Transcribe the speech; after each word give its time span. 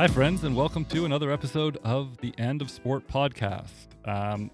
Hi, 0.00 0.06
friends, 0.06 0.44
and 0.44 0.54
welcome 0.54 0.84
to 0.84 1.06
another 1.06 1.32
episode 1.32 1.76
of 1.82 2.18
the 2.18 2.32
End 2.38 2.62
of 2.62 2.70
Sport 2.70 3.08
podcast. 3.08 3.72
Um, 4.04 4.48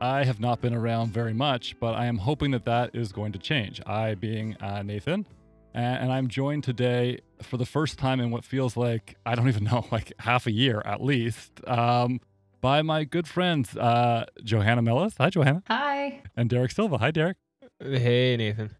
I 0.00 0.22
have 0.22 0.38
not 0.38 0.60
been 0.60 0.72
around 0.72 1.12
very 1.12 1.34
much, 1.34 1.74
but 1.80 1.96
I 1.96 2.06
am 2.06 2.16
hoping 2.16 2.52
that 2.52 2.64
that 2.66 2.94
is 2.94 3.10
going 3.10 3.32
to 3.32 3.40
change. 3.40 3.80
I, 3.86 4.14
being 4.14 4.56
uh, 4.58 4.84
Nathan, 4.84 5.26
and, 5.74 6.04
and 6.04 6.12
I'm 6.12 6.28
joined 6.28 6.62
today 6.62 7.18
for 7.42 7.56
the 7.56 7.66
first 7.66 7.98
time 7.98 8.20
in 8.20 8.30
what 8.30 8.44
feels 8.44 8.76
like, 8.76 9.16
I 9.26 9.34
don't 9.34 9.48
even 9.48 9.64
know, 9.72 9.84
like 9.90 10.12
half 10.20 10.46
a 10.46 10.52
year 10.52 10.80
at 10.84 11.02
least, 11.02 11.50
um, 11.66 12.20
by 12.60 12.82
my 12.82 13.02
good 13.02 13.26
friends, 13.26 13.76
uh, 13.76 14.26
Johanna 14.44 14.82
Mellis. 14.82 15.14
Hi, 15.18 15.28
Johanna. 15.28 15.64
Hi. 15.66 16.22
And 16.36 16.48
Derek 16.48 16.70
Silva. 16.70 16.98
Hi, 16.98 17.10
Derek. 17.10 17.36
Hey, 17.80 18.36
Nathan. 18.36 18.76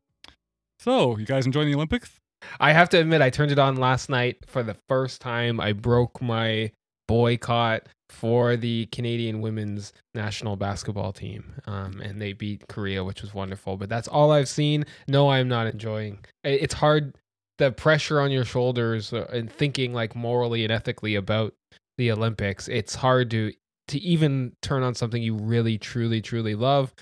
So, 0.79 1.19
you 1.19 1.27
guys 1.27 1.45
enjoying 1.45 1.67
the 1.67 1.75
Olympics? 1.75 2.21
I 2.61 2.73
have 2.73 2.89
to 2.91 2.99
admit, 2.99 3.23
I 3.23 3.31
turned 3.31 3.53
it 3.53 3.59
on 3.59 3.77
last 3.77 4.09
night 4.09 4.39
for 4.47 4.63
the 4.63 4.77
first 4.89 5.21
time. 5.21 5.61
I 5.61 5.73
broke 5.73 6.21
my 6.23 6.73
boycott 7.07 7.89
for 8.11 8.57
the 8.57 8.87
Canadian 8.87 9.41
women's 9.41 9.93
national 10.15 10.57
basketball 10.57 11.13
team, 11.13 11.55
um, 11.67 12.01
and 12.01 12.21
they 12.21 12.33
beat 12.33 12.67
Korea, 12.69 13.03
which 13.03 13.23
was 13.23 13.35
wonderful. 13.35 13.77
But 13.77 13.89
that's 13.89 14.09
all 14.09 14.31
I've 14.31 14.49
seen. 14.49 14.85
No, 15.09 15.31
I'm 15.31 15.49
not 15.49 15.67
enjoying. 15.67 16.25
It's 16.45 16.75
hard. 16.75 17.17
The 17.59 17.71
pressure 17.71 18.21
on 18.21 18.31
your 18.33 18.45
shoulders 18.45 19.13
uh, 19.13 19.27
and 19.33 19.51
thinking 19.51 19.93
like 19.93 20.17
morally 20.17 20.65
and 20.65 20.73
ethically 20.73 21.15
about 21.15 21.55
the 21.99 22.11
Olympics. 22.11 22.69
It's 22.69 22.95
hard 22.95 23.31
to 23.31 23.53
to 23.89 23.99
even 24.01 24.53
turn 24.63 24.83
on 24.83 24.95
something 24.95 25.23
you 25.23 25.35
really, 25.35 25.77
truly, 25.77 26.23
truly 26.23 26.55
love, 26.55 26.95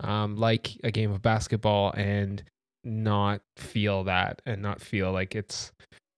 um, 0.00 0.36
like 0.36 0.78
a 0.84 0.90
game 0.90 1.10
of 1.10 1.22
basketball, 1.22 1.92
and 1.92 2.42
not 2.86 3.42
feel 3.56 4.04
that 4.04 4.40
and 4.46 4.62
not 4.62 4.80
feel 4.80 5.12
like 5.12 5.34
it's 5.34 5.72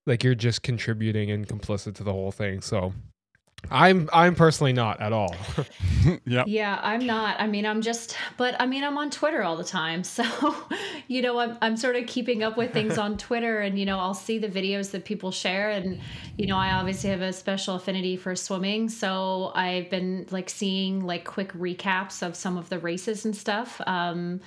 like 0.05 0.23
you're 0.23 0.35
just 0.35 0.63
contributing 0.63 1.31
and 1.31 1.47
complicit 1.47 1.95
to 1.95 2.03
the 2.03 2.13
whole 2.13 2.31
thing. 2.31 2.61
So 2.61 2.93
I'm 3.71 4.09
I'm 4.13 4.35
personally 4.35 4.73
not 4.73 5.01
at 5.01 5.13
all. 5.13 5.35
yeah. 6.25 6.43
Yeah, 6.47 6.79
I'm 6.81 7.05
not. 7.05 7.39
I 7.39 7.47
mean, 7.47 7.65
I'm 7.65 7.81
just 7.81 8.15
but 8.37 8.55
I 8.59 8.65
mean, 8.65 8.83
I'm 8.83 8.97
on 8.97 9.09
Twitter 9.09 9.43
all 9.43 9.57
the 9.57 9.63
time. 9.63 10.03
So, 10.19 10.55
you 11.07 11.21
know, 11.21 11.39
I'm 11.39 11.57
I'm 11.61 11.77
sort 11.77 11.95
of 11.95 12.05
keeping 12.05 12.43
up 12.43 12.57
with 12.57 12.73
things 12.73 12.97
on 12.97 13.17
Twitter 13.17 13.59
and 13.59 13.77
you 13.77 13.85
know, 13.85 13.99
I'll 13.99 14.13
see 14.13 14.37
the 14.37 14.47
videos 14.47 14.91
that 14.91 15.05
people 15.05 15.31
share 15.31 15.69
and 15.69 15.99
you 16.37 16.47
know, 16.47 16.57
I 16.57 16.73
obviously 16.73 17.09
have 17.09 17.21
a 17.21 17.31
special 17.33 17.75
affinity 17.75 18.15
for 18.17 18.35
swimming, 18.35 18.89
so 18.89 19.51
I've 19.55 19.89
been 19.89 20.25
like 20.31 20.49
seeing 20.49 21.05
like 21.05 21.25
quick 21.25 21.53
recaps 21.53 22.25
of 22.25 22.35
some 22.35 22.57
of 22.57 22.69
the 22.69 22.79
races 22.79 23.25
and 23.25 23.35
stuff. 23.35 23.81
Um 23.87 24.41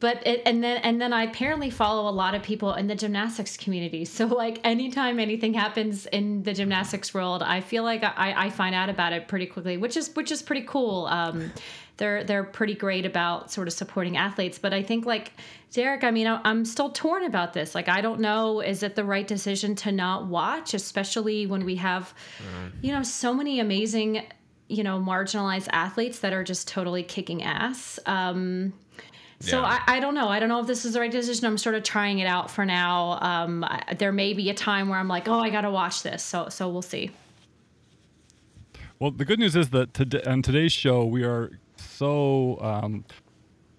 but 0.00 0.26
it, 0.26 0.42
and 0.46 0.62
then 0.62 0.78
and 0.78 1.00
then 1.00 1.12
I 1.12 1.24
apparently 1.24 1.70
follow 1.70 2.08
a 2.08 2.12
lot 2.12 2.34
of 2.34 2.42
people 2.42 2.74
in 2.74 2.86
the 2.86 2.94
gymnastics 2.94 3.56
community. 3.56 4.04
So 4.12 4.26
like 4.26 4.60
anytime 4.62 5.18
anything 5.18 5.54
happens 5.54 6.06
in 6.06 6.42
the 6.42 6.52
gymnastics 6.52 7.14
world, 7.14 7.42
I 7.42 7.60
feel 7.60 7.82
like 7.82 8.04
I, 8.04 8.34
I 8.36 8.50
find 8.50 8.74
out 8.74 8.88
about 8.88 9.12
it 9.12 9.26
pretty 9.26 9.46
quickly, 9.46 9.76
which 9.76 9.96
is 9.96 10.14
which 10.14 10.30
is 10.30 10.42
pretty 10.42 10.62
cool. 10.66 11.06
Um, 11.06 11.52
they're 11.96 12.24
they're 12.24 12.44
pretty 12.44 12.74
great 12.74 13.06
about 13.06 13.50
sort 13.50 13.68
of 13.68 13.74
supporting 13.74 14.16
athletes, 14.16 14.58
but 14.58 14.72
I 14.72 14.82
think 14.82 15.06
like 15.06 15.32
Derek, 15.72 16.04
I 16.04 16.10
mean, 16.10 16.26
I'm 16.26 16.64
still 16.66 16.90
torn 16.90 17.24
about 17.24 17.54
this. 17.54 17.74
Like, 17.74 17.88
I 17.88 18.02
don't 18.02 18.20
know, 18.20 18.60
is 18.60 18.82
it 18.82 18.94
the 18.94 19.04
right 19.04 19.26
decision 19.26 19.74
to 19.76 19.92
not 19.92 20.26
watch, 20.26 20.74
especially 20.74 21.46
when 21.46 21.64
we 21.64 21.76
have, 21.76 22.12
mm. 22.38 22.72
you 22.82 22.92
know, 22.92 23.02
so 23.02 23.32
many 23.32 23.58
amazing, 23.58 24.26
you 24.68 24.82
know, 24.82 24.98
marginalized 25.00 25.68
athletes 25.72 26.18
that 26.18 26.34
are 26.34 26.44
just 26.44 26.68
totally 26.68 27.02
kicking 27.02 27.42
ass. 27.42 27.98
Um, 28.04 28.74
so 29.42 29.60
yeah. 29.60 29.80
I, 29.86 29.96
I 29.96 30.00
don't 30.00 30.14
know. 30.14 30.28
I 30.28 30.38
don't 30.38 30.48
know 30.48 30.60
if 30.60 30.66
this 30.66 30.84
is 30.84 30.94
the 30.94 31.00
right 31.00 31.10
decision. 31.10 31.46
I'm 31.46 31.58
sort 31.58 31.74
of 31.74 31.82
trying 31.82 32.20
it 32.20 32.26
out 32.26 32.50
for 32.50 32.64
now. 32.64 33.18
Um, 33.20 33.64
I, 33.64 33.94
there 33.98 34.12
may 34.12 34.32
be 34.34 34.50
a 34.50 34.54
time 34.54 34.88
where 34.88 34.98
I'm 34.98 35.08
like, 35.08 35.28
oh, 35.28 35.38
I 35.38 35.50
got 35.50 35.62
to 35.62 35.70
watch 35.70 36.02
this. 36.02 36.22
So 36.22 36.48
so 36.48 36.68
we'll 36.68 36.82
see. 36.82 37.10
Well, 38.98 39.10
the 39.10 39.24
good 39.24 39.40
news 39.40 39.56
is 39.56 39.70
that 39.70 39.94
today, 39.94 40.22
on 40.24 40.42
today's 40.42 40.72
show, 40.72 41.04
we 41.04 41.24
are 41.24 41.50
so 41.76 42.58
um, 42.60 43.04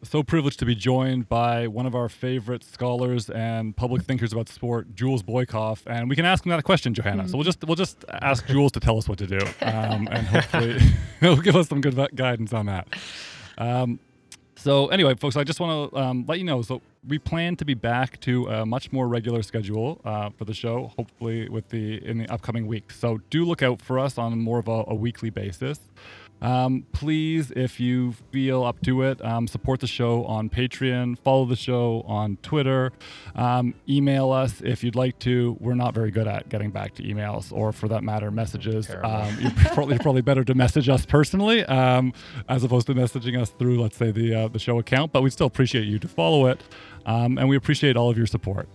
so 0.03 0.21
privileged 0.21 0.59
to 0.59 0.65
be 0.65 0.75
joined 0.75 1.29
by 1.29 1.67
one 1.67 1.85
of 1.85 1.95
our 1.95 2.09
favorite 2.09 2.63
scholars 2.63 3.29
and 3.29 3.75
public 3.75 4.03
thinkers 4.03 4.33
about 4.33 4.49
sport, 4.49 4.93
Jules 4.95 5.23
Boykoff, 5.23 5.81
and 5.87 6.09
we 6.09 6.15
can 6.17 6.25
ask 6.25 6.45
him 6.45 6.49
that 6.49 6.63
question, 6.65 6.93
Johanna. 6.93 7.23
Mm-hmm. 7.23 7.31
So 7.31 7.37
we'll 7.37 7.45
just 7.45 7.63
we'll 7.63 7.77
just 7.77 8.03
ask 8.09 8.45
Jules 8.47 8.73
to 8.73 8.79
tell 8.79 8.97
us 8.97 9.07
what 9.07 9.17
to 9.19 9.27
do, 9.27 9.39
um, 9.61 10.09
and 10.11 10.27
hopefully 10.27 10.79
he'll 11.21 11.37
give 11.37 11.55
us 11.55 11.69
some 11.69 11.79
good 11.79 11.95
guidance 12.15 12.51
on 12.51 12.65
that. 12.65 12.87
Um, 13.57 13.99
so 14.63 14.87
anyway, 14.87 15.13
folks, 15.15 15.35
I 15.35 15.43
just 15.43 15.59
want 15.59 15.91
to 15.91 15.97
um, 15.99 16.23
let 16.25 16.37
you 16.37 16.45
know. 16.45 16.61
So 16.61 16.81
we 17.05 17.19
plan 17.19 17.57
to 17.57 17.65
be 17.65 17.73
back 17.73 18.21
to 18.21 18.47
a 18.47 18.65
much 18.65 18.93
more 18.93 19.09
regular 19.09 19.43
schedule 19.43 19.99
uh, 20.05 20.29
for 20.29 20.45
the 20.45 20.53
show, 20.53 20.93
hopefully 20.95 21.49
with 21.49 21.67
the 21.67 21.97
in 22.07 22.17
the 22.17 22.29
upcoming 22.29 22.65
weeks. 22.65 22.97
So 22.97 23.19
do 23.29 23.43
look 23.43 23.61
out 23.61 23.81
for 23.81 23.99
us 23.99 24.17
on 24.17 24.39
more 24.39 24.59
of 24.59 24.69
a, 24.69 24.85
a 24.87 24.95
weekly 24.95 25.29
basis. 25.29 25.81
Um, 26.43 26.85
please, 26.91 27.51
if 27.51 27.79
you 27.79 28.11
feel 28.31 28.63
up 28.63 28.81
to 28.81 29.01
it, 29.03 29.23
um, 29.23 29.47
support 29.47 29.79
the 29.79 29.87
show 29.87 30.25
on 30.25 30.49
Patreon, 30.49 31.17
follow 31.19 31.45
the 31.45 31.55
show 31.55 32.03
on 32.05 32.37
Twitter, 32.43 32.91
um, 33.35 33.73
email 33.87 34.31
us 34.31 34.61
if 34.61 34.83
you'd 34.83 34.95
like 34.95 35.17
to. 35.19 35.57
We're 35.61 35.73
not 35.73 35.93
very 35.93 36.11
good 36.11 36.27
at 36.27 36.49
getting 36.49 36.69
back 36.69 36.95
to 36.95 37.03
emails 37.03 37.53
or, 37.53 37.71
for 37.71 37.87
that 37.87 38.03
matter, 38.03 38.29
messages. 38.29 38.89
Um, 38.89 39.37
you're, 39.39 39.51
probably, 39.73 39.97
probably 39.97 40.21
better 40.21 40.43
to 40.43 40.53
message 40.53 40.89
us 40.89 41.05
personally 41.05 41.63
um, 41.65 42.11
as 42.49 42.65
opposed 42.65 42.87
to 42.87 42.93
messaging 42.93 43.41
us 43.41 43.49
through, 43.51 43.81
let's 43.81 43.95
say, 43.95 44.11
the 44.11 44.35
uh, 44.35 44.47
the 44.49 44.59
show 44.59 44.79
account. 44.79 45.13
But 45.13 45.23
we 45.23 45.29
still 45.29 45.47
appreciate 45.47 45.85
you 45.85 45.97
to 45.99 46.07
follow 46.09 46.47
it, 46.47 46.61
um, 47.05 47.37
and 47.37 47.47
we 47.47 47.55
appreciate 47.55 47.95
all 47.95 48.09
of 48.09 48.17
your 48.17 48.27
support. 48.27 48.67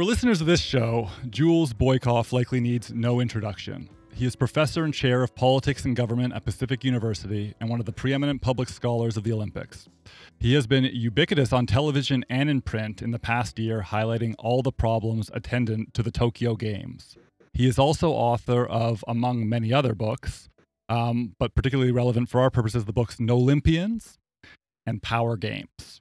For 0.00 0.04
listeners 0.04 0.40
of 0.40 0.46
this 0.46 0.62
show, 0.62 1.10
Jules 1.28 1.74
Boykoff 1.74 2.32
likely 2.32 2.58
needs 2.58 2.90
no 2.90 3.20
introduction. 3.20 3.90
He 4.14 4.24
is 4.24 4.34
professor 4.34 4.82
and 4.82 4.94
chair 4.94 5.22
of 5.22 5.34
politics 5.34 5.84
and 5.84 5.94
government 5.94 6.32
at 6.32 6.46
Pacific 6.46 6.84
University 6.84 7.52
and 7.60 7.68
one 7.68 7.80
of 7.80 7.84
the 7.84 7.92
preeminent 7.92 8.40
public 8.40 8.70
scholars 8.70 9.18
of 9.18 9.24
the 9.24 9.32
Olympics. 9.34 9.90
He 10.38 10.54
has 10.54 10.66
been 10.66 10.84
ubiquitous 10.84 11.52
on 11.52 11.66
television 11.66 12.24
and 12.30 12.48
in 12.48 12.62
print 12.62 13.02
in 13.02 13.10
the 13.10 13.18
past 13.18 13.58
year, 13.58 13.84
highlighting 13.88 14.34
all 14.38 14.62
the 14.62 14.72
problems 14.72 15.30
attendant 15.34 15.92
to 15.92 16.02
the 16.02 16.10
Tokyo 16.10 16.56
Games. 16.56 17.18
He 17.52 17.66
is 17.66 17.78
also 17.78 18.08
author 18.10 18.64
of, 18.64 19.04
among 19.06 19.50
many 19.50 19.70
other 19.70 19.94
books, 19.94 20.48
um, 20.88 21.34
but 21.38 21.54
particularly 21.54 21.92
relevant 21.92 22.30
for 22.30 22.40
our 22.40 22.48
purposes, 22.48 22.86
the 22.86 22.94
books 22.94 23.16
NOlympians 23.16 24.16
and 24.86 25.02
Power 25.02 25.36
Games. 25.36 26.00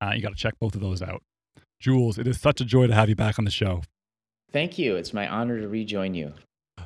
Uh, 0.00 0.12
you 0.14 0.22
got 0.22 0.30
to 0.30 0.34
check 0.34 0.54
both 0.58 0.74
of 0.74 0.80
those 0.80 1.02
out. 1.02 1.20
Jules, 1.80 2.18
it 2.18 2.26
is 2.26 2.40
such 2.40 2.60
a 2.60 2.64
joy 2.64 2.86
to 2.86 2.94
have 2.94 3.08
you 3.08 3.16
back 3.16 3.38
on 3.38 3.44
the 3.44 3.50
show. 3.50 3.82
Thank 4.52 4.78
you. 4.78 4.96
It's 4.96 5.12
my 5.12 5.28
honor 5.28 5.60
to 5.60 5.68
rejoin 5.68 6.14
you. 6.14 6.32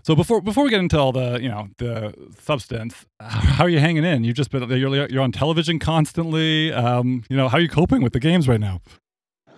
So 0.02 0.16
before 0.16 0.40
before 0.40 0.64
we 0.64 0.70
get 0.70 0.80
into 0.80 0.98
all 0.98 1.12
the 1.12 1.38
you 1.40 1.48
know 1.48 1.68
the 1.78 2.14
substance, 2.38 3.06
how 3.20 3.64
are 3.64 3.68
you 3.68 3.78
hanging 3.78 4.04
in? 4.04 4.24
You've 4.24 4.36
just 4.36 4.50
been 4.50 4.68
you're 4.70 5.06
you're 5.08 5.22
on 5.22 5.32
television 5.32 5.78
constantly. 5.78 6.72
Um, 6.72 7.24
you 7.28 7.36
know 7.36 7.48
how 7.48 7.58
are 7.58 7.60
you 7.60 7.68
coping 7.68 8.02
with 8.02 8.12
the 8.12 8.20
games 8.20 8.48
right 8.48 8.60
now? 8.60 8.80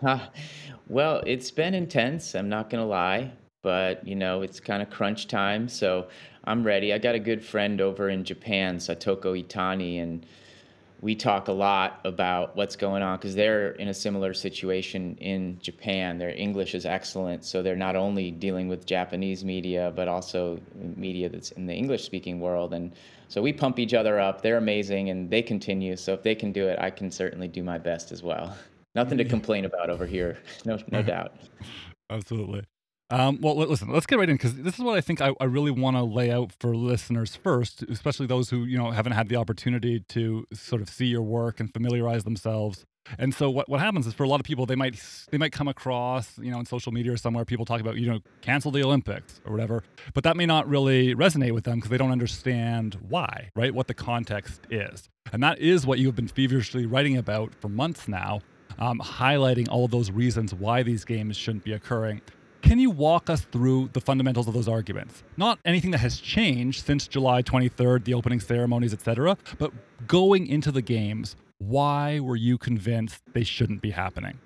Uh, 0.05 0.19
well, 0.89 1.23
it's 1.27 1.51
been 1.51 1.73
intense. 1.75 2.35
I'm 2.35 2.49
not 2.49 2.69
gonna 2.69 2.87
lie, 2.87 3.33
but 3.63 4.07
you 4.07 4.17
know 4.17 4.43
it's 4.43 4.61
kind 4.61 4.83
of 4.83 4.91
crunch 4.91 5.29
time, 5.29 5.69
so 5.69 6.09
I'm 6.45 6.65
ready. 6.65 6.93
I 6.93 6.99
got 6.99 7.15
a 7.15 7.21
good 7.21 7.43
friend 7.45 7.81
over 7.81 8.11
in 8.11 8.25
Japan, 8.25 8.77
Satoko 8.77 9.43
Itani, 9.43 10.03
and 10.03 10.27
we 11.01 11.15
talk 11.15 11.49
a 11.49 11.53
lot 11.53 12.01
about 12.05 12.57
what's 12.57 12.77
going 12.77 13.03
on 13.03 13.19
because 13.19 13.35
they're 13.35 13.73
in 13.73 13.89
a 13.89 13.95
similar 13.95 14.33
situation 14.33 15.17
in 15.21 15.59
Japan. 15.61 16.19
Their 16.19 16.31
English 16.31 16.75
is 16.75 16.87
excellent, 16.87 17.45
so 17.45 17.63
they're 17.63 17.77
not 17.77 17.97
only 17.97 18.31
dealing 18.31 18.69
with 18.69 18.87
Japanese 18.87 19.45
media 19.45 19.93
but 19.95 20.09
also 20.09 20.59
media 20.75 21.29
that's 21.29 21.51
in 21.53 21.67
the 21.67 21.75
English 21.75 22.05
speaking 22.05 22.41
world. 22.41 22.73
And 22.73 22.93
so 23.29 23.43
we 23.43 23.53
pump 23.53 23.79
each 23.79 23.95
other 23.95 24.19
up. 24.19 24.43
They're 24.43 24.57
amazing 24.57 25.11
and 25.11 25.29
they 25.29 25.43
continue. 25.43 25.97
So 25.97 26.15
if 26.15 26.23
they 26.23 26.35
can 26.35 26.53
do 26.53 26.69
it, 26.69 26.79
I 26.81 26.91
can 26.91 27.11
certainly 27.11 27.49
do 27.49 27.63
my 27.63 27.79
best 27.79 28.13
as 28.13 28.23
well. 28.23 28.57
Nothing 28.95 29.19
to 29.19 29.25
complain 29.25 29.65
about 29.65 29.91
over 29.91 30.07
here, 30.07 30.39
no, 30.65 30.79
no 30.91 31.03
doubt. 31.03 31.35
Absolutely. 32.11 32.65
Um, 33.15 33.39
well, 33.41 33.55
listen, 33.55 33.93
let's 33.93 34.07
get 34.07 34.19
right 34.19 34.29
in 34.29 34.35
because 34.35 34.57
this 34.57 34.75
is 34.75 34.81
what 34.81 34.99
I 34.99 35.01
think 35.01 35.21
I, 35.21 35.33
I 35.39 35.45
really 35.45 35.71
want 35.71 35.97
to 35.97 36.03
lay 36.03 36.33
out 36.33 36.51
for 36.59 36.75
listeners 36.75 37.37
first, 37.37 37.85
especially 37.85 38.27
those 38.27 38.51
who 38.51 38.65
you 38.65 38.77
know 38.77 38.91
haven't 38.91 39.13
had 39.13 39.29
the 39.29 39.37
opportunity 39.37 40.01
to 40.09 40.45
sort 40.53 40.83
of 40.83 40.89
see 40.89 41.07
your 41.07 41.23
work 41.23 41.61
and 41.61 41.73
familiarize 41.73 42.25
themselves. 42.25 42.85
And 43.17 43.33
so 43.33 43.51
what, 43.51 43.69
what 43.69 43.79
happens 43.79 44.09
is 44.09 44.15
for 44.15 44.25
a 44.25 44.29
lot 44.29 44.41
of 44.41 44.47
people 44.47 44.67
they 44.67 44.75
might 44.75 45.01
they 45.31 45.39
might 45.39 45.53
come 45.53 45.69
across 45.69 46.37
you 46.39 46.51
know 46.51 46.59
in 46.59 46.67
social 46.67 46.91
media 46.91 47.13
or 47.13 47.17
somewhere 47.17 47.45
people 47.45 47.65
talk 47.65 47.81
about 47.81 47.95
you 47.95 48.11
know 48.11 48.19
cancel 48.41 48.73
the 48.73 48.83
Olympics 48.83 49.41
or 49.45 49.53
whatever, 49.53 49.85
but 50.13 50.25
that 50.25 50.37
may 50.37 50.47
not 50.47 50.69
really 50.69 51.15
resonate 51.15 51.53
with 51.53 51.63
them 51.63 51.77
because 51.77 51.91
they 51.91 51.99
don't 51.99 52.11
understand 52.11 52.99
why, 53.09 53.49
right? 53.55 53.73
What 53.73 53.87
the 53.87 53.95
context 53.95 54.63
is, 54.71 55.09
and 55.33 55.41
that 55.41 55.61
is 55.61 55.87
what 55.87 56.01
you 56.01 56.07
have 56.07 56.17
been 56.17 56.27
feverishly 56.27 56.85
writing 56.85 57.17
about 57.17 57.55
for 57.61 57.69
months 57.69 58.09
now, 58.09 58.41
um, 58.81 58.99
highlighting 58.99 59.69
all 59.71 59.85
of 59.85 59.93
those 59.93 60.11
reasons 60.11 60.53
why 60.53 60.83
these 60.83 61.05
games 61.05 61.37
shouldn't 61.37 61.63
be 61.63 61.75
occurring 61.75 62.21
Can 62.65 62.79
you 62.79 62.89
walk 62.89 63.29
us 63.29 63.43
through 63.43 63.91
the 63.93 64.01
fundamentals 64.01 64.49
of 64.49 64.55
those 64.55 64.69
arguments? 64.69 65.23
Not 65.37 65.59
anything 65.67 65.91
that 65.91 65.99
has 65.99 66.19
changed 66.19 66.87
since 66.87 67.07
July 67.07 67.43
23rd, 67.43 68.05
the 68.05 68.15
opening 68.15 68.41
ceremonies, 68.41 68.95
etc., 68.95 69.37
but 69.59 69.71
going 70.07 70.47
into 70.47 70.73
the 70.73 70.81
games, 70.81 71.37
why 71.59 72.21
were 72.21 72.37
you 72.37 72.57
convinced 72.57 73.21
they 73.35 73.45
shouldn't 73.45 73.83
be 73.83 73.91
happening? 73.91 74.39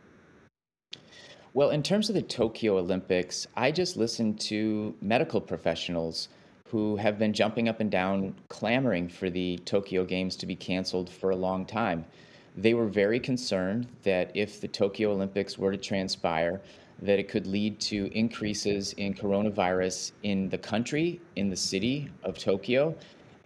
Well, 1.55 1.71
in 1.71 1.81
terms 1.85 2.09
of 2.09 2.17
the 2.17 2.23
Tokyo 2.23 2.79
Olympics, 2.79 3.47
I 3.57 3.71
just 3.71 3.97
listened 3.97 4.41
to 4.41 4.97
medical 5.01 5.41
professionals 5.41 6.29
who 6.69 6.97
have 6.97 7.21
been 7.21 7.33
jumping 7.33 7.69
up 7.69 7.79
and 7.79 7.89
down 7.91 8.35
clamoring 8.49 9.09
for 9.09 9.31
the 9.31 9.59
Tokyo 9.59 10.05
Games 10.05 10.35
to 10.39 10.47
be 10.47 10.57
canceled 10.57 11.09
for 11.09 11.31
a 11.31 11.37
long 11.37 11.65
time. 11.65 12.05
They 12.57 12.75
were 12.75 12.89
very 12.89 13.21
concerned 13.21 13.87
that 14.03 14.33
if 14.35 14.61
the 14.61 14.67
Tokyo 14.67 15.13
Olympics 15.13 15.57
were 15.57 15.71
to 15.71 15.79
transpire, 15.79 16.61
that 17.01 17.19
it 17.19 17.29
could 17.29 17.47
lead 17.47 17.79
to 17.81 18.11
increases 18.17 18.93
in 18.95 19.15
coronavirus 19.15 20.13
in 20.23 20.49
the 20.49 20.59
country, 20.59 21.21
in 21.37 21.49
the 21.49 21.57
city 21.57 22.11
of 22.25 22.39
Tokyo, 22.39 22.95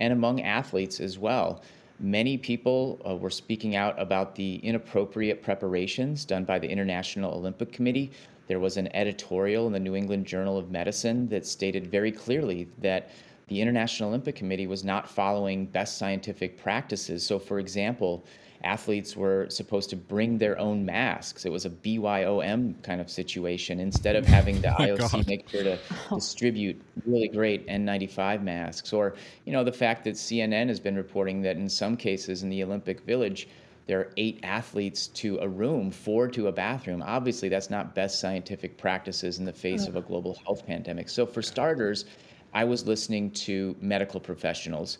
and 0.01 0.13
among 0.13 0.41
athletes 0.43 1.01
as 1.01 1.19
well. 1.19 1.63
Many 2.01 2.37
people 2.37 3.01
uh, 3.09 3.15
were 3.15 3.31
speaking 3.31 3.77
out 3.77 3.95
about 4.01 4.35
the 4.35 4.57
inappropriate 4.57 5.43
preparations 5.43 6.25
done 6.25 6.45
by 6.45 6.59
the 6.59 6.69
International 6.69 7.35
Olympic 7.35 7.73
Committee. 7.73 8.11
There 8.49 8.59
was 8.59 8.77
an 8.77 8.95
editorial 8.97 9.67
in 9.67 9.73
the 9.73 9.79
New 9.79 9.95
England 9.95 10.27
Journal 10.27 10.59
of 10.59 10.71
Medicine 10.71 11.29
that 11.29 11.47
stated 11.47 11.87
very 11.87 12.11
clearly 12.11 12.69
that 12.79 13.11
the 13.53 13.61
International 13.61 14.09
Olympic 14.09 14.35
Committee 14.35 14.67
was 14.67 14.83
not 14.83 15.07
following 15.07 15.67
best 15.67 15.99
scientific 15.99 16.57
practices. 16.57 17.23
So, 17.23 17.39
for 17.39 17.59
example, 17.59 18.25
athletes 18.65 19.15
were 19.15 19.47
supposed 19.51 19.91
to 19.91 19.97
bring 19.97 20.39
their 20.39 20.59
own 20.59 20.87
masks. 20.87 21.45
It 21.45 21.53
was 21.53 21.67
a 21.67 21.71
BYOM 21.71 22.83
kind 22.83 22.99
of 22.99 23.11
situation 23.11 23.79
instead 23.79 24.17
of 24.17 24.25
having 24.39 24.63
the 24.63 24.73
oh 24.73 24.97
IOC 24.97 25.13
God. 25.13 25.27
make 25.27 25.49
sure 25.51 25.65
to 25.65 25.79
distribute 26.15 26.81
really 27.05 27.29
great 27.29 27.67
N95 27.67 28.43
masks. 28.43 28.91
Or, 28.91 29.17
you 29.45 29.53
know, 29.53 29.65
the 29.65 29.73
fact 29.73 30.05
that 30.05 30.15
CNN 30.15 30.69
has 30.69 30.81
been 30.81 30.97
reporting 30.97 31.43
that 31.43 31.57
in 31.57 31.69
some 31.69 31.95
cases 31.95 32.43
in 32.43 32.49
the 32.49 32.63
Olympic 32.63 33.01
Village, 33.01 33.49
there 33.87 33.99
are 33.99 34.13
eight 34.17 34.41
athletes 34.45 35.09
to 35.09 35.37
a 35.41 35.49
room, 35.49 35.91
four 35.91 36.27
to 36.29 36.47
a 36.47 36.53
bathroom. 36.53 37.03
Obviously, 37.03 37.51
that's 37.51 37.69
not 37.69 37.95
best 37.95 38.19
scientific 38.19 38.79
practices 38.79 39.39
in 39.39 39.45
the 39.45 39.53
face 39.53 39.87
of 39.87 39.97
a 39.97 40.01
global 40.01 40.39
health 40.47 40.65
pandemic. 40.67 41.11
So, 41.11 41.27
for 41.27 41.43
starters, 41.43 42.07
I 42.55 42.65
was 42.65 42.87
listening 42.87 43.31
to 43.31 43.75
medical 43.81 44.21
professionals. 44.21 44.99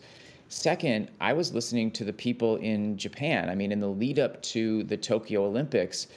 Second, 0.49 1.09
I 1.19 1.33
was 1.33 1.53
listening 1.53 1.91
to 1.91 2.03
the 2.03 2.13
people 2.13 2.57
in 2.57 2.97
Japan. 2.97 3.49
I 3.49 3.55
mean, 3.55 3.71
in 3.71 3.79
the 3.79 3.87
lead 3.87 4.19
up 4.19 4.41
to 4.43 4.83
the 4.83 4.97
Tokyo 4.97 5.45
Olympics, 5.45 6.07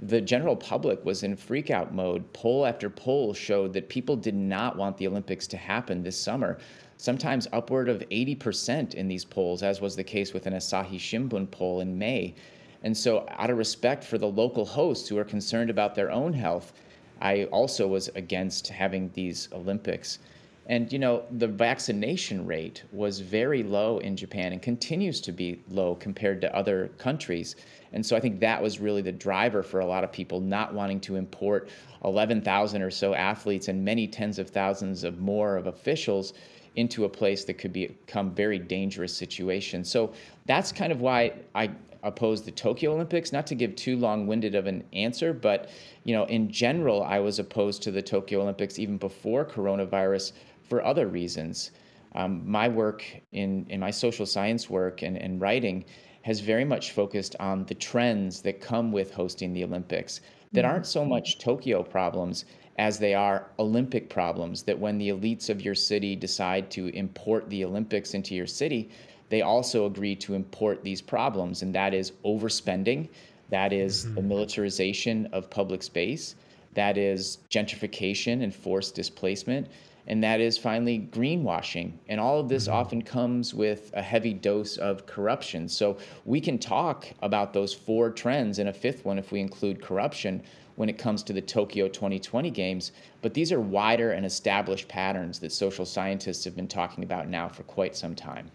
the 0.00 0.20
general 0.20 0.56
public 0.56 1.04
was 1.04 1.22
in 1.22 1.36
freakout 1.36 1.92
mode. 1.92 2.32
Poll 2.32 2.66
after 2.66 2.90
poll 2.90 3.32
showed 3.32 3.72
that 3.72 3.88
people 3.88 4.16
did 4.16 4.34
not 4.34 4.76
want 4.76 4.96
the 4.96 5.06
Olympics 5.06 5.46
to 5.48 5.56
happen 5.56 6.02
this 6.02 6.18
summer. 6.18 6.58
Sometimes 6.96 7.48
upward 7.52 7.88
of 7.88 8.08
80% 8.10 8.94
in 8.94 9.08
these 9.08 9.24
polls, 9.24 9.62
as 9.62 9.80
was 9.80 9.96
the 9.96 10.04
case 10.04 10.32
with 10.32 10.46
an 10.46 10.54
Asahi 10.54 10.98
Shimbun 10.98 11.50
poll 11.50 11.80
in 11.80 11.98
May. 11.98 12.34
And 12.82 12.96
so, 12.96 13.26
out 13.30 13.50
of 13.50 13.58
respect 13.58 14.04
for 14.04 14.18
the 14.18 14.28
local 14.28 14.64
hosts 14.64 15.08
who 15.08 15.18
are 15.18 15.24
concerned 15.24 15.70
about 15.70 15.94
their 15.94 16.10
own 16.10 16.32
health, 16.32 16.72
I 17.20 17.44
also 17.44 17.86
was 17.86 18.08
against 18.14 18.68
having 18.68 19.10
these 19.14 19.48
Olympics. 19.52 20.18
And 20.66 20.90
you 20.92 20.98
know, 20.98 21.24
the 21.30 21.46
vaccination 21.46 22.46
rate 22.46 22.84
was 22.90 23.20
very 23.20 23.62
low 23.62 23.98
in 23.98 24.16
Japan 24.16 24.52
and 24.52 24.62
continues 24.62 25.20
to 25.22 25.32
be 25.32 25.60
low 25.68 25.94
compared 25.94 26.40
to 26.40 26.56
other 26.56 26.88
countries. 26.96 27.56
And 27.92 28.04
so 28.04 28.16
I 28.16 28.20
think 28.20 28.40
that 28.40 28.62
was 28.62 28.80
really 28.80 29.02
the 29.02 29.12
driver 29.12 29.62
for 29.62 29.80
a 29.80 29.86
lot 29.86 30.04
of 30.04 30.12
people 30.12 30.40
not 30.40 30.72
wanting 30.72 31.00
to 31.00 31.16
import 31.16 31.68
11,000 32.04 32.82
or 32.82 32.90
so 32.90 33.14
athletes 33.14 33.68
and 33.68 33.84
many 33.84 34.08
tens 34.08 34.38
of 34.38 34.48
thousands 34.48 35.04
of 35.04 35.20
more 35.20 35.56
of 35.56 35.66
officials 35.66 36.32
into 36.76 37.04
a 37.04 37.08
place 37.08 37.44
that 37.44 37.54
could 37.54 37.72
become 37.72 38.34
very 38.34 38.58
dangerous 38.58 39.16
situation. 39.16 39.84
So 39.84 40.12
that's 40.46 40.72
kind 40.72 40.92
of 40.92 41.00
why 41.00 41.32
I 41.54 41.70
oppose 42.02 42.42
the 42.42 42.50
Tokyo 42.50 42.92
Olympics. 42.92 43.32
Not 43.32 43.46
to 43.48 43.54
give 43.54 43.76
too 43.76 43.96
long-winded 43.96 44.54
of 44.54 44.66
an 44.66 44.84
answer, 44.92 45.32
but 45.32 45.70
you 46.04 46.14
know, 46.14 46.24
in 46.24 46.50
general, 46.50 47.02
I 47.02 47.18
was 47.18 47.38
opposed 47.38 47.82
to 47.84 47.90
the 47.90 48.02
Tokyo 48.02 48.42
Olympics 48.42 48.78
even 48.78 48.98
before 48.98 49.44
coronavirus 49.44 50.32
for 50.68 50.84
other 50.84 51.06
reasons. 51.06 51.70
Um, 52.14 52.42
my 52.48 52.68
work 52.68 53.04
in, 53.32 53.66
in 53.68 53.80
my 53.80 53.90
social 53.90 54.26
science 54.26 54.70
work 54.70 55.02
and, 55.02 55.16
and 55.16 55.40
writing 55.40 55.84
has 56.22 56.40
very 56.40 56.64
much 56.64 56.92
focused 56.92 57.36
on 57.38 57.64
the 57.66 57.74
trends 57.74 58.40
that 58.42 58.60
come 58.60 58.92
with 58.92 59.12
hosting 59.12 59.52
the 59.52 59.64
Olympics 59.64 60.20
that 60.52 60.64
aren't 60.64 60.86
so 60.86 61.04
much 61.04 61.38
Tokyo 61.38 61.82
problems 61.82 62.44
as 62.78 62.98
they 62.98 63.12
are 63.12 63.50
Olympic 63.58 64.08
problems. 64.08 64.62
That 64.62 64.78
when 64.78 64.98
the 64.98 65.08
elites 65.08 65.50
of 65.50 65.60
your 65.60 65.74
city 65.74 66.16
decide 66.16 66.70
to 66.70 66.86
import 66.88 67.50
the 67.50 67.64
Olympics 67.64 68.14
into 68.14 68.34
your 68.34 68.46
city, 68.46 68.90
they 69.28 69.42
also 69.42 69.86
agree 69.86 70.14
to 70.16 70.34
import 70.34 70.84
these 70.84 71.02
problems, 71.02 71.62
and 71.62 71.74
that 71.74 71.92
is 71.92 72.12
overspending, 72.24 73.08
that 73.50 73.72
is 73.72 74.04
mm-hmm. 74.04 74.14
the 74.14 74.22
militarization 74.22 75.26
of 75.32 75.50
public 75.50 75.82
space, 75.82 76.36
that 76.74 76.96
is 76.96 77.38
gentrification 77.50 78.42
and 78.42 78.54
forced 78.54 78.94
displacement 78.94 79.68
and 80.06 80.22
that 80.22 80.40
is 80.40 80.58
finally 80.58 81.08
greenwashing. 81.12 81.92
And 82.08 82.20
all 82.20 82.38
of 82.38 82.48
this 82.48 82.64
mm-hmm. 82.64 82.74
often 82.74 83.02
comes 83.02 83.54
with 83.54 83.90
a 83.94 84.02
heavy 84.02 84.34
dose 84.34 84.76
of 84.76 85.06
corruption. 85.06 85.68
So 85.68 85.98
we 86.24 86.40
can 86.40 86.58
talk 86.58 87.06
about 87.22 87.52
those 87.52 87.72
four 87.72 88.10
trends 88.10 88.58
and 88.58 88.68
a 88.68 88.72
fifth 88.72 89.04
one 89.04 89.18
if 89.18 89.32
we 89.32 89.40
include 89.40 89.82
corruption 89.82 90.42
when 90.76 90.88
it 90.88 90.98
comes 90.98 91.22
to 91.22 91.32
the 91.32 91.40
Tokyo 91.40 91.88
2020 91.88 92.50
games. 92.50 92.92
But 93.22 93.32
these 93.32 93.52
are 93.52 93.60
wider 93.60 94.12
and 94.12 94.26
established 94.26 94.88
patterns 94.88 95.38
that 95.40 95.52
social 95.52 95.86
scientists 95.86 96.44
have 96.44 96.56
been 96.56 96.68
talking 96.68 97.04
about 97.04 97.28
now 97.28 97.48
for 97.48 97.62
quite 97.62 97.96
some 97.96 98.14
time. 98.14 98.50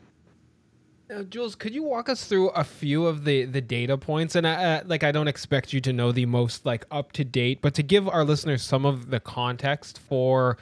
Now, 1.10 1.24
Jules, 1.24 1.56
could 1.56 1.74
you 1.74 1.82
walk 1.82 2.08
us 2.08 2.26
through 2.26 2.50
a 2.50 2.64
few 2.64 3.08
of 3.08 3.24
the 3.24 3.46
the 3.46 3.62
data 3.62 3.98
points? 3.98 4.36
And 4.36 4.46
uh, 4.46 4.84
like, 4.86 5.04
I 5.04 5.12
don't 5.12 5.28
expect 5.28 5.74
you 5.74 5.82
to 5.82 5.92
know 5.92 6.12
the 6.12 6.28
most 6.28 6.68
like 6.68 6.86
up 6.92 7.14
to 7.14 7.24
date, 7.24 7.64
but 7.64 7.74
to 7.76 7.84
give 7.84 8.08
our 8.08 8.24
listeners 8.24 8.62
some 8.62 8.86
of 8.86 9.10
the 9.10 9.20
context 9.20 9.98
for 9.98 10.58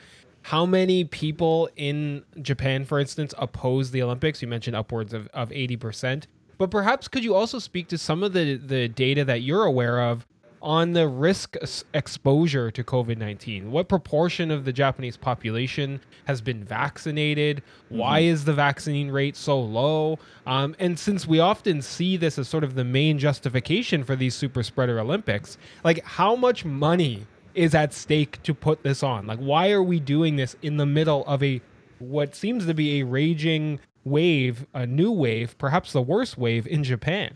how 0.48 0.66
many 0.66 1.04
people 1.04 1.70
in 1.76 2.24
Japan, 2.42 2.86
for 2.86 3.00
instance, 3.00 3.34
oppose 3.38 3.92
the 3.92 4.01
Olympics? 4.01 4.42
You 4.42 4.48
mentioned 4.48 4.77
upwards 4.77 5.13
of, 5.13 5.27
of 5.34 5.50
80%. 5.50 6.24
But 6.58 6.72
perhaps 6.72 7.10
could 7.10 7.25
you 7.25 7.36
also 7.36 7.60
speak 7.60 7.89
to 7.89 7.98
some 7.98 8.24
of 8.24 8.32
the, 8.32 8.56
the 8.56 8.88
data 8.88 9.25
that 9.25 9.42
you're 9.42 9.66
aware 9.66 10.00
of 10.00 10.25
on 10.62 10.94
the 10.94 11.06
risk 11.06 11.58
exposure 11.94 12.72
to 12.72 12.82
COVID 12.82 13.18
19? 13.18 13.72
What 13.72 13.89
proportion 13.89 14.50
of 14.50 14.63
the 14.63 14.72
Japanese 14.72 15.18
population 15.18 16.00
has 16.27 16.39
been 16.39 16.63
vaccinated? 16.63 17.58
Mm-hmm. 17.58 17.98
Why 17.98 18.20
is 18.20 18.46
the 18.46 18.54
vaccine 18.54 19.12
rate 19.12 19.36
so 19.36 19.60
low? 19.60 20.18
Um, 20.46 20.77
and 20.80 20.98
since 20.98 21.27
we 21.27 21.42
often 21.42 21.82
see 21.82 22.16
this 22.16 22.39
as 22.39 22.48
sort 22.48 22.63
of 22.63 22.75
the 22.75 22.86
main 22.86 23.20
justification 23.20 24.06
for 24.06 24.16
these 24.16 24.34
super 24.34 24.63
spreader 24.63 24.98
Olympics, 24.98 25.58
like 25.84 26.06
how 26.06 26.38
much 26.38 26.63
money 26.63 27.25
is 27.58 27.74
at 27.74 27.94
stake 27.94 28.42
to 28.44 28.54
put 28.54 28.84
this 28.84 29.04
on? 29.04 29.28
Like, 29.28 29.40
why 29.40 29.72
are 29.72 29.84
we 29.84 30.00
doing 30.00 30.36
this 30.36 30.56
in 30.62 30.78
the 30.78 30.86
middle 30.86 31.26
of 31.26 31.44
a 31.44 31.62
what 32.00 32.36
seems 32.36 32.66
to 32.68 32.74
be 32.74 33.00
a 33.00 33.06
raging 33.06 33.80
wave, 34.04 34.68
a 34.74 34.86
new 34.86 35.12
wave, 35.12 35.58
perhaps 35.58 35.92
the 35.92 36.02
worst 36.02 36.38
wave 36.38 36.68
in 36.68 36.84
Japan? 36.84 37.36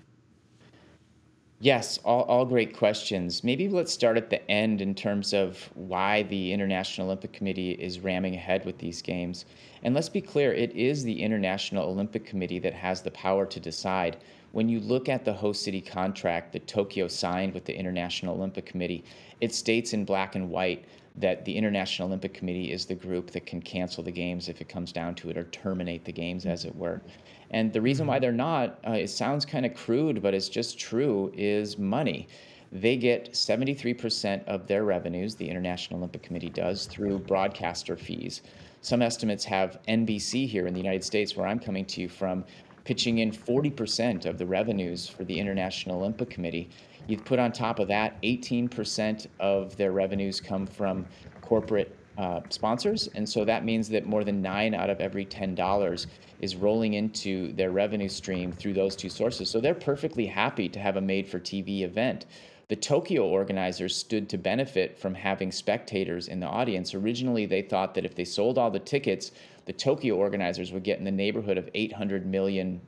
Yes, 1.60 2.00
all, 2.04 2.24
all 2.24 2.46
great 2.46 2.75
questions. 2.75 3.44
Maybe 3.44 3.70
let's 3.70 3.94
start 3.94 4.18
at 4.18 4.32
the 4.32 4.50
end 4.50 4.82
in 4.82 4.96
terms 4.96 5.32
of 5.32 5.70
why 5.75 6.24
the 6.24 6.51
International 6.51 7.06
Olympic 7.08 7.34
Committee 7.34 7.74
is 7.74 8.00
ramming 8.00 8.34
ahead 8.34 8.66
with 8.66 8.80
these 8.80 9.01
games. 9.01 9.46
And 9.84 9.94
let's 9.94 10.10
be 10.10 10.22
clear, 10.22 10.54
it 10.54 10.72
is 10.75 11.04
the 11.04 11.22
International 11.22 11.88
Olympic 11.88 12.25
Committee 12.25 12.58
that 12.60 12.74
has 12.74 13.04
the 13.04 13.12
power 13.12 13.46
to 13.46 13.60
decide 13.60 14.18
when 14.51 14.67
you 14.67 14.79
look 14.79 15.08
at 15.10 15.24
the 15.24 15.34
host 15.34 15.63
city 15.63 15.81
contract 15.81 16.53
that 16.53 16.67
Tokyo 16.67 17.08
signed 17.08 17.53
with 17.53 17.65
the 17.65 17.75
International 17.75 18.36
Olympic 18.36 18.65
Committee, 18.65 19.03
it 19.39 19.53
states 19.53 19.93
in 19.93 20.05
black 20.05 20.36
and 20.36 20.50
white 20.50 20.86
that 21.15 21.43
the 21.46 21.55
International 21.55 22.08
Olympic 22.08 22.34
Committee 22.34 22.72
is 22.72 22.86
the 22.86 22.96
group 22.96 23.31
that 23.31 23.46
can 23.46 23.62
cancel 23.62 24.03
the 24.03 24.12
games 24.12 24.50
if 24.50 24.62
it 24.62 24.70
comes 24.70 24.91
down 24.91 25.15
to 25.15 25.29
it 25.29 25.38
or 25.38 25.43
terminate 25.46 26.05
the 26.05 26.12
games, 26.12 26.46
as 26.46 26.65
it 26.65 26.75
were. 26.75 27.01
And 27.50 27.72
the 27.74 27.81
reason 27.81 28.08
why 28.08 28.15
mm-hmm. 28.15 28.22
they're 28.22 28.31
not, 28.31 28.79
uh, 28.88 28.91
it 28.91 29.10
sounds 29.10 29.46
kind 29.46 29.65
of 29.65 29.74
crude, 29.74 30.22
but 30.22 30.34
it's 30.34 30.50
just 30.50 30.79
true, 30.79 31.31
is 31.36 31.77
money. 31.77 32.27
They 32.72 32.96
get 32.96 33.34
73% 33.34 34.46
of 34.46 34.67
their 34.67 34.86
revenues, 34.86 35.36
the 35.36 35.50
International 35.50 35.98
Olympic 35.98 36.24
Committee 36.24 36.50
does, 36.50 36.86
through 36.86 37.20
broadcaster 37.20 37.98
fees. 37.98 38.41
Some 38.79 39.01
estimates 39.01 39.43
have 39.43 39.79
NBC 39.89 40.48
here 40.48 40.67
in 40.67 40.74
the 40.74 40.79
United 40.79 41.03
States, 41.03 41.36
where 41.36 41.46
I'm 41.46 41.60
coming 41.60 41.86
to 41.86 42.01
you 42.01 42.08
from, 42.08 42.46
pitching 42.91 43.19
in 43.19 43.31
40% 43.31 44.25
of 44.25 44.38
the 44.38 44.45
revenues 44.45 45.07
for 45.07 45.24
the 45.24 45.39
International 45.39 46.00
Olympic 46.00 46.29
Committee. 46.29 46.69
You 47.07 47.15
put 47.17 47.39
on 47.39 47.53
top 47.53 47.79
of 47.79 47.88
that, 47.88 48.21
18% 48.21 49.27
of 49.39 49.77
their 49.77 49.93
revenues 49.93 50.41
come 50.41 50.67
from 50.67 51.05
corporate 51.39 51.95
uh, 52.17 52.41
sponsors. 52.50 53.07
And 53.15 53.29
so 53.29 53.45
that 53.45 53.63
means 53.63 53.88
that 53.88 54.05
more 54.05 54.25
than 54.25 54.41
nine 54.41 54.74
out 54.74 54.89
of 54.89 55.00
every 55.00 55.25
$10 55.25 56.07
is 56.41 56.57
rolling 56.57 56.95
into 56.95 57.53
their 57.53 57.71
revenue 57.71 58.10
stream 58.10 58.51
through 58.51 58.74
those 58.74 58.98
two 58.98 59.07
sources. 59.07 59.50
So 59.50 59.62
they're 59.62 59.74
perfectly 59.74 60.25
happy 60.25 60.67
to 60.67 60.77
have 60.77 60.98
a 60.98 61.01
made 61.01 61.29
for 61.29 61.39
TV 61.39 61.83
event. 61.83 62.25
the 62.67 62.75
Tokyo 62.75 63.25
organizers 63.25 63.95
stood 63.95 64.27
to 64.29 64.38
benefit 64.38 64.98
from 64.98 65.13
having 65.13 65.50
spectators 65.50 66.27
in 66.27 66.41
the 66.41 66.48
audience. 66.48 66.93
Originally, 66.93 67.45
they 67.45 67.62
thought 67.62 67.93
that 67.95 68.03
if 68.03 68.15
they 68.15 68.25
sold 68.25 68.57
all 68.57 68.71
the 68.71 68.79
tickets, 68.79 69.31
the 69.65 69.74
Tokyo 69.74 70.15
organizers 70.15 70.72
would 70.72 70.84
get 70.84 71.00
in 71.00 71.06
the 71.06 71.12
neighborhood 71.12 71.58
of 71.58 71.65
$800 71.74 72.25
million. 72.25 72.82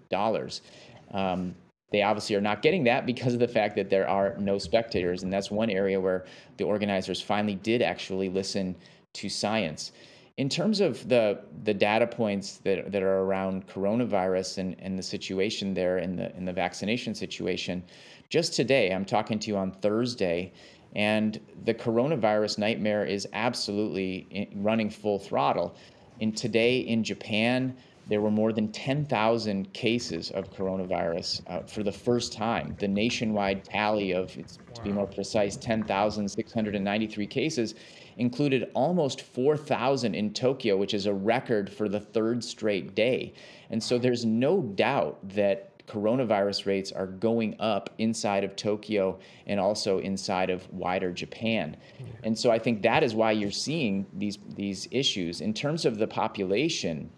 Um, 1.11 1.55
they 1.91 2.01
obviously 2.01 2.35
are 2.35 2.41
not 2.41 2.63
getting 2.63 2.83
that 2.85 3.05
because 3.05 3.33
of 3.33 3.39
the 3.39 3.47
fact 3.47 3.75
that 3.75 3.89
there 3.89 4.07
are 4.09 4.35
no 4.39 4.57
spectators. 4.57 5.21
And 5.21 5.31
that's 5.31 5.51
one 5.51 5.69
area 5.69 6.01
where 6.01 6.25
the 6.57 6.63
organizers 6.63 7.21
finally 7.21 7.55
did 7.55 7.83
actually 7.83 8.29
listen 8.29 8.75
to 9.13 9.29
science. 9.29 9.91
In 10.37 10.49
terms 10.49 10.79
of 10.79 11.07
the, 11.07 11.41
the 11.63 11.73
data 11.75 12.07
points 12.07 12.57
that, 12.63 12.91
that 12.91 13.03
are 13.03 13.19
around 13.19 13.67
coronavirus 13.67 14.57
and, 14.57 14.75
and 14.79 14.97
the 14.97 15.03
situation 15.03 15.75
there 15.75 15.99
in 15.99 16.15
the, 16.15 16.35
in 16.35 16.45
the 16.45 16.53
vaccination 16.53 17.13
situation, 17.13 17.83
just 18.29 18.53
today, 18.53 18.91
I'm 18.91 19.05
talking 19.05 19.37
to 19.37 19.47
you 19.49 19.57
on 19.57 19.71
Thursday, 19.71 20.51
and 20.95 21.39
the 21.65 21.73
coronavirus 21.75 22.57
nightmare 22.57 23.05
is 23.05 23.27
absolutely 23.33 24.49
running 24.55 24.89
full 24.89 25.19
throttle. 25.19 25.75
And 26.21 26.35
today 26.35 26.79
in 26.79 27.03
Japan, 27.03 27.75
there 28.07 28.21
were 28.21 28.31
more 28.31 28.51
than 28.51 28.71
10,000 28.71 29.71
cases 29.73 30.29
of 30.31 30.51
coronavirus 30.51 31.41
uh, 31.47 31.61
for 31.61 31.83
the 31.83 31.91
first 31.91 32.33
time. 32.33 32.75
The 32.79 32.87
nationwide 32.87 33.63
tally 33.63 34.11
of, 34.11 34.33
to 34.33 34.81
be 34.81 34.91
more 34.91 35.07
precise, 35.07 35.55
10,693 35.55 37.27
cases 37.27 37.75
included 38.17 38.69
almost 38.73 39.21
4,000 39.21 40.13
in 40.13 40.33
Tokyo, 40.33 40.77
which 40.77 40.93
is 40.93 41.05
a 41.05 41.13
record 41.13 41.71
for 41.71 41.87
the 41.87 41.99
third 41.99 42.43
straight 42.43 42.93
day. 42.93 43.33
And 43.69 43.81
so 43.81 43.97
there's 43.97 44.25
no 44.25 44.61
doubt 44.61 45.17
that 45.29 45.72
coronavirus 45.87 46.65
rates 46.65 46.91
are 46.91 47.07
going 47.07 47.55
up 47.59 47.89
inside 47.97 48.43
of 48.43 48.55
Tokyo 48.55 49.19
and 49.47 49.59
also 49.59 49.99
inside 49.99 50.49
of 50.49 50.71
wider 50.71 51.11
Japan. 51.11 51.75
And 52.23 52.37
so 52.37 52.51
I 52.51 52.59
think 52.59 52.81
that 52.83 53.03
is 53.03 53.13
why 53.13 53.31
you're 53.31 53.51
seeing 53.51 54.05
these 54.13 54.39
these 54.55 54.87
issues 54.91 55.41
in 55.41 55.53
terms 55.53 55.85
of 55.85 55.97
the 55.97 56.07
population. 56.07 57.11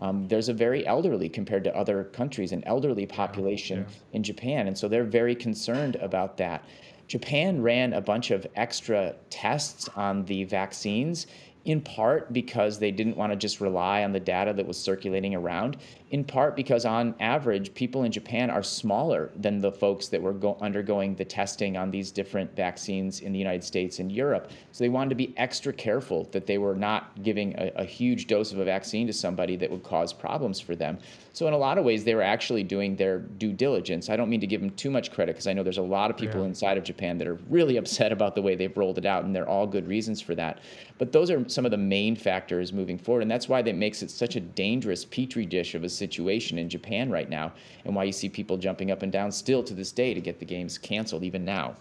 Um, 0.00 0.26
there's 0.26 0.48
a 0.48 0.54
very 0.54 0.86
elderly 0.86 1.28
compared 1.28 1.64
to 1.64 1.76
other 1.76 2.04
countries, 2.04 2.52
an 2.52 2.64
elderly 2.64 3.06
population 3.06 3.78
yeah. 3.88 3.94
in 4.12 4.22
Japan, 4.22 4.66
and 4.66 4.76
so 4.76 4.88
they're 4.88 5.04
very 5.04 5.34
concerned 5.36 5.96
about 5.96 6.36
that. 6.38 6.64
Japan 7.06 7.62
ran 7.62 7.92
a 7.92 8.00
bunch 8.00 8.30
of 8.30 8.46
extra 8.56 9.14
tests 9.30 9.88
on 9.94 10.24
the 10.24 10.44
vaccines 10.44 11.26
in 11.64 11.80
part 11.80 12.32
because 12.32 12.78
they 12.78 12.90
didn't 12.90 13.16
want 13.16 13.32
to 13.32 13.36
just 13.36 13.60
rely 13.60 14.04
on 14.04 14.12
the 14.12 14.20
data 14.20 14.52
that 14.52 14.66
was 14.66 14.78
circulating 14.78 15.34
around, 15.34 15.78
in 16.14 16.22
part 16.22 16.54
because, 16.54 16.84
on 16.84 17.12
average, 17.18 17.74
people 17.74 18.04
in 18.04 18.12
Japan 18.12 18.48
are 18.48 18.62
smaller 18.62 19.32
than 19.34 19.58
the 19.58 19.72
folks 19.72 20.06
that 20.06 20.22
were 20.22 20.32
go- 20.32 20.56
undergoing 20.60 21.16
the 21.16 21.24
testing 21.24 21.76
on 21.76 21.90
these 21.90 22.12
different 22.12 22.54
vaccines 22.54 23.18
in 23.18 23.32
the 23.32 23.38
United 23.40 23.64
States 23.64 23.98
and 23.98 24.12
Europe. 24.12 24.48
So 24.70 24.84
they 24.84 24.88
wanted 24.88 25.08
to 25.08 25.16
be 25.16 25.34
extra 25.36 25.72
careful 25.72 26.28
that 26.30 26.46
they 26.46 26.58
were 26.58 26.76
not 26.76 27.20
giving 27.24 27.56
a, 27.58 27.72
a 27.74 27.84
huge 27.84 28.28
dose 28.28 28.52
of 28.52 28.60
a 28.60 28.64
vaccine 28.64 29.08
to 29.08 29.12
somebody 29.12 29.56
that 29.56 29.68
would 29.68 29.82
cause 29.82 30.12
problems 30.12 30.60
for 30.60 30.76
them. 30.76 30.98
So, 31.32 31.48
in 31.48 31.52
a 31.52 31.58
lot 31.58 31.78
of 31.78 31.84
ways, 31.84 32.04
they 32.04 32.14
were 32.14 32.22
actually 32.22 32.62
doing 32.62 32.94
their 32.94 33.18
due 33.18 33.52
diligence. 33.52 34.08
I 34.08 34.14
don't 34.14 34.30
mean 34.30 34.40
to 34.40 34.46
give 34.46 34.60
them 34.60 34.70
too 34.70 34.92
much 34.92 35.10
credit 35.10 35.32
because 35.32 35.48
I 35.48 35.52
know 35.52 35.64
there's 35.64 35.78
a 35.78 35.82
lot 35.82 36.12
of 36.12 36.16
people 36.16 36.42
yeah. 36.42 36.46
inside 36.46 36.78
of 36.78 36.84
Japan 36.84 37.18
that 37.18 37.26
are 37.26 37.40
really 37.50 37.76
upset 37.82 38.12
about 38.12 38.36
the 38.36 38.42
way 38.42 38.54
they've 38.54 38.76
rolled 38.76 38.98
it 38.98 39.04
out, 39.04 39.24
and 39.24 39.34
they're 39.34 39.48
all 39.48 39.66
good 39.66 39.88
reasons 39.88 40.20
for 40.20 40.36
that. 40.36 40.60
But 40.96 41.10
those 41.10 41.28
are 41.30 41.48
some 41.48 41.64
of 41.64 41.72
the 41.72 41.76
main 41.76 42.14
factors 42.14 42.72
moving 42.72 42.98
forward. 42.98 43.22
And 43.22 43.30
that's 43.30 43.48
why 43.48 43.62
that 43.62 43.74
makes 43.74 44.00
it 44.02 44.12
such 44.12 44.36
a 44.36 44.40
dangerous 44.40 45.04
petri 45.04 45.44
dish 45.44 45.74
of 45.74 45.82
a 45.82 45.88
situation 46.04 46.58
in 46.58 46.68
Japan 46.68 47.10
right 47.10 47.30
now, 47.30 47.52
and 47.84 47.94
why 47.94 48.04
you 48.04 48.12
see 48.12 48.28
people 48.28 48.56
jumping 48.58 48.90
up 48.90 49.02
and 49.02 49.10
down 49.10 49.32
still 49.32 49.62
to 49.64 49.74
this 49.74 49.92
day 49.92 50.12
to 50.12 50.20
get 50.20 50.38
the 50.38 50.44
games 50.44 50.76
canceled, 50.76 51.24
even 51.24 51.44
now. 51.44 51.76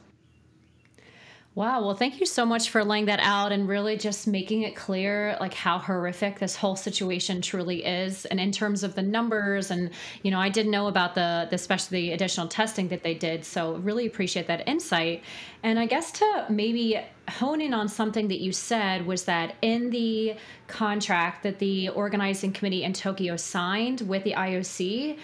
Wow. 1.55 1.85
Well, 1.85 1.93
thank 1.93 2.19
you 2.19 2.25
so 2.25 2.47
much 2.47 2.71
for 2.71 2.83
laying 2.83 3.05
that 3.05 3.19
out 3.19 3.51
and 3.51 3.67
really 3.67 3.95
just 3.95 4.25
making 4.25 4.63
it 4.63 4.75
clear 4.75 5.37
like 5.39 5.53
how 5.53 5.77
horrific 5.77 6.39
this 6.39 6.55
whole 6.55 6.75
situation 6.75 7.43
truly 7.43 7.85
is. 7.85 8.25
And 8.25 8.39
in 8.39 8.51
terms 8.51 8.81
of 8.81 8.95
the 8.95 9.03
numbers 9.03 9.69
and, 9.69 9.91
you 10.23 10.31
know, 10.31 10.39
I 10.39 10.49
didn't 10.49 10.71
know 10.71 10.87
about 10.87 11.13
the, 11.13 11.45
the 11.51 11.55
especially 11.55 12.07
the 12.07 12.13
additional 12.13 12.47
testing 12.47 12.87
that 12.87 13.03
they 13.03 13.13
did. 13.13 13.45
So 13.45 13.75
really 13.75 14.07
appreciate 14.07 14.47
that 14.47 14.67
insight. 14.67 15.21
And 15.61 15.77
I 15.77 15.85
guess 15.85 16.11
to 16.13 16.47
maybe 16.49 16.99
hone 17.29 17.61
in 17.61 17.71
on 17.71 17.87
something 17.87 18.29
that 18.29 18.39
you 18.39 18.51
said 18.51 19.05
was 19.05 19.25
that 19.25 19.55
in 19.61 19.91
the 19.91 20.35
contract 20.67 21.43
that 21.43 21.59
the 21.59 21.89
organizing 21.89 22.51
committee 22.51 22.83
in 22.83 22.93
Tokyo 22.93 23.37
signed 23.37 24.01
with 24.01 24.23
the 24.23 24.33
IOC, 24.33 25.19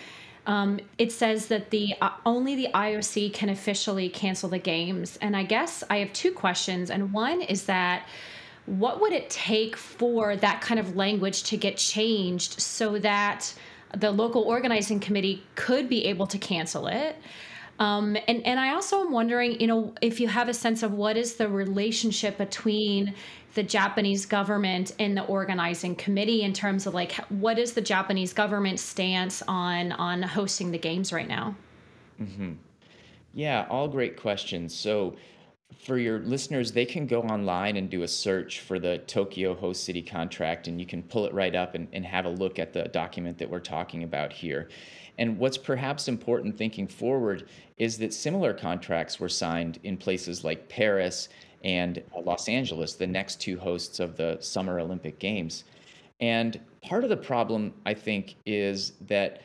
um, 0.49 0.79
it 0.97 1.11
says 1.11 1.45
that 1.49 1.69
the 1.69 1.93
uh, 2.01 2.09
only 2.25 2.55
the 2.55 2.69
IOC 2.73 3.31
can 3.33 3.49
officially 3.49 4.09
cancel 4.09 4.49
the 4.49 4.57
games. 4.57 5.15
And 5.21 5.37
I 5.37 5.43
guess 5.43 5.83
I 5.91 5.97
have 5.97 6.11
two 6.11 6.31
questions. 6.31 6.89
And 6.89 7.13
one 7.13 7.43
is 7.43 7.65
that 7.65 8.07
what 8.65 8.99
would 8.99 9.13
it 9.13 9.29
take 9.29 9.75
for 9.75 10.35
that 10.35 10.59
kind 10.61 10.79
of 10.79 10.95
language 10.95 11.43
to 11.43 11.57
get 11.57 11.77
changed 11.77 12.59
so 12.59 12.97
that 12.97 13.53
the 13.95 14.09
local 14.09 14.41
organizing 14.41 14.99
committee 14.99 15.43
could 15.53 15.87
be 15.87 16.05
able 16.05 16.25
to 16.25 16.39
cancel 16.39 16.87
it? 16.87 17.15
Um, 17.77 18.17
and 18.27 18.43
and 18.43 18.59
I 18.59 18.73
also 18.73 19.01
am 19.01 19.11
wondering, 19.11 19.61
you 19.61 19.67
know, 19.67 19.93
if 20.01 20.19
you 20.19 20.27
have 20.27 20.49
a 20.49 20.53
sense 20.55 20.81
of 20.81 20.93
what 20.93 21.15
is 21.15 21.35
the 21.35 21.47
relationship 21.47 22.39
between 22.39 23.13
the 23.55 23.63
Japanese 23.63 24.25
government 24.25 24.91
in 24.99 25.15
the 25.15 25.23
organizing 25.25 25.95
committee 25.95 26.43
in 26.43 26.53
terms 26.53 26.85
of 26.85 26.93
like 26.93 27.13
what 27.29 27.57
is 27.57 27.73
the 27.73 27.81
Japanese 27.81 28.33
government 28.33 28.79
stance 28.79 29.41
on 29.47 29.91
on 29.93 30.21
hosting 30.21 30.71
the 30.71 30.77
games 30.77 31.11
right 31.11 31.27
now? 31.27 31.55
Mm-hmm. 32.21 32.53
Yeah, 33.33 33.65
all 33.69 33.87
great 33.87 34.17
questions. 34.17 34.75
So 34.75 35.15
for 35.77 35.97
your 35.97 36.19
listeners, 36.19 36.71
they 36.71 36.85
can 36.85 37.05
go 37.05 37.21
online 37.21 37.77
and 37.77 37.89
do 37.89 38.01
a 38.01 38.07
search 38.07 38.59
for 38.59 38.79
the 38.79 38.97
Tokyo 38.99 39.53
host 39.53 39.83
city 39.83 40.01
contract, 40.01 40.67
and 40.67 40.79
you 40.79 40.85
can 40.85 41.03
pull 41.03 41.25
it 41.25 41.33
right 41.33 41.55
up 41.55 41.75
and, 41.75 41.87
and 41.93 42.05
have 42.05 42.25
a 42.25 42.29
look 42.29 42.59
at 42.59 42.73
the 42.73 42.83
document 42.85 43.37
that 43.37 43.49
we're 43.49 43.59
talking 43.59 44.03
about 44.03 44.33
here. 44.33 44.69
And 45.17 45.37
what's 45.37 45.57
perhaps 45.57 46.07
important 46.07 46.57
thinking 46.57 46.87
forward 46.87 47.47
is 47.77 47.97
that 47.99 48.13
similar 48.13 48.53
contracts 48.53 49.19
were 49.19 49.29
signed 49.29 49.79
in 49.83 49.97
places 49.97 50.43
like 50.43 50.69
Paris 50.69 51.29
and 51.63 52.01
uh, 52.15 52.21
Los 52.21 52.47
Angeles, 52.47 52.93
the 52.93 53.07
next 53.07 53.41
two 53.41 53.57
hosts 53.59 53.99
of 53.99 54.15
the 54.17 54.37
Summer 54.39 54.79
Olympic 54.79 55.19
Games. 55.19 55.63
And 56.19 56.59
part 56.81 57.03
of 57.03 57.09
the 57.09 57.17
problem, 57.17 57.73
I 57.85 57.93
think, 57.93 58.35
is 58.45 58.93
that. 59.01 59.41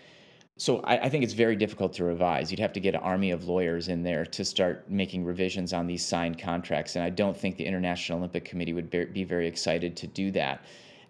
So 0.57 0.79
I, 0.81 0.99
I, 0.99 1.09
think 1.09 1.25
it's 1.25 1.33
very 1.33 1.57
difficult 1.57 1.93
to 1.95 2.05
revise. 2.05 2.53
You'd 2.53 2.61
have 2.61 2.73
to 2.75 2.81
get 2.81 2.95
an 2.95 3.01
army 3.01 3.33
of 3.33 3.49
lawyers 3.49 3.89
in 3.89 4.05
there 4.05 4.25
to 4.25 4.45
start 4.45 4.89
making 4.89 5.25
revisions 5.25 5.73
on 5.73 5.89
these 5.89 6.07
signed 6.07 6.39
contracts, 6.39 6.95
and 6.95 7.05
I 7.05 7.11
don't 7.11 7.37
think 7.37 7.57
the 7.57 7.67
International 7.67 8.19
Olympic 8.19 8.45
Committee 8.45 8.73
would 8.73 8.89
be 8.89 9.25
very 9.25 9.49
excited 9.49 9.97
to 9.97 10.07
do 10.07 10.31
that. 10.31 10.65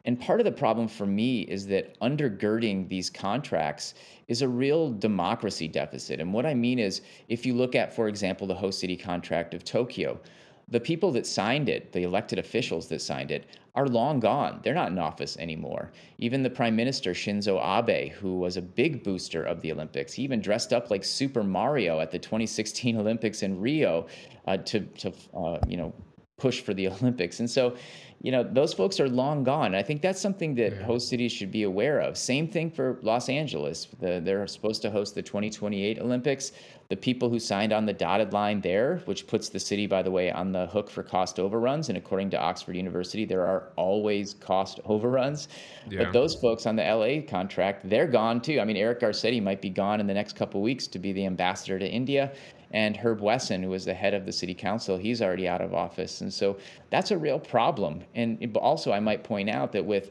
And 0.06 0.20
part 0.20 0.40
of 0.40 0.44
the 0.44 0.52
problem 0.52 0.86
for 0.86 1.06
me 1.06 1.42
is 1.42 1.66
that 1.68 1.98
undergirding 2.00 2.88
these 2.88 3.08
contracts 3.08 3.94
is 4.28 4.42
a 4.42 4.48
real 4.48 4.90
democracy 4.90 5.66
deficit. 5.66 6.20
And 6.20 6.32
what 6.32 6.44
I 6.44 6.54
mean 6.54 6.78
is, 6.78 7.00
if 7.28 7.46
you 7.46 7.54
look 7.54 7.74
at, 7.74 7.94
for 7.94 8.08
example, 8.08 8.46
the 8.46 8.54
host 8.54 8.80
city 8.80 8.96
contract 8.96 9.54
of 9.54 9.64
Tokyo, 9.64 10.18
the 10.68 10.80
people 10.80 11.12
that 11.12 11.26
signed 11.26 11.68
it, 11.68 11.92
the 11.92 12.02
elected 12.02 12.38
officials 12.38 12.88
that 12.88 13.02
signed 13.02 13.30
it, 13.30 13.46
are 13.74 13.88
long 13.88 14.20
gone. 14.20 14.60
They're 14.62 14.74
not 14.74 14.92
in 14.92 14.98
office 14.98 15.36
anymore. 15.36 15.90
Even 16.18 16.42
the 16.42 16.50
Prime 16.50 16.76
Minister 16.76 17.12
Shinzo 17.12 17.58
Abe, 17.60 18.12
who 18.12 18.38
was 18.38 18.56
a 18.56 18.62
big 18.62 19.02
booster 19.02 19.42
of 19.42 19.60
the 19.60 19.72
Olympics, 19.72 20.12
he 20.12 20.22
even 20.22 20.40
dressed 20.40 20.72
up 20.72 20.90
like 20.90 21.02
Super 21.02 21.42
Mario 21.42 22.00
at 22.00 22.10
the 22.10 22.18
2016 22.18 22.96
Olympics 23.00 23.42
in 23.42 23.60
Rio 23.60 24.06
uh, 24.46 24.56
to, 24.58 24.80
to 24.80 25.12
uh, 25.36 25.58
you 25.66 25.76
know, 25.76 25.92
push 26.36 26.60
for 26.60 26.74
the 26.74 26.88
Olympics. 26.88 27.40
And 27.40 27.50
so 27.50 27.76
you 28.24 28.32
know, 28.32 28.42
those 28.42 28.72
folks 28.72 29.00
are 29.00 29.08
long 29.08 29.44
gone. 29.44 29.74
I 29.74 29.82
think 29.82 30.00
that's 30.00 30.18
something 30.18 30.54
that 30.54 30.72
yeah. 30.72 30.82
host 30.84 31.10
cities 31.10 31.30
should 31.30 31.52
be 31.52 31.64
aware 31.64 32.00
of. 32.00 32.16
Same 32.16 32.48
thing 32.48 32.70
for 32.70 32.98
Los 33.02 33.28
Angeles. 33.28 33.86
The, 34.00 34.18
they're 34.24 34.46
supposed 34.46 34.80
to 34.80 34.90
host 34.90 35.14
the 35.14 35.20
2028 35.20 35.98
Olympics. 35.98 36.52
The 36.88 36.96
people 36.96 37.28
who 37.28 37.38
signed 37.38 37.74
on 37.74 37.84
the 37.84 37.92
dotted 37.92 38.32
line 38.32 38.62
there, 38.62 39.02
which 39.04 39.26
puts 39.26 39.50
the 39.50 39.60
city, 39.60 39.86
by 39.86 40.00
the 40.00 40.10
way, 40.10 40.32
on 40.32 40.52
the 40.52 40.68
hook 40.68 40.88
for 40.88 41.02
cost 41.02 41.38
overruns. 41.38 41.90
And 41.90 41.98
according 41.98 42.30
to 42.30 42.40
Oxford 42.40 42.76
University, 42.76 43.26
there 43.26 43.44
are 43.46 43.72
always 43.76 44.32
cost 44.32 44.80
overruns. 44.86 45.48
Yeah. 45.90 46.04
But 46.04 46.14
those 46.14 46.34
folks 46.36 46.64
on 46.64 46.76
the 46.76 46.82
LA 46.82 47.30
contract, 47.30 47.90
they're 47.90 48.06
gone 48.06 48.40
too. 48.40 48.58
I 48.58 48.64
mean, 48.64 48.78
Eric 48.78 49.00
Garcetti 49.00 49.42
might 49.42 49.60
be 49.60 49.68
gone 49.68 50.00
in 50.00 50.06
the 50.06 50.14
next 50.14 50.34
couple 50.34 50.62
weeks 50.62 50.86
to 50.86 50.98
be 50.98 51.12
the 51.12 51.26
ambassador 51.26 51.78
to 51.78 51.86
India. 51.86 52.32
And 52.74 52.96
Herb 52.96 53.20
Wesson, 53.20 53.62
who 53.62 53.70
was 53.70 53.84
the 53.84 53.94
head 53.94 54.14
of 54.14 54.26
the 54.26 54.32
city 54.32 54.52
council, 54.52 54.96
he's 54.96 55.22
already 55.22 55.46
out 55.46 55.60
of 55.60 55.72
office. 55.72 56.20
And 56.22 56.34
so 56.34 56.58
that's 56.90 57.12
a 57.12 57.16
real 57.16 57.38
problem. 57.38 58.02
And 58.16 58.56
also, 58.56 58.92
I 58.92 58.98
might 58.98 59.22
point 59.22 59.48
out 59.48 59.70
that 59.72 59.84
with 59.84 60.10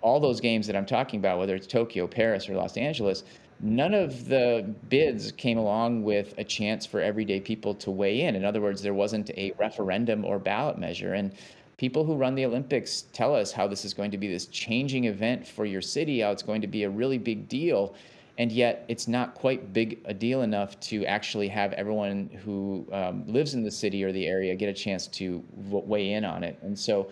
all 0.00 0.18
those 0.18 0.40
games 0.40 0.66
that 0.66 0.74
I'm 0.74 0.86
talking 0.86 1.20
about, 1.20 1.38
whether 1.38 1.54
it's 1.54 1.66
Tokyo, 1.66 2.06
Paris, 2.06 2.48
or 2.48 2.54
Los 2.54 2.78
Angeles, 2.78 3.24
none 3.60 3.92
of 3.92 4.26
the 4.26 4.74
bids 4.88 5.32
came 5.32 5.58
along 5.58 6.02
with 6.02 6.32
a 6.38 6.44
chance 6.44 6.86
for 6.86 7.02
everyday 7.02 7.40
people 7.40 7.74
to 7.74 7.90
weigh 7.90 8.22
in. 8.22 8.36
In 8.36 8.44
other 8.44 8.62
words, 8.62 8.80
there 8.80 8.94
wasn't 8.94 9.28
a 9.36 9.52
referendum 9.58 10.24
or 10.24 10.38
ballot 10.38 10.78
measure. 10.78 11.12
And 11.12 11.34
people 11.76 12.06
who 12.06 12.16
run 12.16 12.34
the 12.34 12.46
Olympics 12.46 13.02
tell 13.12 13.34
us 13.34 13.52
how 13.52 13.66
this 13.66 13.84
is 13.84 13.92
going 13.92 14.12
to 14.12 14.18
be 14.18 14.28
this 14.28 14.46
changing 14.46 15.04
event 15.04 15.46
for 15.46 15.66
your 15.66 15.82
city, 15.82 16.20
how 16.20 16.30
it's 16.30 16.42
going 16.42 16.62
to 16.62 16.68
be 16.68 16.84
a 16.84 16.90
really 16.90 17.18
big 17.18 17.50
deal. 17.50 17.94
And 18.38 18.52
yet 18.52 18.84
it's 18.86 19.08
not 19.08 19.34
quite 19.34 19.72
big 19.72 19.98
a 20.04 20.14
deal 20.14 20.42
enough 20.42 20.78
to 20.78 21.04
actually 21.06 21.48
have 21.48 21.72
everyone 21.72 22.30
who 22.44 22.86
um, 22.92 23.24
lives 23.26 23.54
in 23.54 23.64
the 23.64 23.70
city 23.70 24.04
or 24.04 24.12
the 24.12 24.26
area 24.26 24.54
get 24.54 24.68
a 24.68 24.72
chance 24.72 25.08
to 25.08 25.44
weigh 25.56 26.12
in 26.12 26.24
on 26.24 26.44
it. 26.44 26.56
And 26.62 26.78
so, 26.78 27.10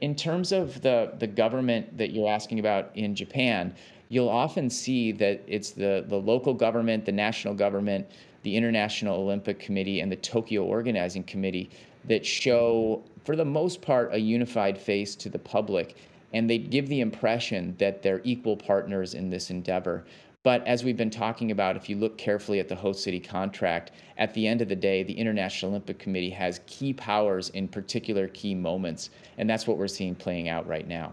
in 0.00 0.14
terms 0.14 0.52
of 0.52 0.80
the 0.80 1.12
the 1.18 1.26
government 1.26 1.98
that 1.98 2.12
you're 2.12 2.28
asking 2.28 2.60
about 2.60 2.90
in 2.94 3.14
Japan, 3.14 3.74
you'll 4.08 4.28
often 4.28 4.70
see 4.70 5.10
that 5.12 5.42
it's 5.48 5.72
the 5.72 6.04
the 6.06 6.16
local 6.16 6.54
government, 6.54 7.04
the 7.04 7.12
national 7.12 7.54
government, 7.54 8.06
the 8.44 8.56
International 8.56 9.20
Olympic 9.20 9.58
Committee, 9.58 9.98
and 10.00 10.10
the 10.10 10.16
Tokyo 10.16 10.62
Organizing 10.62 11.24
Committee 11.24 11.70
that 12.04 12.24
show, 12.24 13.02
for 13.24 13.34
the 13.34 13.44
most 13.44 13.82
part, 13.82 14.10
a 14.12 14.18
unified 14.18 14.78
face 14.78 15.16
to 15.16 15.28
the 15.28 15.38
public. 15.38 15.96
And 16.34 16.48
they 16.48 16.58
give 16.58 16.88
the 16.88 17.00
impression 17.00 17.74
that 17.78 18.02
they're 18.02 18.20
equal 18.22 18.56
partners 18.56 19.14
in 19.14 19.30
this 19.30 19.50
endeavor. 19.50 20.04
But 20.48 20.66
as 20.66 20.82
we've 20.82 20.96
been 20.96 21.10
talking 21.10 21.50
about, 21.50 21.76
if 21.76 21.90
you 21.90 21.96
look 21.96 22.16
carefully 22.16 22.58
at 22.58 22.70
the 22.70 22.74
host 22.74 23.04
city 23.04 23.20
contract, 23.20 23.90
at 24.16 24.32
the 24.32 24.46
end 24.46 24.62
of 24.62 24.70
the 24.70 24.76
day, 24.76 25.02
the 25.02 25.12
International 25.12 25.72
Olympic 25.72 25.98
Committee 25.98 26.30
has 26.30 26.62
key 26.66 26.94
powers 26.94 27.50
in 27.50 27.68
particular 27.68 28.28
key 28.28 28.54
moments. 28.54 29.10
And 29.36 29.50
that's 29.50 29.66
what 29.66 29.76
we're 29.76 29.88
seeing 29.88 30.14
playing 30.14 30.48
out 30.48 30.66
right 30.66 30.88
now. 30.88 31.12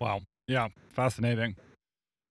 Wow. 0.00 0.22
Yeah. 0.48 0.70
Fascinating. 0.88 1.54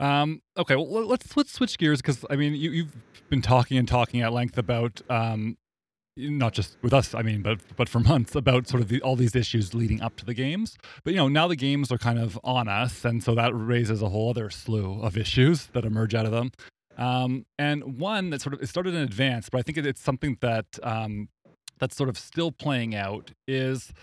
Um, 0.01 0.41
okay, 0.57 0.75
well, 0.75 1.05
let's 1.07 1.37
let's 1.37 1.53
switch 1.53 1.77
gears 1.77 2.01
because 2.01 2.25
I 2.29 2.35
mean 2.35 2.53
you, 2.53 2.71
you've 2.71 2.95
been 3.29 3.41
talking 3.41 3.77
and 3.77 3.87
talking 3.87 4.19
at 4.23 4.33
length 4.33 4.57
about 4.57 5.01
um, 5.09 5.57
not 6.17 6.53
just 6.53 6.77
with 6.81 6.93
us, 6.93 7.13
I 7.13 7.21
mean, 7.21 7.41
but 7.41 7.59
but 7.75 7.87
for 7.87 7.99
months 7.99 8.35
about 8.35 8.67
sort 8.67 8.81
of 8.81 8.89
the, 8.89 9.01
all 9.01 9.15
these 9.15 9.35
issues 9.35 9.73
leading 9.73 10.01
up 10.01 10.15
to 10.17 10.25
the 10.25 10.33
games. 10.33 10.77
But 11.03 11.13
you 11.13 11.17
know, 11.17 11.27
now 11.27 11.47
the 11.47 11.55
games 11.55 11.91
are 11.91 11.97
kind 11.97 12.19
of 12.19 12.39
on 12.43 12.67
us, 12.67 13.05
and 13.05 13.23
so 13.23 13.35
that 13.35 13.51
raises 13.53 14.01
a 14.01 14.09
whole 14.09 14.29
other 14.29 14.49
slew 14.49 15.01
of 15.01 15.17
issues 15.17 15.67
that 15.67 15.85
emerge 15.85 16.15
out 16.15 16.25
of 16.25 16.31
them. 16.31 16.51
Um, 16.97 17.45
and 17.59 17.99
one 17.99 18.31
that 18.31 18.41
sort 18.41 18.53
of 18.53 18.61
it 18.61 18.67
started 18.67 18.95
in 18.95 19.01
advance, 19.01 19.49
but 19.49 19.59
I 19.59 19.61
think 19.61 19.77
it's 19.77 20.01
something 20.01 20.37
that 20.41 20.65
um, 20.81 21.29
that's 21.79 21.95
sort 21.95 22.09
of 22.09 22.17
still 22.17 22.51
playing 22.51 22.95
out 22.95 23.31
is 23.47 23.93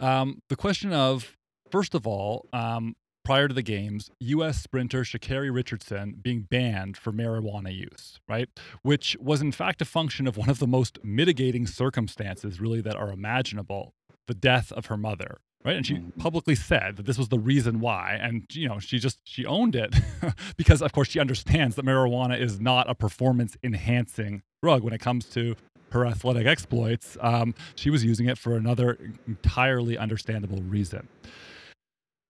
um, 0.00 0.40
the 0.48 0.56
question 0.56 0.92
of 0.92 1.36
first 1.70 1.94
of 1.94 2.06
all, 2.06 2.46
um, 2.52 2.94
prior 3.24 3.48
to 3.48 3.54
the 3.54 3.62
games, 3.62 4.10
U.S. 4.20 4.62
sprinter 4.62 5.02
Sha'Carri 5.02 5.52
Richardson 5.54 6.16
being 6.20 6.42
banned 6.42 6.96
for 6.96 7.12
marijuana 7.12 7.74
use, 7.74 8.20
right? 8.28 8.48
Which 8.82 9.16
was 9.20 9.40
in 9.40 9.52
fact 9.52 9.82
a 9.82 9.84
function 9.84 10.26
of 10.26 10.36
one 10.36 10.50
of 10.50 10.58
the 10.58 10.66
most 10.66 10.98
mitigating 11.04 11.66
circumstances, 11.66 12.60
really, 12.60 12.80
that 12.80 12.96
are 12.96 13.10
imaginable 13.10 13.94
the 14.26 14.34
death 14.34 14.72
of 14.72 14.86
her 14.86 14.96
mother. 14.96 15.38
Right. 15.64 15.76
And 15.76 15.86
she 15.86 15.94
mm-hmm. 15.94 16.20
publicly 16.20 16.56
said 16.56 16.96
that 16.96 17.06
this 17.06 17.16
was 17.16 17.28
the 17.28 17.38
reason 17.38 17.78
why. 17.78 18.18
And, 18.20 18.44
you 18.52 18.68
know, 18.68 18.80
she 18.80 18.98
just, 18.98 19.20
she 19.22 19.46
owned 19.46 19.76
it 19.76 19.94
because, 20.56 20.82
of 20.82 20.92
course, 20.92 21.08
she 21.08 21.20
understands 21.20 21.76
that 21.76 21.84
marijuana 21.84 22.38
is 22.38 22.60
not 22.60 22.90
a 22.90 22.96
performance 22.96 23.56
enhancing 23.62 24.42
drug 24.60 24.82
when 24.82 24.92
it 24.92 25.00
comes 25.00 25.26
to 25.26 25.54
her 25.92 26.04
athletic 26.04 26.46
exploits. 26.46 27.16
Um, 27.20 27.54
she 27.76 27.90
was 27.90 28.04
using 28.04 28.28
it 28.28 28.38
for 28.38 28.56
another 28.56 28.98
entirely 29.28 29.96
understandable 29.96 30.62
reason. 30.62 31.06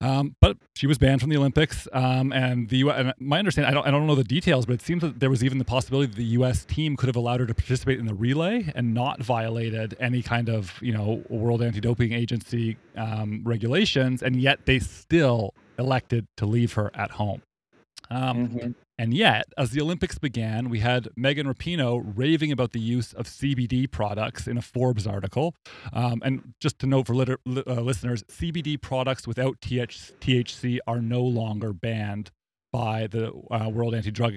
Um, 0.03 0.35
but 0.41 0.57
she 0.75 0.89
was 0.89 0.99
banned 0.99 1.21
from 1.21 1.31
the 1.31 1.37
Olympics, 1.37 1.87
um, 1.93 2.33
and 2.33 2.69
the 2.69 2.79
U.S. 2.79 2.97
And 2.99 3.15
my 3.21 3.39
understanding, 3.39 3.71
I 3.71 3.75
don't, 3.75 3.87
I 3.87 3.91
don't 3.93 4.07
know 4.07 4.17
the 4.17 4.25
details, 4.25 4.67
but 4.67 4.75
it 4.75 4.83
seems 4.83 5.01
that 5.03 5.21
there 5.21 5.31
was 5.31 5.45
even 5.45 5.59
the 5.59 5.65
possibility 5.65 6.09
that 6.09 6.17
the 6.17 6.25
U.S. 6.25 6.65
team 6.65 6.97
could 6.97 7.07
have 7.07 7.17
allowed 7.17 7.39
her 7.39 7.47
to 7.47 7.55
participate 7.55 8.01
in 8.01 8.07
the 8.07 8.15
relay 8.15 8.73
and 8.75 8.93
not 8.93 9.23
violated 9.23 9.97
any 10.01 10.21
kind 10.21 10.49
of, 10.49 10.77
you 10.83 10.93
know, 10.93 11.23
World 11.29 11.63
Anti-Doping 11.63 12.13
Agency 12.13 12.77
um, 12.97 13.43
regulations, 13.45 14.23
and 14.23 14.37
yet 14.37 14.67
they 14.67 14.81
still 14.81 15.55
elected 15.79 16.27
to 16.37 16.47
leave 16.47 16.73
her 16.73 16.91
at 16.95 17.13
home. 17.13 17.43
Um, 18.11 18.49
mm-hmm. 18.49 18.71
And 19.03 19.13
yet, 19.13 19.53
as 19.59 19.73
the 19.73 19.81
Olympics 19.81 20.17
began, 20.17 20.69
we 20.69 20.79
had 20.79 21.09
Megan 21.17 21.53
Rapinoe 21.53 22.13
raving 22.15 22.53
about 22.53 22.71
the 22.71 22.79
use 22.79 23.13
of 23.13 23.27
CBD 23.27 23.91
products 23.91 24.47
in 24.47 24.57
a 24.57 24.63
Forbes 24.63 25.09
article. 25.09 25.57
Um, 25.93 26.23
and 26.25 26.55
just 26.61 26.79
to 26.79 26.87
note 26.87 27.09
for 27.09 27.15
uh, 27.21 27.37
listeners, 27.45 28.23
CBD 28.31 28.81
products 28.81 29.27
without 29.27 29.61
TH- 29.61 30.13
THC 30.21 30.79
are 30.87 31.01
no 31.01 31.21
longer 31.21 31.73
banned 31.73 32.31
by 32.73 33.09
the 33.09 33.33
uh, 33.51 33.69
World 33.71 33.97
Anti 33.97 34.13
Drug 34.13 34.35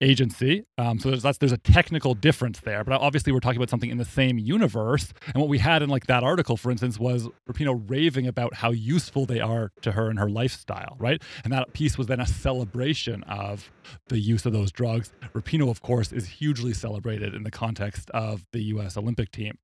agency. 0.00 0.64
Um, 0.78 0.98
so 0.98 1.10
there's 1.10 1.22
that's, 1.22 1.38
there's 1.38 1.52
a 1.52 1.58
technical 1.58 2.14
difference 2.14 2.60
there, 2.60 2.84
but 2.84 3.00
obviously 3.00 3.32
we're 3.32 3.40
talking 3.40 3.58
about 3.58 3.70
something 3.70 3.90
in 3.90 3.98
the 3.98 4.04
same 4.04 4.38
universe. 4.38 5.12
And 5.26 5.36
what 5.36 5.48
we 5.48 5.58
had 5.58 5.82
in 5.82 5.88
like 5.88 6.06
that 6.06 6.22
article, 6.22 6.56
for 6.56 6.70
instance, 6.70 6.98
was 6.98 7.28
Rapinoe 7.48 7.88
raving 7.88 8.26
about 8.26 8.54
how 8.54 8.70
useful 8.70 9.26
they 9.26 9.40
are 9.40 9.72
to 9.82 9.92
her 9.92 10.08
and 10.08 10.18
her 10.18 10.28
lifestyle, 10.28 10.96
right? 10.98 11.22
And 11.44 11.52
that 11.52 11.72
piece 11.72 11.98
was 11.98 12.06
then 12.06 12.20
a 12.20 12.26
celebration 12.26 13.22
of 13.24 13.70
the 14.08 14.18
use 14.18 14.46
of 14.46 14.52
those 14.52 14.72
drugs. 14.72 15.12
Rapinoe, 15.34 15.70
of 15.70 15.82
course, 15.82 16.12
is 16.12 16.26
hugely 16.26 16.72
celebrated 16.72 17.34
in 17.34 17.42
the 17.42 17.50
context 17.50 18.10
of 18.10 18.44
the 18.52 18.62
U.S. 18.64 18.96
Olympic 18.96 19.30
team. 19.30 19.58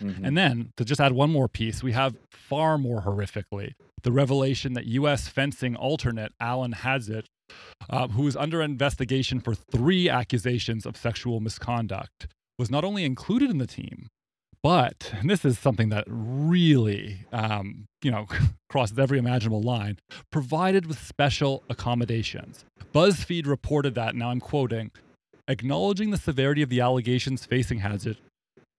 Mm-hmm. 0.00 0.24
And 0.24 0.36
then 0.36 0.72
to 0.76 0.84
just 0.84 1.00
add 1.00 1.12
one 1.12 1.30
more 1.30 1.48
piece, 1.48 1.82
we 1.82 1.92
have 1.92 2.16
far 2.30 2.78
more 2.78 3.02
horrifically 3.02 3.74
the 4.02 4.12
revelation 4.12 4.72
that 4.74 4.86
U.S. 4.86 5.28
fencing 5.28 5.76
alternate 5.76 6.32
Alan 6.40 6.72
Hadzic 6.72 7.24
uh, 7.88 8.08
who 8.08 8.26
is 8.26 8.36
under 8.36 8.62
investigation 8.62 9.40
for 9.40 9.54
three 9.54 10.08
accusations 10.08 10.86
of 10.86 10.96
sexual 10.96 11.40
misconduct, 11.40 12.26
was 12.58 12.70
not 12.70 12.84
only 12.84 13.04
included 13.04 13.50
in 13.50 13.58
the 13.58 13.66
team, 13.66 14.08
but 14.62 15.12
this 15.24 15.44
is 15.44 15.58
something 15.58 15.88
that 15.88 16.04
really, 16.06 17.26
um, 17.32 17.86
you 18.02 18.10
know, 18.10 18.26
crosses 18.68 18.98
every 18.98 19.18
imaginable 19.18 19.62
line, 19.62 19.98
provided 20.30 20.86
with 20.86 20.98
special 20.98 21.64
accommodations. 21.70 22.64
BuzzFeed 22.92 23.46
reported 23.46 23.94
that, 23.94 24.14
now 24.14 24.30
I'm 24.30 24.40
quoting, 24.40 24.90
acknowledging 25.48 26.10
the 26.10 26.16
severity 26.16 26.62
of 26.62 26.68
the 26.68 26.80
allegations 26.80 27.46
facing 27.46 27.80
Hadzic, 27.80 28.16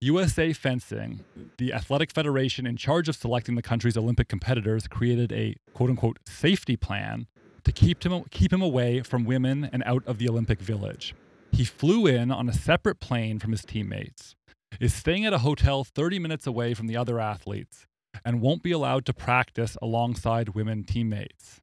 USA 0.01 0.51
Fencing, 0.51 1.23
the 1.57 1.73
athletic 1.73 2.11
federation 2.11 2.65
in 2.65 2.75
charge 2.75 3.07
of 3.07 3.15
selecting 3.15 3.55
the 3.55 3.61
country's 3.61 3.95
Olympic 3.95 4.27
competitors, 4.27 4.87
created 4.87 5.31
a 5.31 5.55
quote 5.73 5.91
unquote 5.91 6.17
safety 6.27 6.75
plan 6.75 7.27
to 7.63 7.71
keep 7.71 8.03
him, 8.03 8.23
keep 8.31 8.51
him 8.51 8.61
away 8.61 9.01
from 9.01 9.25
women 9.25 9.69
and 9.71 9.83
out 9.85 10.05
of 10.05 10.17
the 10.17 10.29
Olympic 10.29 10.59
Village. 10.59 11.15
He 11.51 11.65
flew 11.65 12.07
in 12.07 12.31
on 12.31 12.47
a 12.49 12.53
separate 12.53 12.99
plane 12.99 13.39
from 13.39 13.51
his 13.51 13.65
teammates, 13.65 14.35
is 14.79 14.93
staying 14.93 15.25
at 15.25 15.33
a 15.33 15.39
hotel 15.39 15.83
30 15.83 16.19
minutes 16.19 16.47
away 16.47 16.73
from 16.73 16.87
the 16.87 16.97
other 16.97 17.19
athletes, 17.19 17.85
and 18.23 18.41
won't 18.41 18.63
be 18.63 18.71
allowed 18.71 19.05
to 19.05 19.13
practice 19.13 19.77
alongside 19.81 20.49
women 20.49 20.83
teammates. 20.83 21.61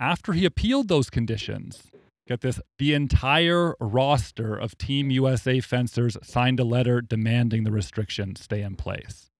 After 0.00 0.32
he 0.32 0.44
appealed 0.44 0.88
those 0.88 1.10
conditions, 1.10 1.84
get 2.26 2.40
this, 2.40 2.60
the 2.78 2.94
entire 2.94 3.74
roster 3.80 4.56
of 4.56 4.76
Team 4.76 5.10
USA 5.10 5.60
fencers 5.60 6.16
signed 6.22 6.60
a 6.60 6.64
letter 6.64 7.00
demanding 7.00 7.64
the 7.64 7.72
restriction 7.72 8.36
stay 8.36 8.62
in 8.62 8.76
place. 8.76 9.30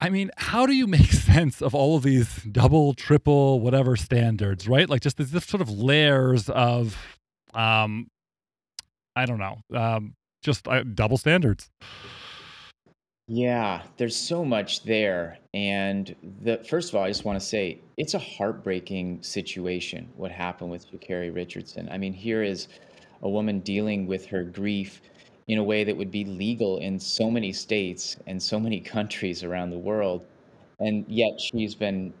I 0.00 0.08
mean, 0.08 0.30
how 0.36 0.66
do 0.66 0.72
you 0.72 0.86
make 0.86 1.12
sense 1.12 1.60
of 1.60 1.74
all 1.74 1.96
of 1.96 2.02
these 2.02 2.42
double, 2.44 2.94
triple, 2.94 3.60
whatever 3.60 3.96
standards, 3.96 4.66
right? 4.66 4.88
Like 4.88 5.02
just 5.02 5.16
this, 5.16 5.30
this 5.30 5.44
sort 5.44 5.60
of 5.60 5.70
layers 5.70 6.48
of, 6.48 6.96
um, 7.54 8.08
I 9.14 9.26
don't 9.26 9.38
know, 9.38 9.58
um, 9.74 10.14
just 10.42 10.66
uh, 10.66 10.82
double 10.82 11.18
standards. 11.18 11.70
Yeah, 13.32 13.82
there's 13.96 14.16
so 14.16 14.44
much 14.44 14.82
there. 14.82 15.38
And 15.54 16.16
the 16.42 16.64
first 16.68 16.88
of 16.88 16.96
all, 16.96 17.04
I 17.04 17.08
just 17.08 17.24
want 17.24 17.38
to 17.38 17.46
say 17.46 17.78
it's 17.96 18.14
a 18.14 18.18
heartbreaking 18.18 19.22
situation 19.22 20.08
what 20.16 20.32
happened 20.32 20.70
with 20.70 20.90
Sha'Carri 20.90 21.32
Richardson. 21.32 21.88
I 21.92 21.98
mean, 21.98 22.12
here 22.12 22.42
is 22.42 22.66
a 23.22 23.28
woman 23.28 23.60
dealing 23.60 24.06
with 24.06 24.26
her 24.26 24.42
grief 24.42 25.02
in 25.50 25.58
a 25.58 25.64
way 25.64 25.82
that 25.82 25.96
would 25.96 26.12
be 26.12 26.24
legal 26.24 26.78
in 26.78 26.98
so 27.00 27.28
many 27.28 27.52
states 27.52 28.16
and 28.28 28.40
so 28.40 28.60
many 28.60 28.78
countries 28.78 29.42
around 29.42 29.70
the 29.70 29.78
world. 29.78 30.24
And 30.78 31.04
yet 31.08 31.40
she's 31.40 31.74
been 31.74 32.14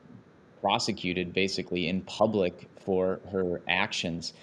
prosecuted 0.60 1.32
basically 1.32 1.86
in 1.86 2.00
public 2.02 2.68
for 2.84 3.20
her 3.30 3.62
actions. 3.68 4.34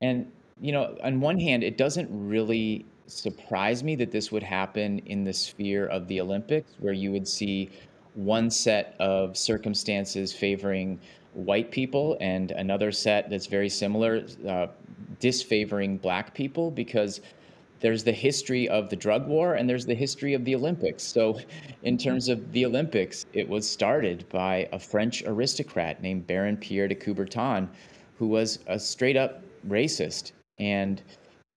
And, 0.00 0.30
you 0.60 0.70
know, 0.70 0.96
on 1.02 1.20
one 1.20 1.40
hand, 1.40 1.64
it 1.64 1.76
doesn't 1.76 2.08
really 2.08 2.86
surprise 3.08 3.82
me 3.82 3.96
that 3.96 4.12
this 4.12 4.30
would 4.30 4.44
happen 4.44 5.00
in 5.00 5.24
the 5.24 5.32
sphere 5.32 5.86
of 5.86 6.06
the 6.06 6.20
Olympics, 6.20 6.70
where 6.78 6.94
you 6.94 7.10
would 7.10 7.26
see 7.26 7.70
one 8.14 8.48
set 8.48 8.94
of 9.00 9.36
circumstances 9.36 10.32
favoring 10.32 11.00
white 11.34 11.72
people 11.72 12.16
and 12.20 12.52
another 12.52 12.92
set 12.92 13.28
that's 13.28 13.46
very 13.46 13.68
similar, 13.68 14.24
uh, 14.48 14.68
disfavoring 15.18 15.96
black 15.98 16.32
people, 16.32 16.70
because 16.70 17.20
there's 17.80 18.04
the 18.04 18.12
history 18.12 18.68
of 18.68 18.88
the 18.88 18.96
drug 18.96 19.26
war 19.26 19.54
and 19.54 19.68
there's 19.68 19.86
the 19.86 19.94
history 19.94 20.34
of 20.34 20.44
the 20.44 20.54
Olympics. 20.54 21.02
So, 21.02 21.38
in 21.82 21.96
mm-hmm. 21.96 22.08
terms 22.08 22.28
of 22.28 22.52
the 22.52 22.64
Olympics, 22.66 23.26
it 23.32 23.48
was 23.48 23.68
started 23.68 24.28
by 24.28 24.68
a 24.72 24.78
French 24.78 25.22
aristocrat 25.26 26.02
named 26.02 26.26
Baron 26.26 26.56
Pierre 26.56 26.88
de 26.88 26.94
Coubertin, 26.94 27.68
who 28.18 28.28
was 28.28 28.60
a 28.66 28.78
straight 28.78 29.16
up 29.16 29.42
racist. 29.68 30.32
And 30.58 31.02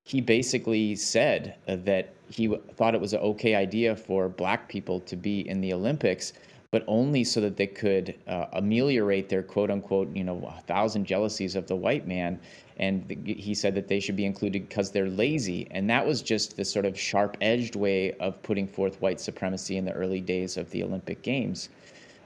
he 0.04 0.22
basically 0.22 0.96
said 0.96 1.56
that 1.68 2.14
he 2.30 2.54
thought 2.76 2.96
it 2.96 3.02
was 3.02 3.14
an 3.14 3.20
okay 3.20 3.56
idea 3.56 3.96
for 3.96 4.28
black 4.28 4.68
people 4.68 5.00
to 5.02 5.16
be 5.16 5.48
in 5.48 5.62
the 5.62 5.74
Olympics, 5.74 6.34
but 6.72 6.84
only 6.88 7.24
so 7.24 7.42
that 7.42 7.58
they 7.58 7.68
could 7.68 8.16
uh, 8.28 8.46
ameliorate 8.54 9.28
their 9.28 9.42
quote 9.42 9.72
unquote, 9.72 10.16
you 10.16 10.24
know, 10.24 10.54
a 10.56 10.62
thousand 10.62 11.06
jealousies 11.06 11.56
of 11.56 11.68
the 11.68 11.76
white 11.76 12.08
man. 12.08 12.40
And 12.78 13.08
the, 13.08 13.34
he 13.34 13.54
said 13.54 13.76
that 13.76 13.88
they 13.88 14.00
should 14.00 14.16
be 14.16 14.26
included 14.26 14.70
because 14.70 14.92
they're 14.92 15.10
lazy. 15.10 15.68
And 15.72 15.90
that 15.90 16.06
was 16.06 16.22
just 16.22 16.56
the 16.56 16.64
sort 16.66 16.86
of 16.86 16.98
sharp 16.98 17.38
edged 17.42 17.76
way 17.76 18.14
of 18.14 18.42
putting 18.44 18.68
forth 18.68 19.02
white 19.02 19.20
supremacy 19.20 19.78
in 19.78 19.86
the 19.86 19.94
early 19.94 20.22
days 20.22 20.58
of 20.58 20.70
the 20.70 20.84
Olympic 20.84 21.22
Games. 21.22 21.70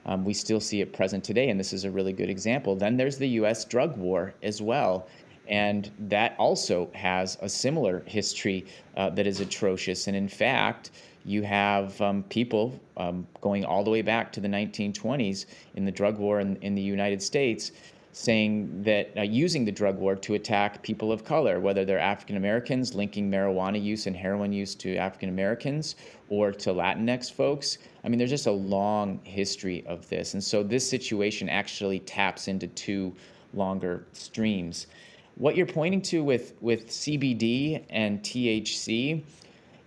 Um, 0.05 0.25
we 0.25 0.33
still 0.33 0.59
see 0.59 0.81
it 0.81 0.91
present 0.91 1.23
today, 1.23 1.49
and 1.49 1.57
this 1.57 1.71
is 1.71 1.85
a 1.85 1.91
really 1.91 2.11
good 2.11 2.29
example. 2.29 2.75
Then 2.75 2.97
there's 2.97 3.17
the 3.17 3.29
US 3.29 3.63
drug 3.63 3.95
war 3.97 4.33
as 4.43 4.61
well. 4.61 5.07
And 5.47 5.89
that 5.99 6.35
also 6.37 6.89
has 6.93 7.37
a 7.41 7.49
similar 7.49 8.03
history 8.05 8.65
uh, 8.95 9.09
that 9.11 9.27
is 9.27 9.39
atrocious. 9.39 10.07
And 10.07 10.15
in 10.15 10.27
fact, 10.27 10.91
you 11.25 11.43
have 11.43 11.99
um, 12.01 12.23
people 12.23 12.79
um, 12.97 13.27
going 13.41 13.63
all 13.65 13.83
the 13.83 13.91
way 13.91 14.01
back 14.01 14.31
to 14.33 14.39
the 14.39 14.47
1920s 14.47 15.45
in 15.75 15.85
the 15.85 15.91
drug 15.91 16.17
war 16.17 16.39
in, 16.39 16.57
in 16.57 16.75
the 16.75 16.81
United 16.81 17.21
States 17.21 17.71
saying 18.13 18.83
that 18.83 19.11
uh, 19.17 19.21
using 19.21 19.65
the 19.65 19.71
drug 19.71 19.97
war 19.97 20.15
to 20.15 20.35
attack 20.35 20.83
people 20.83 21.11
of 21.11 21.25
color, 21.25 21.59
whether 21.59 21.83
they're 21.83 21.99
African 21.99 22.37
Americans, 22.37 22.93
linking 22.93 23.29
marijuana 23.29 23.83
use 23.83 24.05
and 24.05 24.15
heroin 24.15 24.53
use 24.53 24.75
to 24.75 24.95
African 24.97 25.29
Americans 25.29 25.95
or 26.29 26.51
to 26.51 26.69
Latinx 26.69 27.31
folks. 27.31 27.79
I 28.03 28.09
mean, 28.09 28.19
there's 28.19 28.29
just 28.29 28.45
a 28.45 28.51
long 28.51 29.19
history 29.23 29.83
of 29.87 30.07
this. 30.09 30.35
And 30.35 30.43
so 30.43 30.61
this 30.61 30.87
situation 30.87 31.49
actually 31.49 31.99
taps 31.99 32.47
into 32.47 32.67
two 32.67 33.15
longer 33.55 34.05
streams. 34.13 34.87
What 35.35 35.55
you're 35.55 35.65
pointing 35.65 36.03
to 36.03 36.23
with, 36.23 36.53
with 36.61 36.89
CBD 36.89 37.83
and 37.89 38.21
THC 38.21 39.23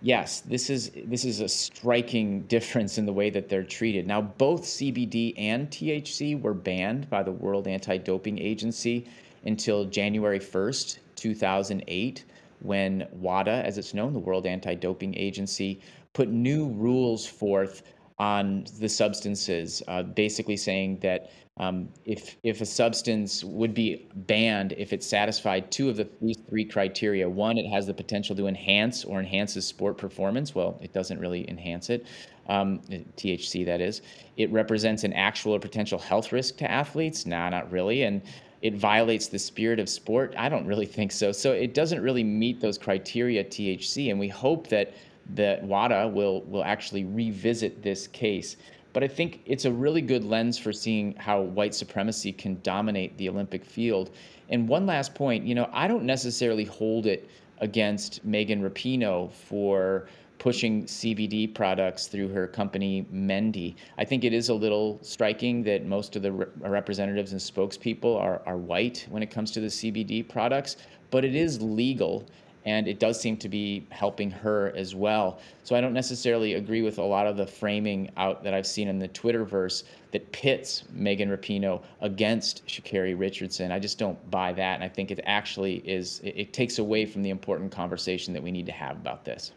yes, 0.07 0.39
this 0.39 0.69
is 0.69 0.91
this 1.05 1.25
is 1.25 1.41
a 1.41 1.49
striking 1.49 2.43
difference 2.43 2.97
in 2.97 3.05
the 3.05 3.11
way 3.11 3.29
that 3.29 3.49
they're 3.49 3.61
treated. 3.61 4.07
Now, 4.07 4.21
both 4.21 4.63
CBD 4.63 5.33
and 5.37 5.69
THC 5.69 6.41
were 6.41 6.53
banned 6.53 7.09
by 7.09 7.23
the 7.23 7.31
World 7.33 7.67
Anti-Doping 7.67 8.39
Agency 8.39 9.05
until 9.45 9.83
January 9.83 10.39
1st, 10.39 10.99
2008, 11.15 12.23
when 12.61 13.05
WADA, 13.11 13.65
as 13.65 13.77
it's 13.77 13.93
known, 13.93 14.13
the 14.13 14.19
World 14.19 14.45
Anti-Doping 14.45 15.13
Agency, 15.17 15.81
put 16.13 16.29
new 16.29 16.69
rules 16.69 17.27
forth 17.27 17.83
on 18.19 18.65
the 18.79 18.89
substances, 18.89 19.83
uh, 19.87 20.03
basically 20.03 20.57
saying 20.57 20.99
that 20.99 21.31
um, 21.59 21.89
if 22.05 22.37
if 22.43 22.61
a 22.61 22.65
substance 22.65 23.43
would 23.43 23.73
be 23.73 24.07
banned 24.13 24.73
if 24.73 24.93
it 24.93 25.03
satisfied 25.03 25.71
two 25.71 25.89
of 25.89 25.97
the 25.97 26.07
these 26.21 26.37
three 26.47 26.65
criteria. 26.65 27.27
One, 27.27 27.57
it 27.57 27.67
has 27.67 27.87
the 27.87 27.93
potential 27.93 28.35
to 28.35 28.47
enhance 28.47 29.03
or 29.03 29.19
enhances 29.19 29.65
sport 29.65 29.97
performance. 29.97 30.53
Well, 30.53 30.79
it 30.83 30.93
doesn't 30.93 31.19
really 31.19 31.49
enhance 31.49 31.89
it. 31.89 32.05
Um, 32.47 32.79
THC, 33.17 33.65
that 33.65 33.81
is. 33.81 34.01
It 34.37 34.51
represents 34.51 35.03
an 35.03 35.13
actual 35.13 35.55
or 35.55 35.59
potential 35.59 35.99
health 35.99 36.31
risk 36.31 36.57
to 36.57 36.71
athletes. 36.71 37.25
Nah, 37.25 37.49
not 37.49 37.71
really. 37.71 38.03
And 38.03 38.21
it 38.61 38.75
violates 38.75 39.27
the 39.27 39.39
spirit 39.39 39.79
of 39.79 39.89
sport. 39.89 40.33
I 40.37 40.49
don't 40.49 40.65
really 40.65 40.85
think 40.85 41.11
so. 41.11 41.31
So 41.31 41.51
it 41.51 41.73
doesn't 41.73 42.01
really 42.01 42.23
meet 42.23 42.61
those 42.61 42.77
criteria, 42.77 43.43
THC. 43.43 44.09
And 44.11 44.19
we 44.19 44.27
hope 44.29 44.67
that 44.67 44.93
that 45.35 45.63
WADA 45.63 46.07
will 46.07 46.41
will 46.43 46.63
actually 46.63 47.03
revisit 47.05 47.81
this 47.83 48.07
case. 48.07 48.57
But 48.93 49.03
I 49.03 49.07
think 49.07 49.41
it's 49.45 49.65
a 49.65 49.71
really 49.71 50.01
good 50.01 50.23
lens 50.23 50.57
for 50.57 50.73
seeing 50.73 51.13
how 51.17 51.41
white 51.41 51.75
supremacy 51.75 52.31
can 52.31 52.59
dominate 52.63 53.15
the 53.17 53.29
Olympic 53.29 53.63
field. 53.63 54.11
And 54.49 54.67
one 54.67 54.85
last 54.85 55.13
point, 55.13 55.45
you 55.45 55.53
know, 55.53 55.69
I 55.71 55.87
don't 55.87 56.03
necessarily 56.03 56.63
hold 56.63 57.05
it 57.05 57.29
against 57.59 58.23
Megan 58.25 58.61
Rapinoe 58.61 59.31
for 59.31 60.07
pushing 60.39 60.85
CBD 60.85 61.53
products 61.53 62.07
through 62.07 62.29
her 62.29 62.47
company 62.47 63.05
Mendi. 63.11 63.75
I 63.97 64.05
think 64.05 64.23
it 64.23 64.33
is 64.33 64.49
a 64.49 64.53
little 64.53 64.99
striking 65.01 65.63
that 65.63 65.85
most 65.85 66.15
of 66.15 66.21
the 66.21 66.31
re- 66.31 66.45
representatives 66.59 67.31
and 67.31 67.41
spokespeople 67.41 68.19
are, 68.19 68.41
are 68.45 68.57
white 68.57 69.05
when 69.09 69.23
it 69.23 69.31
comes 69.31 69.51
to 69.51 69.59
the 69.59 69.67
CBD 69.67 70.27
products, 70.27 70.77
but 71.09 71.25
it 71.25 71.35
is 71.35 71.61
legal 71.61 72.27
and 72.67 72.85
it 72.85 72.99
does 72.99 73.17
seem 73.17 73.37
to 73.37 73.47
be 73.47 73.87
helping 73.91 74.29
her 74.29 74.73
as 74.75 74.93
well. 74.93 75.39
So 75.63 75.73
I 75.73 75.79
don't 75.79 75.93
necessarily 75.93 76.55
agree 76.55 76.81
with 76.81 76.97
a 76.97 77.03
lot 77.03 77.25
of 77.25 77.37
the 77.37 77.47
framing 77.47 78.11
out 78.17 78.43
that 78.43 78.53
I've 78.53 78.67
seen 78.67 78.89
in 78.89 78.99
the 78.99 79.07
Twitterverse 79.07 79.83
that 80.11 80.29
pits 80.33 80.83
Megan 80.91 81.29
Rapinoe 81.29 81.81
against 82.01 82.67
Sha'Carri 82.67 83.17
Richardson. 83.17 83.71
I 83.71 83.79
just 83.79 83.97
don't 83.97 84.19
buy 84.29 84.51
that, 84.51 84.75
and 84.75 84.83
I 84.83 84.89
think 84.89 85.11
it 85.11 85.21
actually 85.25 85.77
is. 85.87 86.19
It, 86.25 86.35
it 86.35 86.53
takes 86.53 86.77
away 86.77 87.05
from 87.05 87.23
the 87.23 87.29
important 87.29 87.71
conversation 87.71 88.33
that 88.33 88.43
we 88.43 88.51
need 88.51 88.65
to 88.65 88.73
have 88.73 88.97
about 88.97 89.23
this. 89.23 89.53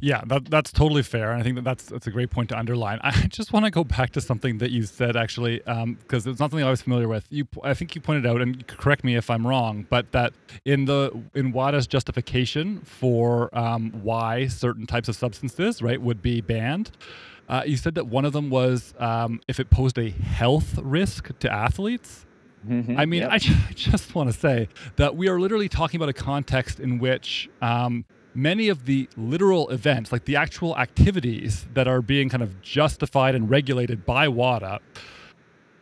Yeah, 0.00 0.22
that, 0.26 0.44
that's 0.46 0.70
totally 0.70 1.02
fair. 1.02 1.32
And 1.32 1.40
I 1.40 1.42
think 1.42 1.56
that 1.56 1.64
that's, 1.64 1.86
that's 1.86 2.06
a 2.06 2.10
great 2.10 2.30
point 2.30 2.50
to 2.50 2.58
underline. 2.58 3.00
I 3.02 3.10
just 3.28 3.52
want 3.52 3.64
to 3.64 3.70
go 3.70 3.84
back 3.84 4.10
to 4.10 4.20
something 4.20 4.58
that 4.58 4.70
you 4.70 4.84
said, 4.84 5.16
actually, 5.16 5.58
because 5.58 5.76
um, 5.82 5.98
it's 6.08 6.26
not 6.26 6.50
something 6.50 6.62
I 6.62 6.70
was 6.70 6.82
familiar 6.82 7.08
with. 7.08 7.26
You, 7.30 7.48
I 7.64 7.74
think 7.74 7.94
you 7.94 8.00
pointed 8.00 8.26
out, 8.26 8.40
and 8.40 8.66
correct 8.66 9.02
me 9.02 9.16
if 9.16 9.28
I'm 9.28 9.46
wrong, 9.46 9.86
but 9.90 10.12
that 10.12 10.32
in 10.64 10.84
the 10.84 11.10
in 11.34 11.52
WADA's 11.52 11.86
justification 11.86 12.80
for 12.80 13.56
um, 13.56 13.90
why 14.02 14.46
certain 14.46 14.86
types 14.86 15.08
of 15.08 15.16
substances, 15.16 15.82
right, 15.82 16.00
would 16.00 16.22
be 16.22 16.40
banned, 16.40 16.92
uh, 17.48 17.62
you 17.66 17.76
said 17.76 17.94
that 17.94 18.06
one 18.06 18.24
of 18.24 18.32
them 18.32 18.50
was 18.50 18.94
um, 18.98 19.40
if 19.48 19.58
it 19.58 19.70
posed 19.70 19.98
a 19.98 20.10
health 20.10 20.78
risk 20.78 21.36
to 21.40 21.50
athletes. 21.50 22.24
Mm-hmm, 22.68 22.98
I 22.98 23.06
mean, 23.06 23.22
yep. 23.22 23.30
I, 23.30 23.34
I, 23.34 23.38
just 23.74 24.14
want 24.14 24.30
to 24.30 24.38
say 24.38 24.68
that 24.96 25.16
we 25.16 25.28
are 25.28 25.40
literally 25.40 25.68
talking 25.68 25.98
about 25.98 26.08
a 26.08 26.12
context 26.12 26.80
in 26.80 26.98
which 26.98 27.48
um, 27.62 28.04
many 28.34 28.68
of 28.68 28.84
the 28.84 29.08
literal 29.16 29.68
events, 29.70 30.12
like 30.12 30.24
the 30.24 30.36
actual 30.36 30.76
activities 30.76 31.66
that 31.74 31.88
are 31.88 32.02
being 32.02 32.28
kind 32.28 32.42
of 32.42 32.60
justified 32.62 33.34
and 33.34 33.50
regulated 33.50 34.04
by 34.06 34.28
WADA, 34.28 34.80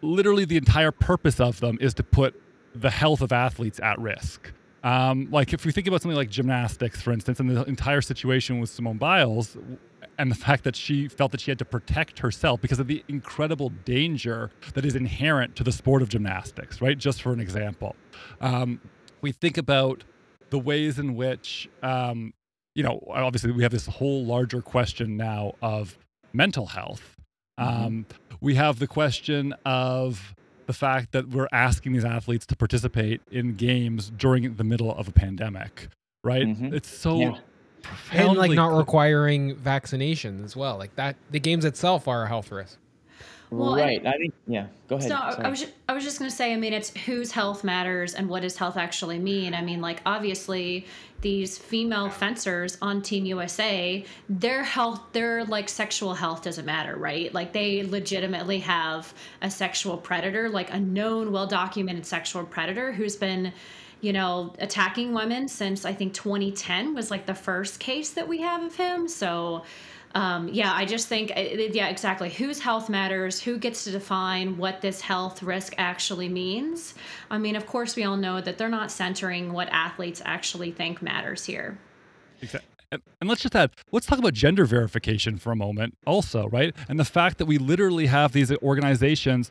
literally 0.02 0.44
the 0.44 0.56
entire 0.56 0.90
purpose 0.90 1.40
of 1.40 1.60
them 1.60 1.78
is 1.80 1.94
to 1.94 2.02
put 2.02 2.40
the 2.74 2.90
health 2.90 3.20
of 3.20 3.32
athletes 3.32 3.80
at 3.80 3.98
risk. 3.98 4.52
Um, 4.84 5.28
like 5.30 5.52
if 5.52 5.64
we 5.64 5.72
think 5.72 5.88
about 5.88 6.02
something 6.02 6.16
like 6.16 6.30
gymnastics, 6.30 7.02
for 7.02 7.12
instance, 7.12 7.40
and 7.40 7.50
the 7.50 7.64
entire 7.64 8.00
situation 8.00 8.60
with 8.60 8.70
Simone 8.70 8.98
Biles, 8.98 9.56
and 10.18 10.30
the 10.30 10.36
fact 10.36 10.64
that 10.64 10.76
she 10.76 11.08
felt 11.08 11.32
that 11.32 11.40
she 11.40 11.50
had 11.50 11.58
to 11.58 11.64
protect 11.64 12.20
herself 12.20 12.60
because 12.60 12.78
of 12.78 12.86
the 12.86 13.04
incredible 13.08 13.70
danger 13.84 14.50
that 14.74 14.84
is 14.84 14.96
inherent 14.96 15.56
to 15.56 15.64
the 15.64 15.72
sport 15.72 16.02
of 16.02 16.08
gymnastics, 16.08 16.80
right? 16.80 16.96
Just 16.96 17.22
for 17.22 17.32
an 17.32 17.40
example, 17.40 17.96
um, 18.40 18.80
we 19.20 19.32
think 19.32 19.58
about 19.58 20.04
the 20.50 20.58
ways 20.58 20.98
in 20.98 21.14
which 21.14 21.68
um, 21.82 22.32
you 22.76 22.82
know, 22.82 23.02
obviously 23.10 23.50
we 23.50 23.62
have 23.62 23.72
this 23.72 23.86
whole 23.86 24.24
larger 24.24 24.60
question 24.60 25.16
now 25.16 25.54
of 25.62 25.98
mental 26.34 26.66
health. 26.66 27.16
Mm-hmm. 27.58 27.86
Um, 27.86 28.06
we 28.40 28.54
have 28.54 28.78
the 28.78 28.86
question 28.86 29.54
of 29.64 30.34
the 30.66 30.74
fact 30.74 31.12
that 31.12 31.30
we're 31.30 31.48
asking 31.52 31.94
these 31.94 32.04
athletes 32.04 32.44
to 32.46 32.56
participate 32.56 33.22
in 33.30 33.54
games 33.54 34.10
during 34.10 34.56
the 34.56 34.64
middle 34.64 34.94
of 34.94 35.08
a 35.08 35.12
pandemic, 35.12 35.88
right? 36.22 36.46
Mm-hmm. 36.46 36.74
It's 36.74 36.88
so 36.88 37.18
yeah. 37.18 37.38
and 38.12 38.36
like 38.36 38.50
not 38.50 38.76
requiring 38.76 39.56
vaccination 39.56 40.44
as 40.44 40.54
well. 40.54 40.76
Like 40.76 40.94
that, 40.96 41.16
the 41.30 41.40
games 41.40 41.64
itself 41.64 42.06
are 42.06 42.24
a 42.24 42.28
health 42.28 42.52
risk. 42.52 42.78
Well, 43.50 43.76
right. 43.76 44.04
I 44.04 44.12
think 44.18 44.34
yeah. 44.46 44.66
Go 44.88 44.96
ahead. 44.96 45.08
So 45.08 45.14
I 45.14 45.48
was 45.48 45.60
just, 45.60 45.72
I 45.88 45.92
was 45.92 46.02
just 46.02 46.18
going 46.18 46.30
to 46.30 46.36
say. 46.36 46.52
I 46.52 46.56
mean, 46.56 46.72
it's 46.72 46.90
whose 46.90 47.30
health 47.30 47.62
matters 47.62 48.14
and 48.14 48.28
what 48.28 48.42
does 48.42 48.56
health 48.56 48.76
actually 48.76 49.18
mean. 49.18 49.54
I 49.54 49.62
mean, 49.62 49.80
like 49.80 50.00
obviously 50.04 50.86
these 51.20 51.56
female 51.56 52.10
fencers 52.10 52.76
on 52.82 53.02
Team 53.02 53.24
USA, 53.26 54.04
their 54.28 54.62
health, 54.64 55.00
their 55.12 55.44
like 55.44 55.68
sexual 55.68 56.14
health 56.14 56.42
doesn't 56.42 56.66
matter, 56.66 56.96
right? 56.96 57.32
Like 57.32 57.52
they 57.52 57.84
legitimately 57.84 58.60
have 58.60 59.12
a 59.42 59.50
sexual 59.50 59.96
predator, 59.96 60.48
like 60.48 60.72
a 60.72 60.80
known, 60.80 61.32
well 61.32 61.46
documented 61.46 62.06
sexual 62.06 62.44
predator 62.44 62.92
who's 62.92 63.16
been 63.16 63.52
you 64.02 64.12
know, 64.12 64.54
attacking 64.58 65.14
women 65.14 65.48
since 65.48 65.84
I 65.84 65.92
think 65.94 66.12
2010 66.12 66.94
was 66.94 67.10
like 67.10 67.24
the 67.26 67.34
first 67.34 67.80
case 67.80 68.10
that 68.10 68.28
we 68.28 68.42
have 68.42 68.62
of 68.62 68.76
him. 68.76 69.08
So, 69.08 69.64
um, 70.16 70.48
yeah, 70.48 70.72
I 70.72 70.86
just 70.86 71.08
think, 71.08 71.30
uh, 71.36 71.40
yeah, 71.40 71.88
exactly. 71.88 72.30
Whose 72.30 72.58
health 72.58 72.88
matters? 72.88 73.38
Who 73.38 73.58
gets 73.58 73.84
to 73.84 73.90
define 73.90 74.56
what 74.56 74.80
this 74.80 75.02
health 75.02 75.42
risk 75.42 75.74
actually 75.76 76.30
means? 76.30 76.94
I 77.30 77.36
mean, 77.36 77.54
of 77.54 77.66
course, 77.66 77.96
we 77.96 78.04
all 78.04 78.16
know 78.16 78.40
that 78.40 78.56
they're 78.56 78.70
not 78.70 78.90
centering 78.90 79.52
what 79.52 79.68
athletes 79.68 80.22
actually 80.24 80.72
think 80.72 81.02
matters 81.02 81.44
here. 81.44 81.78
Exactly. 82.40 82.66
And, 82.90 83.02
and 83.20 83.28
let's 83.28 83.42
just 83.42 83.54
add, 83.54 83.72
let's 83.92 84.06
talk 84.06 84.18
about 84.18 84.32
gender 84.32 84.64
verification 84.64 85.36
for 85.36 85.52
a 85.52 85.56
moment, 85.56 85.98
also, 86.06 86.48
right? 86.48 86.74
And 86.88 86.98
the 86.98 87.04
fact 87.04 87.36
that 87.36 87.44
we 87.44 87.58
literally 87.58 88.06
have 88.06 88.32
these 88.32 88.50
organizations 88.58 89.50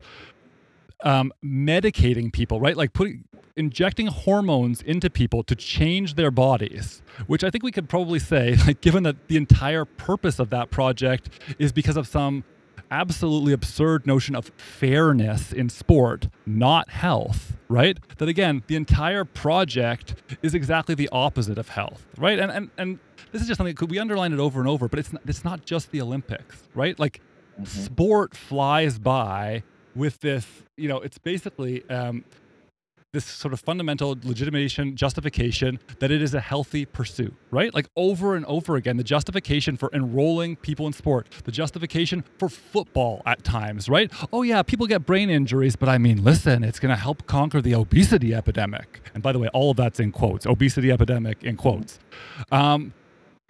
um, 1.03 1.33
medicating 1.43 2.31
people, 2.31 2.59
right? 2.59 2.75
Like 2.75 2.93
putting 2.93 3.25
injecting 3.55 4.07
hormones 4.07 4.81
into 4.81 5.09
people 5.09 5.43
to 5.43 5.55
change 5.55 6.15
their 6.15 6.31
bodies, 6.31 7.01
which 7.27 7.43
I 7.43 7.49
think 7.49 7.63
we 7.63 7.71
could 7.71 7.87
probably 7.87 8.19
say, 8.19 8.55
like, 8.67 8.81
given 8.81 9.03
that 9.03 9.27
the 9.27 9.37
entire 9.37 9.85
purpose 9.85 10.39
of 10.39 10.49
that 10.49 10.71
project 10.71 11.29
is 11.57 11.71
because 11.71 11.97
of 11.97 12.07
some 12.07 12.43
absolutely 12.91 13.53
absurd 13.53 14.05
notion 14.05 14.35
of 14.35 14.51
fairness 14.57 15.51
in 15.51 15.69
sport, 15.69 16.27
not 16.45 16.89
health, 16.89 17.55
right? 17.67 17.97
That 18.17 18.29
again, 18.29 18.63
the 18.67 18.75
entire 18.75 19.25
project 19.25 20.15
is 20.41 20.53
exactly 20.53 20.95
the 20.95 21.09
opposite 21.11 21.57
of 21.57 21.69
health, 21.69 22.05
right? 22.17 22.37
And 22.37 22.51
and 22.51 22.69
and 22.77 22.99
this 23.31 23.41
is 23.41 23.47
just 23.47 23.57
something 23.57 23.75
could 23.75 23.89
we 23.89 23.99
underline 23.99 24.33
it 24.33 24.39
over 24.39 24.59
and 24.59 24.69
over, 24.69 24.87
but 24.87 24.99
it's 24.99 25.11
not, 25.13 25.21
it's 25.25 25.43
not 25.43 25.65
just 25.65 25.91
the 25.91 26.01
Olympics, 26.01 26.67
right? 26.75 26.97
Like 26.99 27.21
sport 27.63 28.35
flies 28.35 28.99
by 28.99 29.63
with 29.95 30.19
this, 30.19 30.45
you 30.77 30.87
know, 30.87 30.99
it's 30.99 31.17
basically 31.17 31.87
um, 31.89 32.23
this 33.15 33.25
sort 33.25 33.53
of 33.53 33.61
fundamental 33.61 34.17
legitimation 34.23 34.93
justification 34.95 35.79
that 35.99 36.11
it 36.11 36.21
is 36.21 36.33
a 36.33 36.41
healthy 36.41 36.85
pursuit, 36.85 37.33
right? 37.49 37.73
Like 37.73 37.87
over 37.95 38.35
and 38.35 38.45
over 38.45 38.75
again, 38.75 38.97
the 38.97 39.05
justification 39.05 39.77
for 39.77 39.89
enrolling 39.93 40.57
people 40.57 40.85
in 40.85 40.91
sport, 40.91 41.27
the 41.45 41.51
justification 41.51 42.25
for 42.37 42.49
football 42.49 43.21
at 43.25 43.43
times, 43.45 43.87
right? 43.87 44.11
Oh, 44.33 44.41
yeah, 44.41 44.61
people 44.63 44.85
get 44.85 45.05
brain 45.05 45.29
injuries, 45.29 45.77
but 45.77 45.87
I 45.87 45.97
mean, 45.97 46.25
listen, 46.25 46.63
it's 46.63 46.79
going 46.79 46.93
to 46.93 47.01
help 47.01 47.25
conquer 47.25 47.61
the 47.61 47.73
obesity 47.73 48.33
epidemic. 48.33 48.99
And 49.13 49.23
by 49.23 49.31
the 49.31 49.39
way, 49.39 49.47
all 49.53 49.71
of 49.71 49.77
that's 49.77 50.01
in 50.01 50.11
quotes 50.11 50.45
obesity 50.45 50.91
epidemic 50.91 51.41
in 51.41 51.55
quotes. 51.55 51.99
Um, 52.51 52.93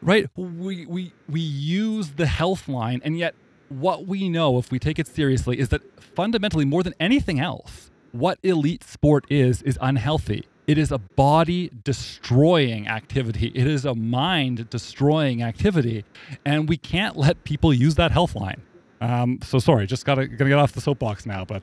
right? 0.01 0.29
We, 0.35 0.85
we, 0.85 1.11
we 1.27 1.41
use 1.41 2.11
the 2.11 2.27
health 2.27 2.67
line, 2.67 3.01
and 3.03 3.17
yet 3.17 3.33
what 3.69 4.07
we 4.07 4.29
know, 4.29 4.57
if 4.57 4.71
we 4.71 4.79
take 4.79 4.99
it 4.99 5.07
seriously, 5.07 5.59
is 5.59 5.69
that 5.69 5.81
fundamentally, 5.99 6.65
more 6.65 6.83
than 6.83 6.93
anything 6.99 7.39
else, 7.39 7.91
what 8.11 8.39
elite 8.43 8.83
sport 8.83 9.25
is, 9.29 9.61
is 9.63 9.77
unhealthy. 9.81 10.45
It 10.67 10.77
is 10.77 10.91
a 10.91 10.97
body 10.97 11.69
destroying 11.83 12.87
activity. 12.87 13.51
It 13.53 13.67
is 13.67 13.85
a 13.85 13.93
mind 13.93 14.69
destroying 14.69 15.43
activity. 15.43 16.05
And 16.43 16.67
we 16.67 16.77
can't 16.77 17.15
let 17.15 17.43
people 17.43 17.73
use 17.73 17.95
that 17.95 18.11
health 18.11 18.35
line. 18.35 18.61
Um, 19.01 19.39
so 19.43 19.59
sorry, 19.59 19.85
just 19.85 20.05
gotta 20.05 20.27
gonna 20.27 20.49
get 20.49 20.57
off 20.57 20.71
the 20.71 20.81
soapbox 20.81 21.25
now, 21.25 21.45
but 21.45 21.61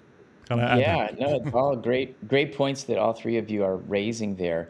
Yeah, 0.79 1.09
no, 1.19 1.37
it's 1.37 1.55
all 1.55 1.75
great, 1.77 2.29
great 2.29 2.55
points 2.55 2.85
that 2.85 2.99
all 2.99 3.12
three 3.12 3.38
of 3.38 3.51
you 3.51 3.65
are 3.65 3.77
raising 3.77 4.37
there. 4.37 4.69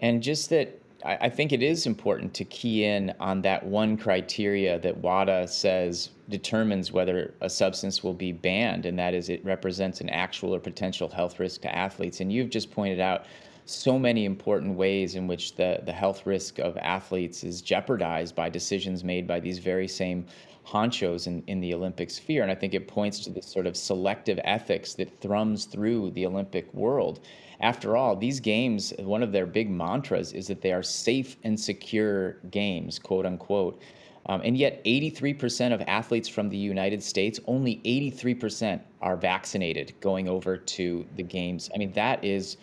And 0.00 0.22
just 0.22 0.50
that 0.50 0.80
I, 1.04 1.16
I 1.22 1.28
think 1.28 1.52
it 1.52 1.62
is 1.62 1.86
important 1.86 2.34
to 2.34 2.44
key 2.44 2.84
in 2.84 3.14
on 3.20 3.42
that 3.42 3.64
one 3.64 3.96
criteria 3.96 4.78
that 4.80 4.96
WADA 4.98 5.46
says 5.48 6.10
determines 6.28 6.90
whether 6.90 7.34
a 7.40 7.50
substance 7.50 8.02
will 8.02 8.14
be 8.14 8.32
banned, 8.32 8.86
and 8.86 8.98
that 8.98 9.14
is 9.14 9.28
it 9.28 9.44
represents 9.44 10.00
an 10.00 10.08
actual 10.08 10.54
or 10.54 10.60
potential 10.60 11.08
health 11.08 11.38
risk 11.38 11.62
to 11.62 11.74
athletes. 11.74 12.20
And 12.20 12.32
you've 12.32 12.50
just 12.50 12.70
pointed 12.70 13.00
out 13.00 13.26
so 13.66 13.98
many 13.98 14.24
important 14.24 14.76
ways 14.76 15.14
in 15.14 15.26
which 15.26 15.56
the, 15.56 15.80
the 15.84 15.92
health 15.92 16.26
risk 16.26 16.58
of 16.58 16.76
athletes 16.78 17.44
is 17.44 17.62
jeopardized 17.62 18.34
by 18.34 18.50
decisions 18.50 19.02
made 19.02 19.26
by 19.26 19.40
these 19.40 19.58
very 19.58 19.88
same 19.88 20.26
honchos 20.66 21.26
in, 21.26 21.42
in 21.46 21.60
the 21.60 21.72
Olympic 21.72 22.10
sphere. 22.10 22.42
And 22.42 22.50
I 22.50 22.54
think 22.54 22.74
it 22.74 22.88
points 22.88 23.20
to 23.20 23.30
this 23.30 23.46
sort 23.46 23.66
of 23.66 23.76
selective 23.76 24.38
ethics 24.44 24.94
that 24.94 25.20
thrums 25.20 25.64
through 25.64 26.10
the 26.10 26.26
Olympic 26.26 26.72
world. 26.74 27.20
After 27.60 27.96
all, 27.96 28.16
these 28.16 28.40
games, 28.40 28.92
one 28.98 29.22
of 29.22 29.32
their 29.32 29.46
big 29.46 29.70
mantras 29.70 30.32
is 30.32 30.46
that 30.48 30.60
they 30.60 30.72
are 30.72 30.82
safe 30.82 31.36
and 31.44 31.58
secure 31.58 32.32
games, 32.50 32.98
quote 32.98 33.26
unquote. 33.26 33.80
Um, 34.26 34.40
and 34.42 34.56
yet, 34.56 34.82
83% 34.84 35.74
of 35.74 35.82
athletes 35.82 36.28
from 36.28 36.48
the 36.48 36.56
United 36.56 37.02
States, 37.02 37.38
only 37.46 37.80
83% 37.84 38.80
are 39.02 39.16
vaccinated 39.16 39.94
going 40.00 40.28
over 40.28 40.56
to 40.56 41.04
the 41.16 41.22
games. 41.22 41.70
I 41.74 41.78
mean, 41.78 41.92
that 41.92 42.24
is 42.24 42.56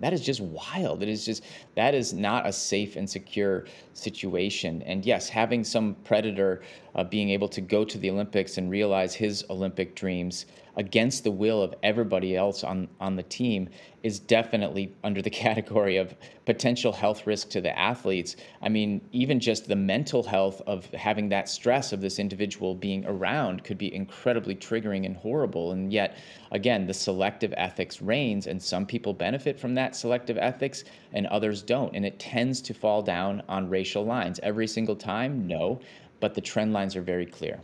that 0.00 0.12
is 0.12 0.20
just 0.20 0.40
wild. 0.40 1.02
It 1.02 1.08
is 1.08 1.24
just 1.24 1.44
that 1.76 1.94
is 1.94 2.12
not 2.12 2.46
a 2.46 2.52
safe 2.52 2.96
and 2.96 3.08
secure 3.08 3.64
situation. 3.92 4.82
And 4.82 5.06
yes, 5.06 5.28
having 5.28 5.62
some 5.62 5.94
predator 6.04 6.62
uh, 6.94 7.04
being 7.04 7.30
able 7.30 7.48
to 7.48 7.60
go 7.60 7.84
to 7.84 7.96
the 7.96 8.10
Olympics 8.10 8.58
and 8.58 8.70
realize 8.70 9.14
his 9.14 9.44
Olympic 9.50 9.94
dreams 9.94 10.46
against 10.76 11.24
the 11.24 11.30
will 11.30 11.62
of 11.62 11.74
everybody 11.82 12.36
else 12.36 12.64
on 12.64 12.88
on 13.00 13.16
the 13.16 13.22
team 13.22 13.68
is 14.04 14.18
definitely 14.18 14.94
under 15.02 15.22
the 15.22 15.30
category 15.44 15.96
of 15.96 16.14
potential 16.44 16.92
health 16.92 17.26
risk 17.26 17.48
to 17.48 17.60
the 17.60 17.76
athletes. 17.76 18.36
I 18.60 18.68
mean, 18.68 19.00
even 19.12 19.40
just 19.40 19.66
the 19.66 19.76
mental 19.76 20.22
health 20.22 20.60
of 20.66 20.86
having 20.92 21.30
that 21.30 21.48
stress 21.48 21.92
of 21.92 22.00
this 22.00 22.18
individual 22.18 22.74
being 22.74 23.04
around 23.06 23.64
could 23.64 23.78
be 23.78 23.92
incredibly 23.92 24.54
triggering 24.54 25.06
and 25.06 25.16
horrible. 25.16 25.72
And 25.72 25.92
yet, 25.92 26.18
again, 26.52 26.86
the 26.86 26.94
selective 26.94 27.54
ethics 27.56 28.02
reigns, 28.02 28.46
and 28.46 28.62
some 28.62 28.84
people 28.84 29.14
benefit 29.14 29.58
from 29.58 29.74
that 29.74 29.96
selective 29.96 30.36
ethics 30.36 30.84
and 31.12 31.26
others 31.28 31.62
don't. 31.62 31.94
And 31.96 32.04
it 32.04 32.18
tends 32.18 32.60
to 32.62 32.74
fall 32.74 33.02
down 33.02 33.42
on 33.48 33.70
racial 33.70 34.04
lines. 34.04 34.38
Every 34.42 34.66
single 34.66 34.96
time, 34.96 35.46
no, 35.46 35.80
but 36.20 36.34
the 36.34 36.40
trend 36.40 36.72
lines 36.72 36.94
are 36.94 37.02
very 37.02 37.26
clear. 37.26 37.60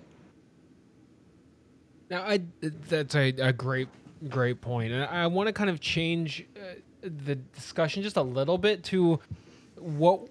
Now, 2.11 2.23
I 2.23 2.41
that's 2.61 3.15
a, 3.15 3.29
a 3.29 3.53
great 3.53 3.89
great 4.29 4.61
point, 4.61 4.93
and 4.93 5.05
I 5.05 5.29
want 5.29 5.47
to 5.47 5.53
kind 5.53 5.71
of 5.71 5.81
change 5.81 6.45
uh, 6.57 6.75
the 7.03 7.37
discussion 7.37 8.03
just 8.03 8.17
a 8.17 8.23
little 8.23 8.59
bit 8.59 8.83
to 8.85 9.21
what 9.77 10.29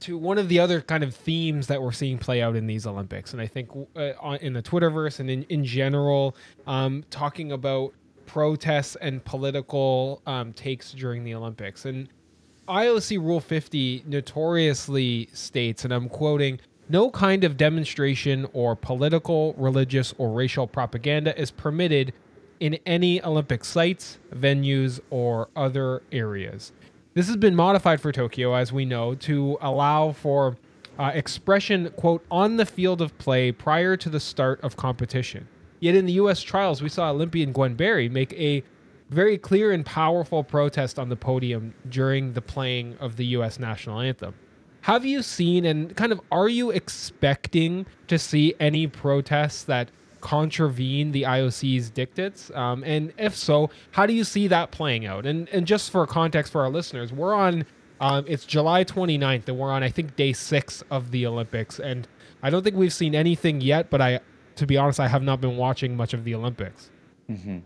to 0.00 0.16
one 0.16 0.38
of 0.38 0.48
the 0.48 0.58
other 0.58 0.80
kind 0.80 1.04
of 1.04 1.14
themes 1.14 1.66
that 1.68 1.80
we're 1.80 1.92
seeing 1.92 2.18
play 2.18 2.42
out 2.42 2.56
in 2.56 2.66
these 2.66 2.86
Olympics, 2.86 3.34
and 3.34 3.42
I 3.42 3.46
think 3.46 3.68
uh, 3.94 4.38
in 4.40 4.54
the 4.54 4.62
Twitterverse 4.62 5.20
and 5.20 5.30
in 5.30 5.42
in 5.44 5.64
general, 5.64 6.34
um, 6.66 7.04
talking 7.10 7.52
about 7.52 7.92
protests 8.24 8.96
and 8.96 9.22
political 9.24 10.22
um, 10.26 10.54
takes 10.54 10.92
during 10.92 11.24
the 11.24 11.34
Olympics, 11.34 11.84
and 11.84 12.08
IOC 12.68 13.18
Rule 13.18 13.40
50 13.40 14.04
notoriously 14.06 15.28
states, 15.34 15.84
and 15.84 15.92
I'm 15.92 16.08
quoting 16.08 16.58
no 16.92 17.10
kind 17.10 17.42
of 17.42 17.56
demonstration 17.56 18.46
or 18.52 18.76
political, 18.76 19.54
religious, 19.54 20.12
or 20.18 20.30
racial 20.30 20.66
propaganda 20.66 21.36
is 21.40 21.50
permitted 21.50 22.12
in 22.60 22.78
any 22.84 23.24
Olympic 23.24 23.64
sites, 23.64 24.18
venues, 24.34 25.00
or 25.08 25.48
other 25.56 26.02
areas. 26.12 26.70
This 27.14 27.26
has 27.28 27.36
been 27.36 27.56
modified 27.56 28.02
for 28.02 28.12
Tokyo, 28.12 28.54
as 28.54 28.74
we 28.74 28.84
know, 28.84 29.14
to 29.14 29.56
allow 29.62 30.12
for 30.12 30.58
uh, 30.98 31.12
expression, 31.14 31.90
quote, 31.96 32.26
on 32.30 32.58
the 32.58 32.66
field 32.66 33.00
of 33.00 33.16
play 33.16 33.50
prior 33.52 33.96
to 33.96 34.10
the 34.10 34.20
start 34.20 34.60
of 34.60 34.76
competition. 34.76 35.48
Yet 35.80 35.94
in 35.94 36.04
the 36.04 36.12
U.S. 36.12 36.42
trials, 36.42 36.82
we 36.82 36.90
saw 36.90 37.10
Olympian 37.10 37.52
Gwen 37.52 37.74
Berry 37.74 38.10
make 38.10 38.34
a 38.34 38.62
very 39.08 39.38
clear 39.38 39.72
and 39.72 39.84
powerful 39.84 40.44
protest 40.44 40.98
on 40.98 41.08
the 41.08 41.16
podium 41.16 41.72
during 41.88 42.34
the 42.34 42.42
playing 42.42 42.98
of 43.00 43.16
the 43.16 43.24
U.S. 43.26 43.58
national 43.58 44.00
anthem. 44.00 44.34
Have 44.82 45.04
you 45.04 45.22
seen 45.22 45.64
and 45.64 45.96
kind 45.96 46.12
of 46.12 46.20
are 46.30 46.48
you 46.48 46.70
expecting 46.70 47.86
to 48.08 48.18
see 48.18 48.54
any 48.58 48.86
protests 48.86 49.64
that 49.64 49.90
contravene 50.20 51.12
the 51.12 51.22
IOC's 51.22 51.90
dictates? 51.90 52.50
Um, 52.54 52.82
and 52.84 53.12
if 53.16 53.36
so, 53.36 53.70
how 53.92 54.06
do 54.06 54.12
you 54.12 54.24
see 54.24 54.48
that 54.48 54.70
playing 54.70 55.06
out? 55.06 55.24
And 55.24 55.48
and 55.50 55.66
just 55.66 55.90
for 55.90 56.06
context 56.06 56.52
for 56.52 56.62
our 56.62 56.70
listeners, 56.70 57.12
we're 57.12 57.34
on 57.34 57.64
um, 58.00 58.24
it's 58.26 58.44
July 58.44 58.82
29th 58.82 59.46
and 59.48 59.58
we're 59.58 59.70
on 59.70 59.84
I 59.84 59.88
think 59.88 60.16
day 60.16 60.32
six 60.32 60.82
of 60.90 61.12
the 61.12 61.26
Olympics, 61.26 61.78
and 61.78 62.08
I 62.42 62.50
don't 62.50 62.64
think 62.64 62.76
we've 62.76 62.92
seen 62.92 63.14
anything 63.14 63.60
yet. 63.60 63.88
But 63.88 64.00
I, 64.00 64.20
to 64.56 64.66
be 64.66 64.76
honest, 64.76 64.98
I 64.98 65.08
have 65.08 65.22
not 65.22 65.40
been 65.40 65.56
watching 65.56 65.96
much 65.96 66.12
of 66.12 66.24
the 66.24 66.34
Olympics. 66.34 66.90
Mm-hmm. 67.30 67.58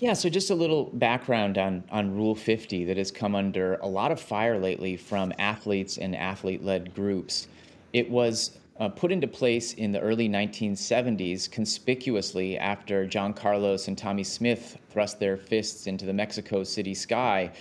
Yeah, 0.00 0.12
so 0.14 0.28
just 0.28 0.50
a 0.50 0.54
little 0.56 0.90
background 0.94 1.56
on, 1.56 1.84
on 1.88 2.16
Rule 2.16 2.34
50 2.34 2.84
that 2.86 2.96
has 2.96 3.12
come 3.12 3.36
under 3.36 3.76
a 3.76 3.86
lot 3.86 4.10
of 4.10 4.20
fire 4.20 4.58
lately 4.58 4.96
from 4.96 5.32
athletes 5.38 5.98
and 5.98 6.16
athlete 6.16 6.64
led 6.64 6.92
groups. 6.96 7.46
It 7.92 8.10
was 8.10 8.58
uh, 8.80 8.88
put 8.88 9.12
into 9.12 9.28
place 9.28 9.74
in 9.74 9.92
the 9.92 10.00
early 10.00 10.28
1970s, 10.28 11.48
conspicuously 11.48 12.58
after 12.58 13.06
John 13.06 13.32
Carlos 13.32 13.86
and 13.86 13.96
Tommie 13.96 14.24
Smith 14.24 14.78
thrust 14.90 15.20
their 15.20 15.36
fists 15.36 15.86
into 15.86 16.06
the 16.06 16.12
Mexico 16.12 16.64
City 16.64 16.92
sky 16.92 17.52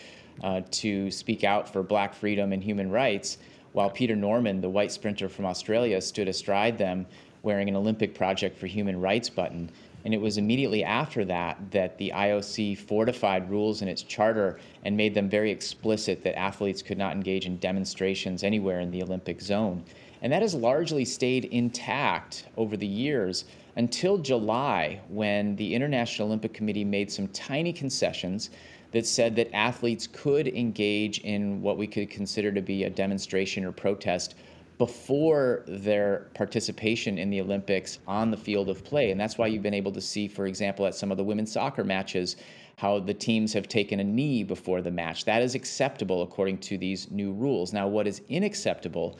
uh, 0.43 0.61
to 0.71 1.11
speak 1.11 1.43
out 1.43 1.71
for 1.71 1.83
black 1.83 2.15
freedom 2.15 2.51
and 2.51 2.63
human 2.63 2.89
rights, 2.89 3.37
while 3.73 3.91
Peter 3.91 4.15
Norman, 4.15 4.59
the 4.59 4.69
white 4.69 4.91
sprinter 4.91 5.29
from 5.29 5.45
Australia, 5.45 6.01
stood 6.01 6.27
astride 6.27 6.79
them 6.79 7.05
wearing 7.43 7.69
an 7.69 7.75
Olympic 7.75 8.15
Project 8.15 8.57
for 8.57 8.65
Human 8.65 8.99
Rights 8.99 9.29
button. 9.29 9.69
And 10.05 10.13
it 10.13 10.19
was 10.19 10.37
immediately 10.37 10.83
after 10.83 11.23
that 11.25 11.71
that 11.71 11.97
the 11.97 12.11
IOC 12.13 12.77
fortified 12.77 13.49
rules 13.49 13.81
in 13.81 13.87
its 13.87 14.03
charter 14.03 14.59
and 14.83 14.97
made 14.97 15.13
them 15.13 15.29
very 15.29 15.49
explicit 15.49 16.23
that 16.23 16.37
athletes 16.37 16.81
could 16.81 16.97
not 16.97 17.15
engage 17.15 17.45
in 17.45 17.57
demonstrations 17.57 18.43
anywhere 18.43 18.81
in 18.81 18.91
the 18.91 19.01
Olympic 19.01 19.41
zone. 19.41 19.83
And 20.21 20.31
that 20.31 20.41
has 20.41 20.53
largely 20.53 21.05
stayed 21.05 21.45
intact 21.45 22.45
over 22.57 22.77
the 22.77 22.87
years 22.87 23.45
until 23.75 24.17
July, 24.17 25.01
when 25.09 25.55
the 25.55 25.73
International 25.73 26.27
Olympic 26.27 26.53
Committee 26.53 26.85
made 26.85 27.11
some 27.11 27.27
tiny 27.29 27.73
concessions 27.73 28.49
that 28.91 29.05
said 29.05 29.35
that 29.35 29.53
athletes 29.55 30.07
could 30.07 30.47
engage 30.47 31.19
in 31.19 31.61
what 31.61 31.77
we 31.77 31.87
could 31.87 32.09
consider 32.09 32.51
to 32.51 32.61
be 32.61 32.83
a 32.83 32.89
demonstration 32.89 33.65
or 33.65 33.71
protest 33.71 34.35
before 34.83 35.63
their 35.65 36.27
participation 36.33 37.17
in 37.17 37.29
the 37.29 37.39
Olympics 37.39 37.99
on 38.05 38.29
the 38.29 38.35
field 38.35 38.67
of 38.67 38.83
play. 38.83 39.11
And 39.11 39.17
that's 39.21 39.37
why 39.37 39.47
you've 39.47 39.63
been 39.63 39.73
able 39.73 39.93
to 39.93 40.01
see, 40.01 40.27
for 40.27 40.45
example, 40.45 40.85
at 40.85 40.93
some 40.93 41.09
of 41.09 41.15
the 41.15 41.23
women's 41.23 41.53
soccer 41.53 41.85
matches, 41.85 42.35
how 42.75 42.99
the 42.99 43.13
teams 43.13 43.53
have 43.53 43.69
taken 43.69 44.01
a 44.01 44.03
knee 44.03 44.43
before 44.43 44.81
the 44.81 44.91
match. 44.91 45.23
That 45.23 45.41
is 45.41 45.55
acceptable 45.55 46.21
according 46.21 46.57
to 46.67 46.77
these 46.77 47.09
new 47.11 47.31
rules. 47.31 47.71
Now, 47.71 47.87
what 47.87 48.07
is 48.07 48.23
unacceptable, 48.29 49.17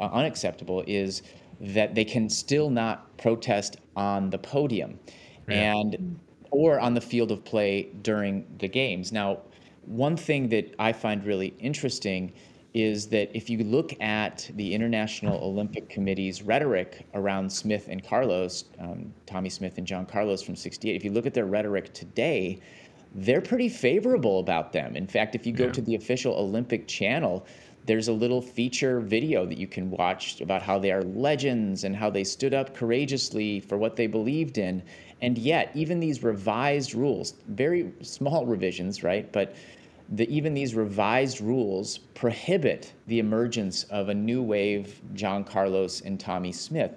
uh, 0.00 0.06
unacceptable 0.06 0.82
is 0.88 1.22
that 1.60 1.94
they 1.94 2.04
can 2.04 2.28
still 2.28 2.68
not 2.68 3.16
protest 3.16 3.76
on 3.94 4.28
the 4.28 4.38
podium 4.38 4.98
yeah. 5.48 5.72
and 5.76 6.18
or 6.50 6.80
on 6.80 6.94
the 6.94 7.00
field 7.00 7.30
of 7.30 7.44
play 7.44 7.90
during 8.02 8.44
the 8.58 8.66
games. 8.66 9.12
Now, 9.12 9.42
one 9.84 10.16
thing 10.16 10.48
that 10.48 10.74
I 10.80 10.92
find 10.92 11.24
really 11.24 11.54
interesting 11.60 12.32
is 12.76 13.06
that 13.08 13.34
if 13.34 13.48
you 13.48 13.64
look 13.64 13.98
at 14.02 14.50
the 14.54 14.74
International 14.74 15.42
Olympic 15.42 15.88
Committee's 15.88 16.42
rhetoric 16.42 17.06
around 17.14 17.50
Smith 17.50 17.88
and 17.88 18.04
Carlos, 18.04 18.64
um, 18.78 19.14
Tommie 19.24 19.48
Smith 19.48 19.78
and 19.78 19.86
John 19.86 20.04
Carlos 20.04 20.42
from 20.42 20.56
68, 20.56 20.94
if 20.94 21.02
you 21.02 21.10
look 21.10 21.24
at 21.24 21.32
their 21.32 21.46
rhetoric 21.46 21.94
today, 21.94 22.60
they're 23.14 23.40
pretty 23.40 23.70
favorable 23.70 24.40
about 24.40 24.74
them. 24.74 24.94
In 24.94 25.06
fact, 25.06 25.34
if 25.34 25.46
you 25.46 25.54
go 25.54 25.64
Yeah. 25.64 25.72
to 25.72 25.80
the 25.80 25.94
official 25.94 26.34
Olympic 26.34 26.86
channel, 26.86 27.46
there's 27.86 28.08
a 28.08 28.12
little 28.12 28.42
feature 28.42 29.00
video 29.00 29.46
that 29.46 29.56
you 29.56 29.66
can 29.66 29.90
watch 29.90 30.42
about 30.42 30.60
how 30.60 30.78
they 30.78 30.92
are 30.92 31.02
legends 31.02 31.84
and 31.84 31.96
how 31.96 32.10
they 32.10 32.24
stood 32.24 32.52
up 32.52 32.74
courageously 32.74 33.60
for 33.60 33.78
what 33.78 33.96
they 33.96 34.06
believed 34.06 34.58
in. 34.58 34.82
And 35.22 35.38
yet, 35.38 35.70
even 35.74 35.98
these 35.98 36.22
revised 36.22 36.94
rules, 36.94 37.36
very 37.48 37.90
small 38.02 38.44
revisions, 38.44 39.02
right? 39.02 39.32
But 39.32 39.54
the, 40.10 40.28
even 40.34 40.54
these 40.54 40.74
revised 40.74 41.40
rules 41.40 41.98
prohibit 41.98 42.92
the 43.06 43.18
emergence 43.18 43.84
of 43.84 44.08
a 44.08 44.14
new 44.14 44.42
wave 44.42 45.00
John 45.14 45.44
Carlos 45.44 46.00
and 46.02 46.18
Tommie 46.18 46.52
Smith. 46.52 46.92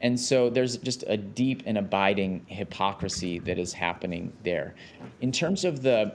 And 0.00 0.18
so 0.18 0.48
there's 0.48 0.76
just 0.78 1.04
a 1.08 1.16
deep 1.16 1.62
and 1.66 1.78
abiding 1.78 2.44
hypocrisy 2.46 3.38
that 3.40 3.58
is 3.58 3.72
happening 3.72 4.32
there. 4.44 4.74
In 5.20 5.32
terms 5.32 5.64
of 5.64 5.82
the 5.82 6.14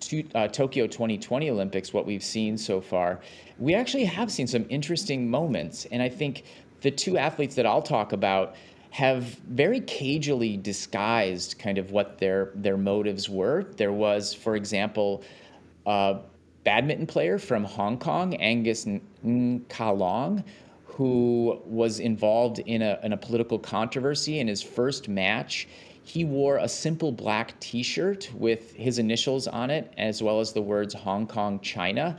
to, 0.00 0.24
uh, 0.34 0.48
Tokyo 0.48 0.86
2020 0.86 1.50
Olympics, 1.50 1.92
what 1.92 2.06
we've 2.06 2.22
seen 2.22 2.56
so 2.56 2.80
far, 2.80 3.20
we 3.58 3.74
actually 3.74 4.04
have 4.04 4.30
seen 4.30 4.46
some 4.46 4.64
interesting 4.68 5.28
moments. 5.28 5.86
And 5.90 6.02
I 6.02 6.08
think 6.08 6.44
the 6.80 6.90
two 6.90 7.18
athletes 7.18 7.54
that 7.56 7.66
I'll 7.66 7.82
talk 7.82 8.12
about 8.12 8.54
have 8.90 9.24
very 9.50 9.80
cagily 9.80 10.56
disguised 10.56 11.58
kind 11.58 11.76
of 11.76 11.90
what 11.90 12.18
their 12.18 12.52
their 12.54 12.78
motives 12.78 13.28
were. 13.28 13.64
There 13.76 13.92
was, 13.92 14.32
for 14.32 14.56
example, 14.56 15.22
a 15.88 16.20
badminton 16.64 17.06
player 17.06 17.38
from 17.38 17.64
Hong 17.64 17.98
Kong, 17.98 18.34
Angus 18.34 18.86
Kalong, 19.24 20.44
who 20.84 21.58
was 21.64 21.98
involved 21.98 22.58
in 22.58 22.82
a, 22.82 22.98
in 23.02 23.14
a 23.14 23.16
political 23.16 23.58
controversy 23.58 24.38
in 24.38 24.48
his 24.48 24.62
first 24.62 25.08
match. 25.08 25.66
He 26.02 26.24
wore 26.24 26.58
a 26.58 26.68
simple 26.68 27.10
black 27.10 27.58
t 27.60 27.82
shirt 27.82 28.30
with 28.34 28.74
his 28.74 28.98
initials 28.98 29.48
on 29.48 29.70
it, 29.70 29.92
as 29.96 30.22
well 30.22 30.40
as 30.40 30.52
the 30.52 30.60
words 30.60 30.92
Hong 30.92 31.26
Kong, 31.26 31.58
China. 31.60 32.18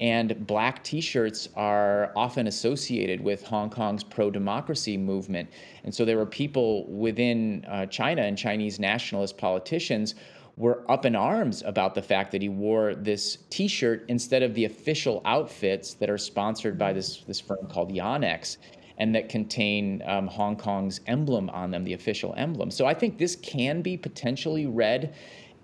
And 0.00 0.46
black 0.46 0.82
t 0.82 1.02
shirts 1.02 1.50
are 1.56 2.10
often 2.16 2.46
associated 2.46 3.20
with 3.20 3.42
Hong 3.44 3.68
Kong's 3.68 4.02
pro 4.02 4.30
democracy 4.30 4.96
movement. 4.96 5.50
And 5.84 5.94
so 5.94 6.06
there 6.06 6.16
were 6.16 6.24
people 6.24 6.86
within 6.86 7.66
uh, 7.68 7.84
China 7.86 8.22
and 8.22 8.38
Chinese 8.38 8.80
nationalist 8.80 9.36
politicians 9.36 10.14
were 10.60 10.84
up 10.90 11.06
in 11.06 11.16
arms 11.16 11.62
about 11.64 11.94
the 11.94 12.02
fact 12.02 12.30
that 12.32 12.42
he 12.42 12.48
wore 12.50 12.94
this 12.94 13.38
T-shirt 13.48 14.04
instead 14.08 14.42
of 14.42 14.52
the 14.54 14.66
official 14.66 15.22
outfits 15.24 15.94
that 15.94 16.10
are 16.10 16.18
sponsored 16.18 16.76
by 16.78 16.92
this 16.92 17.22
this 17.26 17.40
firm 17.40 17.66
called 17.68 17.90
Yonex, 17.90 18.58
and 18.98 19.14
that 19.14 19.30
contain 19.30 20.02
um, 20.04 20.26
Hong 20.26 20.56
Kong's 20.56 21.00
emblem 21.06 21.48
on 21.50 21.70
them, 21.70 21.82
the 21.84 21.94
official 21.94 22.34
emblem. 22.36 22.70
So 22.70 22.84
I 22.84 22.92
think 22.92 23.16
this 23.16 23.36
can 23.36 23.80
be 23.80 23.96
potentially 23.96 24.66
read 24.66 25.14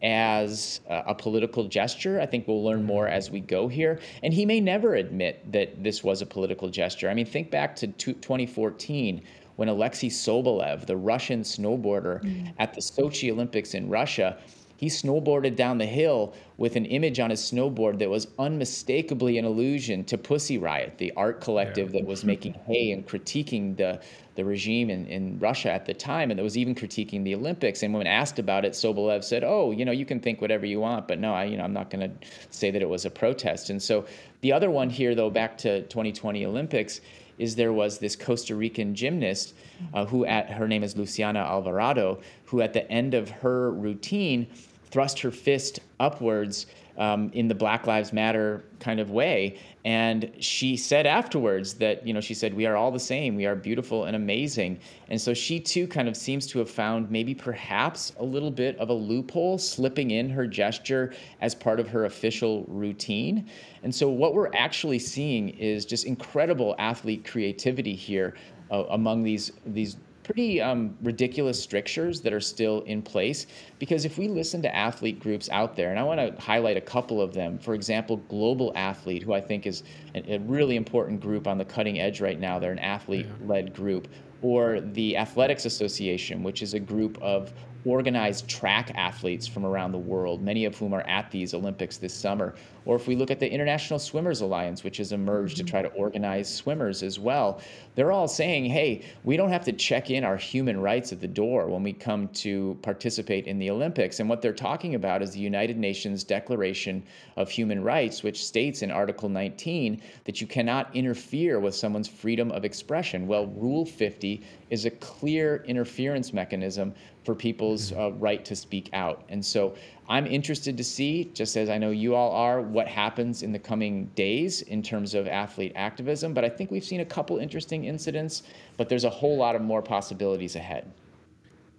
as 0.02 0.80
a, 0.88 1.04
a 1.08 1.14
political 1.14 1.64
gesture. 1.68 2.18
I 2.18 2.24
think 2.24 2.48
we'll 2.48 2.64
learn 2.64 2.82
more 2.82 3.06
as 3.06 3.30
we 3.30 3.40
go 3.40 3.68
here. 3.68 4.00
And 4.22 4.32
he 4.32 4.46
may 4.46 4.60
never 4.60 4.94
admit 4.94 5.52
that 5.52 5.84
this 5.84 6.02
was 6.02 6.22
a 6.22 6.26
political 6.26 6.70
gesture. 6.70 7.10
I 7.10 7.14
mean, 7.14 7.26
think 7.26 7.50
back 7.50 7.76
to 7.76 7.88
2014 7.88 9.22
when 9.56 9.68
Alexei 9.68 10.08
Sobolev, 10.08 10.86
the 10.86 10.96
Russian 10.96 11.42
snowboarder 11.42 12.52
at 12.58 12.72
the 12.72 12.80
Sochi 12.80 13.30
Olympics 13.30 13.74
in 13.74 13.88
Russia, 13.88 14.38
he 14.76 14.88
snowboarded 14.88 15.56
down 15.56 15.78
the 15.78 15.86
hill 15.86 16.34
with 16.58 16.76
an 16.76 16.84
image 16.86 17.18
on 17.20 17.30
his 17.30 17.40
snowboard 17.40 17.98
that 17.98 18.08
was 18.08 18.28
unmistakably 18.38 19.38
an 19.38 19.44
allusion 19.44 20.04
to 20.04 20.18
Pussy 20.18 20.58
Riot, 20.58 20.98
the 20.98 21.12
art 21.16 21.40
collective 21.40 21.92
that 21.92 22.04
was 22.04 22.24
making 22.24 22.54
hay 22.66 22.90
and 22.92 23.06
critiquing 23.06 23.76
the, 23.76 24.00
the 24.34 24.44
regime 24.44 24.90
in, 24.90 25.06
in 25.06 25.38
Russia 25.38 25.70
at 25.72 25.86
the 25.86 25.94
time, 25.94 26.30
and 26.30 26.38
that 26.38 26.44
was 26.44 26.56
even 26.56 26.74
critiquing 26.74 27.24
the 27.24 27.34
Olympics. 27.34 27.82
And 27.82 27.94
when 27.94 28.06
asked 28.06 28.38
about 28.38 28.64
it, 28.64 28.72
Sobolev 28.72 29.24
said, 29.24 29.44
"Oh, 29.44 29.70
you 29.70 29.84
know, 29.84 29.92
you 29.92 30.04
can 30.04 30.20
think 30.20 30.40
whatever 30.40 30.66
you 30.66 30.80
want, 30.80 31.08
but 31.08 31.18
no, 31.18 31.34
I, 31.34 31.44
you 31.44 31.56
know, 31.56 31.64
I'm 31.64 31.72
not 31.72 31.90
going 31.90 32.10
to 32.10 32.26
say 32.50 32.70
that 32.70 32.82
it 32.82 32.88
was 32.88 33.04
a 33.04 33.10
protest." 33.10 33.70
And 33.70 33.82
so 33.82 34.06
the 34.42 34.52
other 34.52 34.70
one 34.70 34.90
here, 34.90 35.14
though, 35.14 35.30
back 35.30 35.56
to 35.58 35.82
2020 35.82 36.44
Olympics, 36.44 37.00
is 37.38 37.56
there 37.56 37.72
was 37.72 37.98
this 37.98 38.16
Costa 38.16 38.54
Rican 38.54 38.94
gymnast 38.94 39.54
uh, 39.94 40.06
who 40.06 40.24
at 40.24 40.50
her 40.50 40.66
name 40.66 40.82
is 40.82 40.96
Luciana 40.96 41.40
Alvarado, 41.40 42.20
who 42.46 42.60
at 42.60 42.72
the 42.72 42.90
end 42.90 43.14
of 43.14 43.30
her 43.30 43.70
routine 43.72 44.46
thrust 44.90 45.20
her 45.20 45.30
fist 45.30 45.80
upwards 46.00 46.66
um, 46.98 47.30
in 47.32 47.48
the 47.48 47.54
Black 47.54 47.86
Lives 47.86 48.12
Matter 48.12 48.64
kind 48.80 49.00
of 49.00 49.10
way. 49.10 49.58
And 49.84 50.32
she 50.40 50.76
said 50.76 51.06
afterwards 51.06 51.74
that, 51.74 52.06
you 52.06 52.12
know, 52.12 52.20
she 52.20 52.34
said, 52.34 52.54
We 52.54 52.66
are 52.66 52.76
all 52.76 52.90
the 52.90 53.00
same. 53.00 53.36
We 53.36 53.46
are 53.46 53.54
beautiful 53.54 54.04
and 54.04 54.16
amazing. 54.16 54.80
And 55.08 55.20
so 55.20 55.32
she 55.34 55.60
too 55.60 55.86
kind 55.86 56.08
of 56.08 56.16
seems 56.16 56.46
to 56.48 56.58
have 56.58 56.70
found 56.70 57.10
maybe 57.10 57.34
perhaps 57.34 58.12
a 58.18 58.24
little 58.24 58.50
bit 58.50 58.76
of 58.78 58.88
a 58.88 58.94
loophole 58.94 59.58
slipping 59.58 60.10
in 60.10 60.28
her 60.30 60.46
gesture 60.46 61.12
as 61.40 61.54
part 61.54 61.78
of 61.78 61.88
her 61.88 62.06
official 62.06 62.64
routine. 62.68 63.48
And 63.82 63.94
so 63.94 64.08
what 64.08 64.34
we're 64.34 64.52
actually 64.54 64.98
seeing 64.98 65.50
is 65.50 65.84
just 65.84 66.04
incredible 66.04 66.74
athlete 66.78 67.24
creativity 67.24 67.94
here 67.94 68.34
uh, 68.70 68.84
among 68.90 69.22
these 69.22 69.52
these 69.66 69.96
pretty 70.26 70.60
um, 70.60 70.96
ridiculous 71.02 71.62
strictures 71.62 72.20
that 72.20 72.32
are 72.32 72.40
still 72.40 72.80
in 72.82 73.00
place. 73.00 73.46
Because 73.78 74.04
if 74.04 74.18
we 74.18 74.26
listen 74.26 74.60
to 74.62 74.74
athlete 74.74 75.20
groups 75.20 75.48
out 75.50 75.76
there, 75.76 75.90
and 75.90 76.00
I 76.00 76.02
want 76.02 76.18
to 76.18 76.42
highlight 76.42 76.76
a 76.76 76.80
couple 76.80 77.22
of 77.22 77.32
them, 77.32 77.60
for 77.60 77.74
example, 77.74 78.16
Global 78.28 78.72
Athlete, 78.74 79.22
who 79.22 79.34
I 79.34 79.40
think 79.40 79.66
is 79.66 79.84
a, 80.16 80.34
a 80.34 80.38
really 80.40 80.74
important 80.74 81.20
group 81.20 81.46
on 81.46 81.58
the 81.58 81.64
cutting 81.64 82.00
edge 82.00 82.20
right 82.20 82.40
now, 82.40 82.58
they're 82.58 82.72
an 82.72 82.80
athlete 82.80 83.28
led 83.46 83.72
group, 83.72 84.08
or 84.42 84.80
the 84.80 85.16
Athletics 85.16 85.64
Association, 85.64 86.42
which 86.42 86.60
is 86.60 86.74
a 86.74 86.80
group 86.80 87.22
of 87.22 87.52
organized 87.86 88.48
track 88.48 88.90
athletes 88.96 89.46
from 89.46 89.64
around 89.64 89.92
the 89.92 89.98
world, 89.98 90.42
many 90.42 90.64
of 90.64 90.76
whom 90.76 90.92
are 90.92 91.06
at 91.08 91.30
these 91.30 91.54
Olympics 91.54 91.96
this 91.96 92.12
summer. 92.12 92.54
Or 92.84 92.94
if 92.94 93.08
we 93.08 93.16
look 93.16 93.30
at 93.30 93.40
the 93.40 93.50
International 93.50 93.98
Swimmers 93.98 94.40
Alliance, 94.40 94.84
which 94.84 94.98
has 94.98 95.12
emerged 95.12 95.56
to 95.56 95.64
mm-hmm. 95.64 95.70
try 95.70 95.82
to 95.82 95.88
organize 95.88 96.52
swimmers 96.52 97.02
as 97.02 97.18
well, 97.18 97.60
they're 97.96 98.12
all 98.12 98.28
saying, 98.28 98.66
hey, 98.66 99.04
we 99.24 99.36
don't 99.36 99.50
have 99.50 99.64
to 99.64 99.72
check 99.72 100.10
in 100.10 100.22
our 100.22 100.36
human 100.36 100.80
rights 100.80 101.12
at 101.12 101.20
the 101.20 101.26
door 101.26 101.66
when 101.66 101.82
we 101.82 101.92
come 101.92 102.28
to 102.28 102.78
participate 102.82 103.46
in 103.46 103.58
the 103.58 103.70
Olympics. 103.70 104.20
And 104.20 104.28
what 104.28 104.40
they're 104.42 104.52
talking 104.52 104.94
about 104.94 105.22
is 105.22 105.32
the 105.32 105.40
United 105.40 105.76
Nations 105.78 106.22
Declaration 106.22 107.02
of 107.36 107.50
Human 107.50 107.82
Rights, 107.82 108.22
which 108.22 108.44
states 108.44 108.82
in 108.82 108.90
Article 108.90 109.28
19 109.28 110.00
that 110.24 110.40
you 110.40 110.46
cannot 110.46 110.94
interfere 110.94 111.58
with 111.58 111.74
someone's 111.74 112.08
freedom 112.08 112.52
of 112.52 112.64
expression. 112.64 113.26
Well, 113.26 113.46
Rule 113.46 113.84
50 113.84 114.42
is 114.70 114.84
a 114.84 114.90
clear 114.90 115.64
interference 115.66 116.32
mechanism 116.32 116.94
for 117.26 117.34
people's 117.34 117.92
uh, 117.92 118.12
right 118.12 118.44
to 118.44 118.56
speak 118.56 118.88
out. 118.92 119.24
And 119.28 119.44
so 119.44 119.74
I'm 120.08 120.26
interested 120.26 120.76
to 120.76 120.84
see, 120.84 121.24
just 121.34 121.56
as 121.56 121.68
I 121.68 121.76
know 121.76 121.90
you 121.90 122.14
all 122.14 122.30
are, 122.30 122.62
what 122.62 122.86
happens 122.86 123.42
in 123.42 123.50
the 123.52 123.58
coming 123.58 124.06
days 124.14 124.62
in 124.62 124.80
terms 124.80 125.12
of 125.14 125.26
athlete 125.26 125.72
activism. 125.74 126.32
But 126.32 126.44
I 126.44 126.48
think 126.48 126.70
we've 126.70 126.84
seen 126.84 127.00
a 127.00 127.04
couple 127.04 127.38
interesting 127.38 127.84
incidents, 127.84 128.44
but 128.76 128.88
there's 128.88 129.04
a 129.04 129.10
whole 129.10 129.36
lot 129.36 129.56
of 129.56 129.62
more 129.62 129.82
possibilities 129.82 130.54
ahead. 130.54 130.90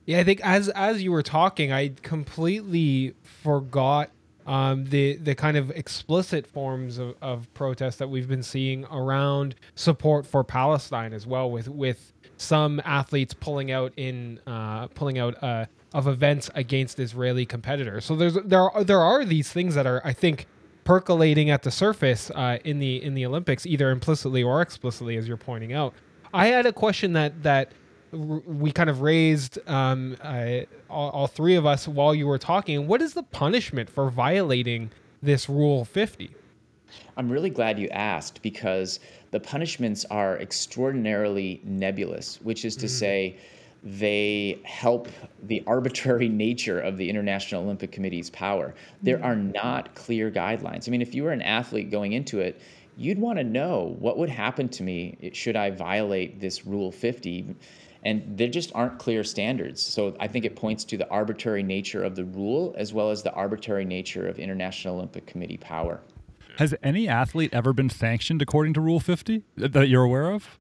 Yeah, 0.05 0.19
I 0.19 0.23
think 0.23 0.41
as 0.43 0.69
as 0.69 1.01
you 1.01 1.11
were 1.11 1.23
talking, 1.23 1.71
I 1.71 1.89
completely 2.01 3.13
forgot 3.23 4.09
um, 4.47 4.85
the 4.85 5.17
the 5.17 5.35
kind 5.35 5.57
of 5.57 5.69
explicit 5.71 6.47
forms 6.47 6.97
of, 6.97 7.15
of 7.21 7.53
protest 7.53 7.99
that 7.99 8.09
we've 8.09 8.27
been 8.27 8.43
seeing 8.43 8.85
around 8.85 9.55
support 9.75 10.25
for 10.25 10.43
Palestine 10.43 11.13
as 11.13 11.27
well, 11.27 11.51
with 11.51 11.67
with 11.67 12.13
some 12.37 12.81
athletes 12.85 13.33
pulling 13.33 13.71
out 13.71 13.91
in 13.97 14.39
uh, 14.47 14.87
pulling 14.87 15.19
out 15.19 15.41
uh, 15.43 15.65
of 15.93 16.07
events 16.07 16.49
against 16.55 16.99
Israeli 16.99 17.45
competitors. 17.45 18.05
So 18.05 18.15
there's 18.15 18.35
there 18.45 18.69
are 18.71 18.83
there 18.83 19.01
are 19.01 19.25
these 19.25 19.51
things 19.51 19.75
that 19.75 19.85
are 19.85 20.01
I 20.05 20.13
think 20.13 20.47
percolating 20.85 21.49
at 21.49 21.63
the 21.63 21.71
surface 21.71 22.31
uh, 22.31 22.57
in 22.63 22.79
the 22.79 23.03
in 23.03 23.13
the 23.13 23.25
Olympics, 23.25 23.65
either 23.65 23.91
implicitly 23.91 24.43
or 24.43 24.61
explicitly, 24.61 25.17
as 25.17 25.27
you're 25.27 25.35
pointing 25.35 25.73
out. 25.73 25.93
I 26.33 26.47
had 26.47 26.65
a 26.65 26.73
question 26.73 27.11
that 27.13 27.43
that 27.43 27.73
we 28.11 28.71
kind 28.71 28.89
of 28.89 29.01
raised 29.01 29.59
um, 29.67 30.17
uh, 30.21 30.59
all, 30.89 31.09
all 31.11 31.27
three 31.27 31.55
of 31.55 31.65
us 31.65 31.87
while 31.87 32.15
you 32.15 32.27
were 32.27 32.37
talking. 32.37 32.87
What 32.87 33.01
is 33.01 33.13
the 33.13 33.23
punishment 33.23 33.89
for 33.89 34.09
violating 34.09 34.91
this 35.21 35.49
Rule 35.49 35.85
50? 35.85 36.31
I'm 37.17 37.29
really 37.29 37.49
glad 37.49 37.79
you 37.79 37.89
asked 37.89 38.41
because 38.41 38.99
the 39.31 39.39
punishments 39.39 40.05
are 40.05 40.39
extraordinarily 40.39 41.61
nebulous, 41.63 42.39
which 42.41 42.63
is 42.63 42.75
to 42.77 42.87
say, 42.87 43.37
they 43.83 44.59
help 44.63 45.07
the 45.43 45.63
arbitrary 45.67 46.29
nature 46.29 46.79
of 46.79 46.97
the 46.97 47.09
International 47.09 47.63
Olympic 47.63 47.91
Committee's 47.91 48.29
power. 48.29 48.73
There 49.01 49.23
are 49.23 49.35
not 49.35 49.95
clear 49.95 50.31
guidelines. 50.31 50.87
I 50.87 50.91
mean, 50.91 51.01
if 51.01 51.13
you 51.13 51.23
were 51.23 51.31
an 51.31 51.41
athlete 51.41 51.91
going 51.91 52.13
into 52.13 52.39
it, 52.39 52.61
you'd 52.97 53.19
want 53.19 53.37
to 53.37 53.43
know 53.43 53.95
what 53.99 54.17
would 54.17 54.29
happen 54.29 54.67
to 54.69 54.83
me 54.83 55.31
should 55.33 55.55
I 55.55 55.69
violate 55.69 56.39
this 56.39 56.65
Rule 56.65 56.91
50. 56.91 57.55
And 58.07 58.37
there 58.37 58.47
just 58.47 58.71
aren't 58.73 58.99
clear 58.99 59.21
standards. 59.25 59.81
So 59.81 60.15
I 60.17 60.29
think 60.29 60.45
it 60.45 60.55
points 60.55 60.85
to 60.85 60.97
the 60.97 61.09
arbitrary 61.09 61.61
nature 61.61 62.05
of 62.05 62.15
the 62.15 62.23
rule 62.23 62.73
as 62.77 62.93
well 62.93 63.11
as 63.11 63.21
the 63.21 63.33
arbitrary 63.33 63.83
nature 63.83 64.29
of 64.29 64.39
International 64.39 64.95
Olympic 64.95 65.25
Committee 65.27 65.57
power. 65.57 65.99
Has 66.57 66.73
any 66.81 67.09
athlete 67.09 67.49
ever 67.51 67.73
been 67.73 67.89
sanctioned 67.89 68.41
according 68.41 68.75
to 68.75 68.81
Rule 68.81 69.01
50 69.01 69.43
that 69.57 69.89
you're 69.89 70.05
aware 70.05 70.31
of 70.31 70.57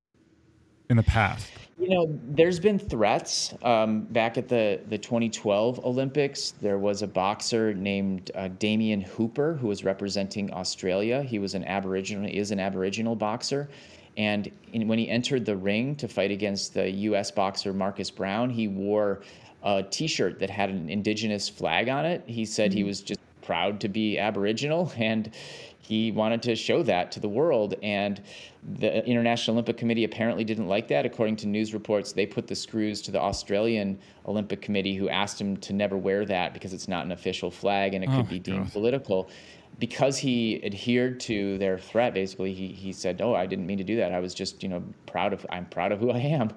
in 0.90 0.97
the 0.97 1.05
past? 1.05 1.49
You 1.78 1.88
know, 1.88 2.18
there's 2.30 2.59
been 2.59 2.80
threats. 2.80 3.55
Um, 3.62 4.01
back 4.01 4.36
at 4.36 4.49
the, 4.49 4.80
the 4.88 4.99
2012 4.99 5.84
Olympics, 5.84 6.51
there 6.61 6.78
was 6.78 7.03
a 7.03 7.07
boxer 7.07 7.74
named 7.74 8.32
uh, 8.34 8.49
Damien 8.59 9.03
Hooper 9.03 9.55
who 9.55 9.68
was 9.68 9.84
representing 9.84 10.53
Australia. 10.53 11.22
He 11.22 11.38
was 11.38 11.55
an 11.55 11.64
Aboriginal, 11.64 12.28
is 12.28 12.51
an 12.51 12.59
Aboriginal 12.59 13.14
boxer. 13.14 13.68
And 14.16 14.50
in, 14.72 14.88
when 14.88 14.98
he 14.98 15.08
entered 15.08 15.44
the 15.44 15.56
ring 15.56 15.94
to 15.96 16.08
fight 16.08 16.30
against 16.30 16.74
the 16.74 16.90
U.S. 16.90 17.30
boxer 17.30 17.72
Marcus 17.72 18.10
Brown, 18.10 18.50
he 18.50 18.68
wore 18.68 19.22
a 19.62 19.82
T-shirt 19.82 20.38
that 20.38 20.50
had 20.50 20.70
an 20.70 20.88
indigenous 20.88 21.48
flag 21.48 21.88
on 21.88 22.06
it. 22.06 22.22
He 22.26 22.44
said 22.44 22.70
mm-hmm. 22.70 22.78
he 22.78 22.84
was 22.84 23.00
just 23.00 23.20
proud 23.42 23.80
to 23.80 23.88
be 23.88 24.18
Aboriginal, 24.18 24.92
and 24.98 25.30
he 25.78 26.10
wanted 26.10 26.42
to 26.42 26.56
show 26.56 26.82
that 26.82 27.12
to 27.12 27.20
the 27.20 27.28
world. 27.28 27.74
And 27.82 28.20
the 28.78 29.06
International 29.06 29.54
Olympic 29.54 29.76
Committee 29.76 30.02
apparently 30.02 30.42
didn't 30.42 30.66
like 30.66 30.88
that. 30.88 31.06
According 31.06 31.36
to 31.36 31.46
news 31.46 31.72
reports, 31.72 32.12
they 32.12 32.26
put 32.26 32.48
the 32.48 32.56
screws 32.56 33.00
to 33.02 33.12
the 33.12 33.20
Australian 33.20 33.98
Olympic 34.26 34.60
Committee, 34.60 34.96
who 34.96 35.08
asked 35.08 35.40
him 35.40 35.56
to 35.58 35.72
never 35.72 35.96
wear 35.96 36.24
that 36.24 36.52
because 36.52 36.72
it's 36.72 36.88
not 36.88 37.04
an 37.04 37.12
official 37.12 37.50
flag 37.52 37.94
and 37.94 38.02
it 38.02 38.08
could 38.08 38.18
oh, 38.18 38.22
be 38.24 38.40
deemed 38.40 38.64
God. 38.64 38.72
political. 38.72 39.30
Because 39.78 40.16
he 40.16 40.64
adhered 40.64 41.20
to 41.20 41.58
their 41.58 41.78
threat, 41.78 42.14
basically, 42.14 42.54
he, 42.54 42.68
he 42.68 42.92
said, 42.92 43.20
"Oh, 43.20 43.34
I 43.34 43.44
didn't 43.44 43.66
mean 43.66 43.78
to 43.78 43.84
do 43.84 43.96
that. 43.96 44.12
I 44.12 44.20
was 44.20 44.32
just, 44.32 44.62
you 44.62 44.70
know, 44.70 44.82
proud 45.04 45.32
of. 45.32 45.44
I'm 45.50 45.66
proud 45.66 45.92
of 45.92 46.00
who 46.00 46.10
I 46.10 46.18
am." 46.18 46.50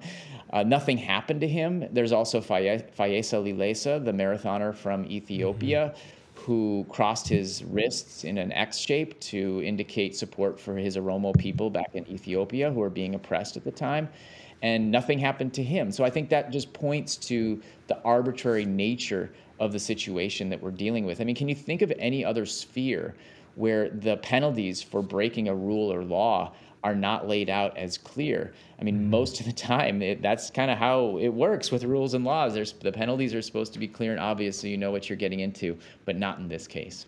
Uh, 0.52 0.62
nothing 0.62 0.98
happened 0.98 1.42
to 1.42 1.48
him. 1.48 1.86
There's 1.92 2.12
also 2.12 2.40
Feyisa 2.40 2.88
Lilesa, 2.96 4.04
the 4.04 4.12
marathoner 4.12 4.74
from 4.74 5.04
Ethiopia. 5.06 5.92
Mm-hmm 5.94 6.16
who 6.46 6.86
crossed 6.88 7.28
his 7.28 7.62
wrists 7.64 8.24
in 8.24 8.38
an 8.38 8.50
X 8.52 8.78
shape 8.78 9.18
to 9.20 9.62
indicate 9.62 10.16
support 10.16 10.58
for 10.58 10.76
his 10.76 10.96
Oromo 10.96 11.36
people 11.38 11.68
back 11.68 11.90
in 11.94 12.08
Ethiopia 12.08 12.72
who 12.72 12.80
were 12.80 12.90
being 12.90 13.14
oppressed 13.14 13.56
at 13.56 13.64
the 13.64 13.70
time. 13.70 14.08
And 14.62 14.90
nothing 14.90 15.18
happened 15.18 15.54
to 15.54 15.62
him. 15.62 15.90
So 15.90 16.04
I 16.04 16.10
think 16.10 16.28
that 16.30 16.50
just 16.50 16.72
points 16.72 17.16
to 17.16 17.60
the 17.88 18.00
arbitrary 18.02 18.64
nature 18.64 19.32
of 19.60 19.72
the 19.72 19.78
situation 19.78 20.48
that 20.48 20.60
we're 20.60 20.70
dealing 20.70 21.04
with. 21.04 21.20
I 21.20 21.24
mean, 21.24 21.36
can 21.36 21.48
you 21.48 21.54
think 21.54 21.82
of 21.82 21.92
any 21.98 22.24
other 22.24 22.46
sphere 22.46 23.14
where 23.54 23.90
the 23.90 24.16
penalties 24.18 24.82
for 24.82 25.02
breaking 25.02 25.48
a 25.48 25.54
rule 25.54 25.92
or 25.92 26.02
law 26.02 26.52
are 26.82 26.94
not 26.94 27.28
laid 27.28 27.50
out 27.50 27.76
as 27.76 27.98
clear. 27.98 28.54
I 28.80 28.84
mean, 28.84 28.96
mm-hmm. 28.96 29.10
most 29.10 29.40
of 29.40 29.46
the 29.46 29.52
time, 29.70 30.02
it, 30.02 30.22
that's 30.22 30.50
kind 30.50 30.70
of 30.70 30.78
how 30.78 31.18
it 31.18 31.28
works 31.28 31.70
with 31.70 31.84
rules 31.84 32.14
and 32.14 32.24
laws. 32.24 32.54
There's, 32.54 32.72
the 32.72 32.92
penalties 32.92 33.34
are 33.34 33.42
supposed 33.42 33.72
to 33.74 33.78
be 33.78 33.88
clear 33.88 34.12
and 34.12 34.20
obvious 34.20 34.58
so 34.58 34.66
you 34.66 34.78
know 34.78 34.90
what 34.90 35.08
you're 35.08 35.16
getting 35.16 35.40
into, 35.40 35.76
but 36.04 36.16
not 36.16 36.38
in 36.38 36.48
this 36.48 36.66
case. 36.66 37.06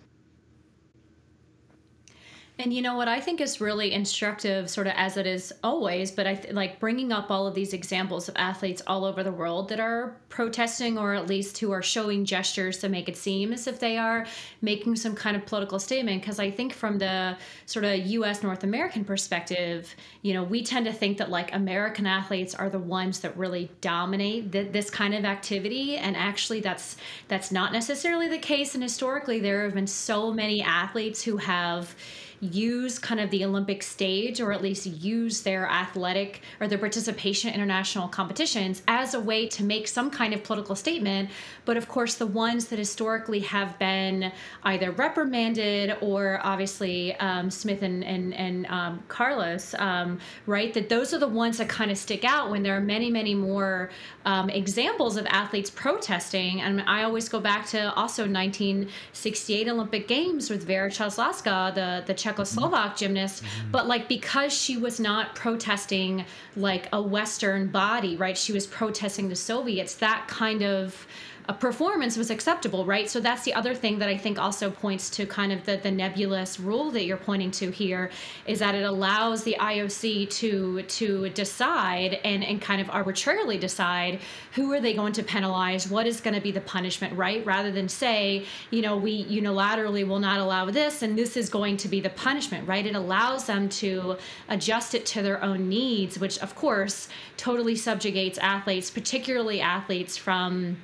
And 2.58 2.72
you 2.72 2.82
know 2.82 2.96
what 2.96 3.08
I 3.08 3.18
think 3.18 3.40
is 3.40 3.62
really 3.62 3.92
instructive, 3.92 4.68
sort 4.68 4.86
of 4.86 4.92
as 4.94 5.16
it 5.16 5.26
is 5.26 5.54
always, 5.64 6.10
but 6.10 6.26
I 6.26 6.34
th- 6.34 6.52
like 6.52 6.78
bringing 6.78 7.10
up 7.10 7.30
all 7.30 7.46
of 7.46 7.54
these 7.54 7.72
examples 7.72 8.28
of 8.28 8.36
athletes 8.36 8.82
all 8.86 9.06
over 9.06 9.24
the 9.24 9.32
world 9.32 9.70
that 9.70 9.80
are 9.80 10.14
protesting 10.28 10.98
or 10.98 11.14
at 11.14 11.26
least 11.26 11.56
who 11.58 11.72
are 11.72 11.82
showing 11.82 12.26
gestures 12.26 12.76
to 12.78 12.90
make 12.90 13.08
it 13.08 13.16
seem 13.16 13.54
as 13.54 13.66
if 13.66 13.80
they 13.80 13.96
are 13.96 14.26
making 14.60 14.96
some 14.96 15.14
kind 15.14 15.34
of 15.34 15.46
political 15.46 15.78
statement. 15.78 16.20
Because 16.20 16.38
I 16.38 16.50
think 16.50 16.74
from 16.74 16.98
the 16.98 17.38
sort 17.64 17.86
of 17.86 17.98
US 17.98 18.42
North 18.42 18.64
American 18.64 19.02
perspective, 19.02 19.92
you 20.20 20.34
know, 20.34 20.44
we 20.44 20.62
tend 20.62 20.84
to 20.84 20.92
think 20.92 21.18
that 21.18 21.30
like 21.30 21.54
American 21.54 22.06
athletes 22.06 22.54
are 22.54 22.68
the 22.68 22.78
ones 22.78 23.20
that 23.20 23.34
really 23.34 23.70
dominate 23.80 24.52
th- 24.52 24.72
this 24.72 24.90
kind 24.90 25.14
of 25.14 25.24
activity. 25.24 25.96
And 25.96 26.16
actually, 26.16 26.60
that's 26.60 26.96
that's 27.28 27.50
not 27.50 27.72
necessarily 27.72 28.28
the 28.28 28.38
case. 28.38 28.74
And 28.74 28.82
historically, 28.82 29.40
there 29.40 29.64
have 29.64 29.74
been 29.74 29.86
so 29.86 30.32
many 30.32 30.62
athletes 30.62 31.22
who 31.22 31.38
have 31.38 31.96
use 32.42 32.98
kind 32.98 33.20
of 33.20 33.30
the 33.30 33.44
Olympic 33.44 33.84
stage 33.84 34.40
or 34.40 34.52
at 34.52 34.60
least 34.60 34.84
use 34.84 35.42
their 35.42 35.64
athletic 35.68 36.42
or 36.60 36.66
their 36.66 36.76
participation 36.76 37.48
in 37.50 37.54
international 37.54 38.08
competitions 38.08 38.82
as 38.88 39.14
a 39.14 39.20
way 39.20 39.46
to 39.46 39.62
make 39.62 39.86
some 39.86 40.10
kind 40.10 40.34
of 40.34 40.42
political 40.42 40.74
statement. 40.74 41.30
But 41.64 41.76
of 41.76 41.86
course, 41.86 42.16
the 42.16 42.26
ones 42.26 42.66
that 42.66 42.80
historically 42.80 43.40
have 43.40 43.78
been 43.78 44.32
either 44.64 44.90
reprimanded 44.90 45.96
or 46.00 46.40
obviously 46.42 47.14
um, 47.16 47.48
Smith 47.48 47.82
and, 47.82 48.02
and, 48.02 48.34
and 48.34 48.66
um, 48.66 49.04
Carlos, 49.06 49.74
um, 49.78 50.18
right? 50.46 50.74
That 50.74 50.88
those 50.88 51.14
are 51.14 51.18
the 51.18 51.28
ones 51.28 51.58
that 51.58 51.68
kind 51.68 51.92
of 51.92 51.96
stick 51.96 52.24
out 52.24 52.50
when 52.50 52.64
there 52.64 52.76
are 52.76 52.80
many, 52.80 53.08
many 53.08 53.36
more 53.36 53.90
um, 54.24 54.50
examples 54.50 55.16
of 55.16 55.26
athletes 55.26 55.70
protesting. 55.70 56.60
And 56.60 56.82
I 56.88 57.04
always 57.04 57.28
go 57.28 57.38
back 57.38 57.66
to 57.68 57.92
also 57.94 58.22
1968 58.22 59.68
Olympic 59.68 60.08
Games 60.08 60.50
with 60.50 60.64
Vera 60.64 60.90
Čáslavská, 60.90 61.72
the, 61.74 62.02
the 62.04 62.14
Czech 62.14 62.31
Czechoslovak 62.34 62.96
gymnast, 62.96 63.42
mm-hmm. 63.42 63.70
but 63.70 63.86
like 63.86 64.08
because 64.08 64.52
she 64.52 64.76
was 64.76 64.98
not 65.00 65.34
protesting 65.34 66.24
like 66.56 66.88
a 66.92 67.00
Western 67.00 67.68
body, 67.68 68.16
right? 68.16 68.36
She 68.36 68.52
was 68.52 68.66
protesting 68.66 69.28
the 69.28 69.36
Soviets. 69.36 69.94
That 69.96 70.26
kind 70.28 70.62
of 70.62 71.06
a 71.48 71.52
performance 71.52 72.16
was 72.16 72.30
acceptable, 72.30 72.84
right? 72.84 73.10
So 73.10 73.18
that's 73.18 73.42
the 73.42 73.54
other 73.54 73.74
thing 73.74 73.98
that 73.98 74.08
I 74.08 74.16
think 74.16 74.38
also 74.38 74.70
points 74.70 75.10
to 75.10 75.26
kind 75.26 75.52
of 75.52 75.64
the, 75.64 75.76
the 75.76 75.90
nebulous 75.90 76.60
rule 76.60 76.90
that 76.92 77.04
you're 77.04 77.16
pointing 77.16 77.50
to 77.52 77.70
here 77.70 78.10
is 78.46 78.60
that 78.60 78.76
it 78.76 78.84
allows 78.84 79.42
the 79.42 79.56
IOC 79.58 80.30
to 80.30 80.82
to 80.82 81.28
decide 81.30 82.20
and, 82.24 82.44
and 82.44 82.60
kind 82.60 82.80
of 82.80 82.88
arbitrarily 82.90 83.58
decide 83.58 84.20
who 84.52 84.72
are 84.72 84.80
they 84.80 84.94
going 84.94 85.12
to 85.14 85.22
penalize, 85.22 85.88
what 85.88 86.06
is 86.06 86.20
going 86.20 86.34
to 86.34 86.40
be 86.40 86.52
the 86.52 86.60
punishment, 86.60 87.16
right? 87.16 87.44
Rather 87.44 87.72
than 87.72 87.88
say, 87.88 88.44
you 88.70 88.80
know, 88.80 88.96
we 88.96 89.24
unilaterally 89.24 90.06
will 90.06 90.20
not 90.20 90.38
allow 90.38 90.70
this 90.70 91.02
and 91.02 91.18
this 91.18 91.36
is 91.36 91.48
going 91.48 91.76
to 91.78 91.88
be 91.88 92.00
the 92.00 92.10
punishment, 92.10 92.68
right? 92.68 92.86
It 92.86 92.94
allows 92.94 93.46
them 93.46 93.68
to 93.70 94.16
adjust 94.48 94.94
it 94.94 95.04
to 95.06 95.22
their 95.22 95.42
own 95.42 95.68
needs, 95.68 96.20
which 96.20 96.38
of 96.38 96.54
course 96.54 97.08
totally 97.36 97.74
subjugates 97.74 98.38
athletes, 98.38 98.90
particularly 98.90 99.60
athletes 99.60 100.16
from 100.16 100.76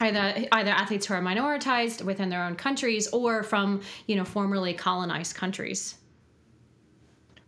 either 0.00 0.46
either 0.52 0.70
athletes 0.70 1.06
who 1.06 1.14
are 1.14 1.22
minoritized 1.22 2.02
within 2.02 2.28
their 2.28 2.44
own 2.44 2.56
countries 2.56 3.08
or 3.08 3.42
from 3.42 3.80
you 4.06 4.16
know 4.16 4.24
formerly 4.24 4.74
colonized 4.74 5.34
countries. 5.34 5.96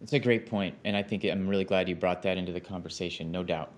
It's 0.01 0.13
a 0.13 0.19
great 0.19 0.47
point 0.47 0.77
and 0.85 0.97
i 0.97 1.03
think 1.03 1.25
i'm 1.25 1.49
really 1.49 1.65
glad 1.65 1.89
you 1.89 1.97
brought 1.97 2.23
that 2.23 2.39
into 2.39 2.53
the 2.53 2.61
conversation 2.61 3.33
no 3.33 3.43
doubt 3.43 3.73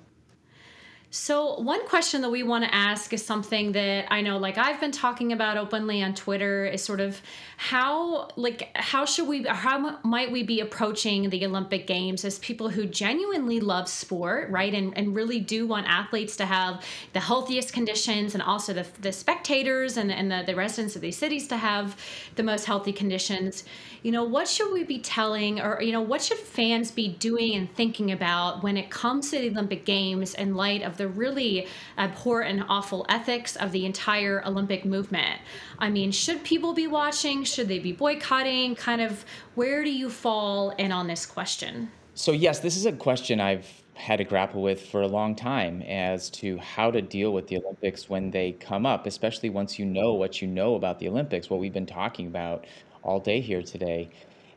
so, 1.13 1.59
one 1.59 1.85
question 1.89 2.21
that 2.21 2.31
we 2.31 2.45
want 2.45 2.63
to 2.63 2.73
ask 2.73 3.13
is 3.13 3.27
something 3.27 3.73
that 3.73 4.07
I 4.13 4.21
know 4.21 4.39
like 4.39 4.59
I've 4.59 4.79
been 4.79 4.93
talking 4.93 5.33
about 5.33 5.57
openly 5.57 6.05
on 6.05 6.15
Twitter 6.15 6.67
is 6.67 6.85
sort 6.85 7.01
of 7.01 7.21
how 7.57 8.29
like 8.37 8.71
how 8.77 9.05
should 9.05 9.27
we 9.27 9.43
how 9.43 9.99
might 10.05 10.31
we 10.31 10.45
be 10.45 10.61
approaching 10.61 11.29
the 11.29 11.45
Olympic 11.45 11.89
Games 11.89 12.25
as 12.25 12.39
people 12.39 12.69
who 12.69 12.87
genuinely 12.87 13.59
love 13.59 13.89
sport, 13.89 14.51
right? 14.51 14.73
And 14.73 14.97
and 14.97 15.13
really 15.13 15.41
do 15.41 15.67
want 15.67 15.89
athletes 15.89 16.37
to 16.37 16.47
have 16.47 16.85
the 17.13 17.21
healthiest 17.21 17.73
conditions 17.73 18.35
and 18.35 18.43
also 18.43 18.73
the, 18.73 18.87
the 19.01 19.11
spectators 19.11 19.97
and, 19.97 20.13
and 20.13 20.31
the, 20.31 20.45
the 20.47 20.55
residents 20.55 20.95
of 20.95 21.03
these 21.03 21.19
cities 21.19 21.49
to 21.49 21.57
have 21.57 21.97
the 22.37 22.45
most 22.45 22.67
healthy 22.67 22.93
conditions 22.93 23.65
you 24.03 24.13
know, 24.13 24.25
what 24.25 24.49
should 24.49 24.73
we 24.73 24.85
be 24.85 24.99
telling 24.99 25.61
or, 25.61 25.81
you 25.83 25.93
know, 25.93 26.01
what 26.01 26.23
should 26.23 26.39
fans 26.39 26.91
be 26.91 27.09
doing 27.09 27.55
and 27.55 27.75
thinking 27.75 28.13
about 28.13 28.63
when 28.63 28.77
it 28.77 28.91
comes 28.91 29.31
to 29.31 29.39
the 29.39 29.51
Olympic 29.51 29.85
Games 29.85 30.35
in 30.35 30.55
light 30.55 30.83
of 30.83 30.97
the 31.01 31.09
really 31.09 31.64
uh, 31.64 32.03
abhorrent 32.11 32.61
and 32.61 32.64
awful 32.68 33.07
ethics 33.09 33.57
of 33.57 33.72
the 33.72 33.86
entire 33.86 34.44
Olympic 34.46 34.84
movement? 34.84 35.40
I 35.78 35.88
mean, 35.90 36.12
should 36.12 36.44
people 36.44 36.74
be 36.74 36.86
watching? 36.86 37.44
Should 37.44 37.68
they 37.68 37.78
be 37.78 37.92
boycotting? 37.92 38.74
Kind 38.76 39.01
of 39.01 39.24
where 39.55 39.82
do 39.82 39.90
you 39.90 40.11
fall 40.11 40.70
in 40.70 40.92
on 40.92 41.07
this 41.07 41.24
question? 41.26 41.90
So, 42.14 42.32
yes, 42.32 42.61
this 42.61 42.76
is 42.76 42.86
a 42.86 42.92
question 42.92 43.40
I've 43.40 43.66
had 43.94 44.16
to 44.16 44.24
grapple 44.24 44.62
with 44.62 44.80
for 44.80 45.03
a 45.03 45.07
long 45.07 45.34
time 45.34 45.82
as 45.82 46.30
to 46.30 46.57
how 46.59 46.90
to 46.90 47.03
deal 47.03 47.32
with 47.32 47.48
the 47.48 47.59
Olympics 47.59 48.09
when 48.09 48.30
they 48.30 48.53
come 48.53 48.86
up, 48.86 49.07
especially 49.07 49.51
once 49.51 49.78
you 49.78 49.84
know 49.84 50.14
what 50.14 50.40
you 50.40 50.48
know 50.48 50.74
about 50.74 50.98
the 50.98 51.09
Olympics, 51.09 51.51
what 51.51 51.61
we've 51.61 51.72
been 51.72 51.86
talking 51.86 52.26
about 52.26 52.66
all 53.03 53.20
day 53.20 53.40
here 53.40 53.62
today. 53.62 54.11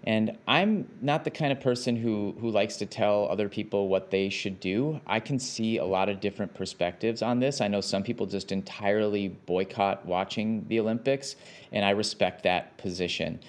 And 0.06 0.38
I'm 0.48 0.90
not 1.02 1.24
the 1.24 1.32
kind 1.32 1.52
of 1.52 1.62
person 1.62 1.96
who, 1.96 2.36
who 2.42 2.50
likes 2.50 2.76
to 2.78 2.86
tell 2.86 3.28
other 3.30 3.48
people 3.48 3.88
what 3.88 4.12
they 4.12 4.30
should 4.30 4.60
do. 4.60 5.00
I 5.08 5.22
can 5.22 5.40
see 5.40 5.78
a 5.78 5.86
lot 5.86 6.10
of 6.10 6.20
different 6.20 6.54
perspectives 6.54 7.22
on 7.22 7.40
this. 7.40 7.62
I 7.62 7.70
know 7.70 7.80
some 7.80 8.04
people 8.04 8.26
just 8.26 8.52
entirely 8.52 9.30
boycott 9.30 10.06
watching 10.06 10.66
the 10.68 10.80
Olympics, 10.80 11.38
and 11.72 11.86
I 11.86 11.92
respect 11.92 12.44
that 12.44 12.78
position. 12.78 13.40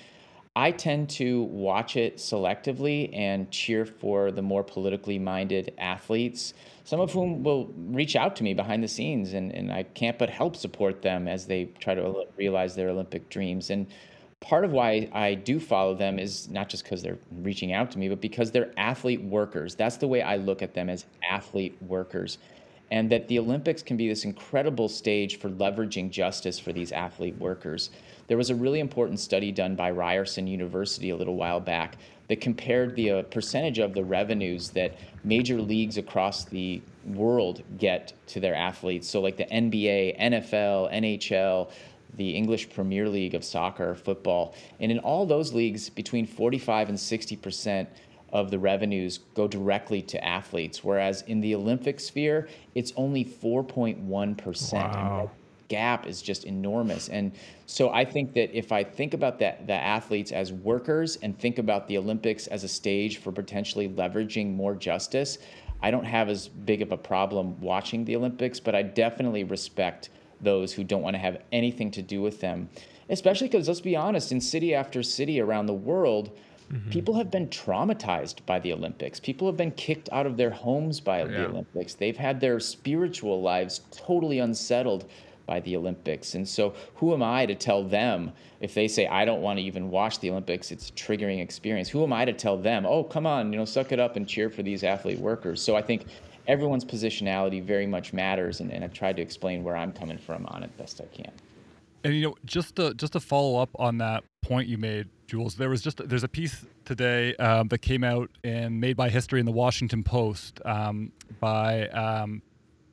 I 0.57 0.71
tend 0.71 1.11
to 1.11 1.43
watch 1.43 1.97
it 1.97 2.19
selectively 2.19 3.11
and 3.13 3.51
cheer 3.51 3.85
for 3.85 4.31
the 4.31 4.43
more 4.43 4.63
politically 4.63 5.19
minded 5.19 5.75
athletes, 5.79 6.55
some 6.85 7.01
of 7.01 7.13
whom 7.13 7.43
will 7.43 7.73
reach 7.77 8.15
out 8.15 8.37
to 8.37 8.45
me 8.45 8.55
behind 8.55 8.81
the 8.81 8.87
scenes, 8.87 9.33
and, 9.33 9.53
and 9.53 9.73
I 9.73 9.83
can't 9.83 10.17
but 10.17 10.31
help 10.31 10.55
support 10.55 11.03
them 11.03 11.27
as 11.27 11.47
they 11.47 11.65
try 11.81 11.97
to 11.97 12.27
realize 12.37 12.77
their 12.77 12.91
Olympic 12.91 13.29
dreams. 13.29 13.71
And 13.71 13.89
part 14.45 14.67
of 14.67 14.73
why 14.73 15.09
I 15.13 15.35
do 15.35 15.59
follow 15.59 15.95
them 15.95 16.19
is 16.19 16.51
not 16.51 16.69
just 16.69 16.85
because 16.85 17.03
they're 17.03 17.19
reaching 17.41 17.73
out 17.73 17.91
to 17.93 17.99
me, 17.99 18.11
but 18.11 18.21
because 18.21 18.51
they're 18.51 18.71
athlete 18.77 19.23
workers. 19.23 19.75
That's 19.75 19.97
the 19.97 20.07
way 20.07 20.21
I 20.21 20.37
look 20.37 20.61
at 20.61 20.75
them 20.75 20.91
as 20.91 21.07
athlete 21.29 21.77
workers. 21.81 22.39
and 22.91 23.11
that 23.11 23.27
the 23.29 23.39
Olympics 23.39 23.83
can 23.83 23.97
be 23.97 24.07
this 24.07 24.25
incredible 24.25 24.91
stage 24.91 25.39
for 25.39 25.49
leveraging 25.49 26.11
justice 26.11 26.59
for 26.59 26.71
these 26.71 26.93
athlete 26.93 27.37
workers. 27.39 27.89
There 28.29 28.37
was 28.37 28.51
a 28.51 28.55
really 28.55 28.79
important 28.79 29.19
study 29.19 29.51
done 29.51 29.75
by 29.75 29.91
Ryerson 29.91 30.47
University 30.47 31.09
a 31.09 31.17
little 31.17 31.35
while 31.35 31.61
back 31.61 31.97
that 32.29 32.43
compared 32.43 32.95
the 32.95 33.11
uh, 33.11 33.23
percentage 33.23 33.79
of 33.79 33.95
the 33.95 34.05
revenues 34.05 34.69
that 34.71 34.97
major 35.25 35.61
leagues 35.61 35.97
across 35.97 36.45
the 36.45 36.83
world 37.07 37.63
get 37.79 38.13
to 38.27 38.39
their 38.39 38.55
athletes. 38.55 39.09
So, 39.09 39.21
like 39.21 39.39
the 39.39 39.47
NBA, 39.47 40.21
NFL, 40.21 40.93
NHL, 40.93 41.71
the 42.17 42.31
English 42.31 42.71
Premier 42.71 43.09
League 43.09 43.35
of 43.35 43.45
soccer, 43.45 43.95
football. 43.95 44.55
And 44.81 44.91
in 44.91 44.99
all 45.01 45.27
those 45.27 45.53
leagues, 45.53 45.91
between 45.91 46.27
45 46.27 46.89
and 46.89 46.99
60 46.99 47.37
percent 47.37 47.89
of 48.33 48.51
the 48.51 48.59
revenues 48.59 49.21
go 49.35 49.47
directly 49.47 50.03
to 50.03 50.25
athletes, 50.25 50.83
whereas 50.83 51.23
in 51.23 51.41
the 51.41 51.55
Olympic 51.55 52.01
sphere, 52.01 52.49
it's 52.75 52.93
only 52.97 53.25
4.1 53.25 54.37
percent. 54.37 54.93
Wow 54.93 55.31
gap 55.69 56.07
is 56.07 56.23
just 56.23 56.45
enormous. 56.45 57.09
And 57.09 57.33
so 57.67 57.91
I 57.91 58.05
think 58.05 58.35
that 58.35 58.57
if 58.57 58.73
I 58.73 58.85
think 58.85 59.15
about 59.15 59.39
that 59.41 59.67
the 59.67 59.75
athletes 59.75 60.33
as 60.33 60.53
workers 60.53 61.17
and 61.23 61.39
think 61.39 61.59
about 61.59 61.89
the 61.89 61.99
Olympics 61.99 62.47
as 62.49 62.65
a 62.65 62.69
stage 62.69 63.19
for 63.19 63.33
potentially 63.33 63.89
leveraging 63.89 64.55
more 64.55 64.75
justice, 64.75 65.39
I 65.83 65.91
don't 65.91 66.05
have 66.05 66.29
as 66.29 66.49
big 66.49 66.83
of 66.83 66.93
a 66.93 66.97
problem 66.97 67.61
watching 67.61 68.05
the 68.05 68.17
Olympics, 68.17 68.61
but 68.61 68.75
I 68.75 68.83
definitely 68.83 69.45
respect 69.45 70.11
those 70.45 70.73
who 70.73 70.85
don't 70.85 71.03
want 71.03 71.15
to 71.15 71.21
have 71.21 71.43
anything 71.53 71.91
to 71.93 72.03
do 72.03 72.23
with 72.23 72.41
them. 72.41 72.69
Especially 73.09 73.49
because 73.49 73.69
let's 73.69 73.81
be 73.81 73.97
honest, 73.97 74.33
in 74.33 74.41
city 74.41 74.75
after 74.75 75.03
city 75.03 75.41
around 75.41 75.67
the 75.67 75.75
world, 75.75 76.31
Mm-hmm. 76.73 76.91
People 76.91 77.15
have 77.15 77.31
been 77.31 77.49
traumatized 77.49 78.45
by 78.47 78.59
the 78.59 78.73
Olympics. 78.73 79.21
People 79.21 79.47
have 79.47 79.57
been 79.57 79.71
kicked 79.73 80.09
out 80.13 80.27
of 80.27 80.37
their 80.37 80.51
homes 80.51 80.99
by 80.99 81.19
yeah. 81.19 81.27
the 81.27 81.47
Olympics. 81.47 81.95
They've 81.95 82.17
had 82.17 82.41
their 82.41 82.59
spiritual 82.59 83.43
lives 83.43 83.83
totally 83.91 84.39
unsettled 84.39 85.05
by 85.47 85.61
the 85.61 85.77
Olympics. 85.77 86.35
And 86.35 86.49
so, 86.49 86.75
who 86.95 87.13
am 87.13 87.23
I 87.23 87.45
to 87.47 87.55
tell 87.55 87.85
them 87.85 88.33
if 88.61 88.73
they 88.73 88.89
say, 88.89 89.07
I 89.07 89.27
don't 89.27 89.43
want 89.43 89.59
to 89.59 89.63
even 89.63 89.91
watch 89.91 90.21
the 90.21 90.31
Olympics, 90.31 90.73
it's 90.73 90.89
a 90.89 90.93
triggering 90.93 91.41
experience? 91.41 91.91
Who 91.91 92.03
am 92.03 92.15
I 92.15 92.25
to 92.25 92.33
tell 92.33 92.57
them, 92.57 92.87
oh, 92.87 93.05
come 93.05 93.27
on, 93.27 93.53
you 93.53 93.59
know, 93.59 93.67
suck 93.67 93.93
it 93.93 94.01
up 94.01 94.17
and 94.17 94.27
cheer 94.27 94.49
for 94.49 94.63
these 94.63 94.83
athlete 94.85 95.19
workers? 95.19 95.61
So, 95.61 95.77
I 95.77 95.83
think 95.83 96.07
everyone's 96.47 96.85
positionality 96.85 97.63
very 97.63 97.87
much 97.87 98.13
matters. 98.13 98.61
And, 98.61 98.73
and 98.73 98.85
I've 98.85 98.93
tried 98.93 99.17
to 99.17 99.23
explain 99.23 99.65
where 99.65 99.77
I'm 99.77 99.93
coming 99.93 100.19
from 100.19 100.47
on 100.47 100.63
it 100.63 100.77
best 100.77 101.01
I 101.01 101.07
can. 101.15 101.33
And 102.05 102.15
you 102.15 102.23
know, 102.23 102.35
just 102.45 102.77
to 102.77 102.93
just 102.95 103.15
to 103.15 103.21
follow 103.21 103.61
up 103.61 103.71
on 103.77 103.99
that 103.99 104.25
point 104.43 104.69
you 104.69 104.77
made, 104.77 105.09
Jules, 105.27 105.55
there 105.55 105.71
was 105.71 105.81
just 105.81 106.07
there's 106.07 106.23
a 106.23 106.29
piece 106.29 106.67
today 106.85 107.35
um, 107.37 107.69
that 107.69 107.79
came 107.79 108.05
out 108.05 108.31
and 108.45 108.79
made 108.79 108.97
by 108.97 109.09
History 109.09 109.41
in 109.41 109.47
the 109.47 109.53
Washington 109.53 110.05
Post 110.05 110.61
um, 110.67 111.13
by 111.41 111.89
um, 111.89 112.43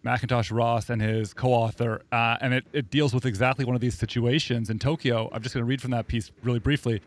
MacIntosh 0.05 0.49
Ross 0.55 0.89
and 0.89 1.01
his 1.01 1.33
co-author, 1.33 2.01
uh, 2.13 2.37
and 2.39 2.53
it, 2.53 2.65
it 2.71 2.89
deals 2.89 3.13
with 3.13 3.25
exactly 3.25 3.65
one 3.65 3.75
of 3.75 3.81
these 3.81 3.95
situations 3.95 4.69
in 4.69 4.79
Tokyo. 4.79 5.29
I'm 5.33 5.43
just 5.43 5.53
going 5.53 5.63
to 5.63 5.69
read 5.69 5.81
from 5.81 5.91
that 5.91 6.07
piece 6.07 6.31
really 6.41 6.59
briefly. 6.59 7.01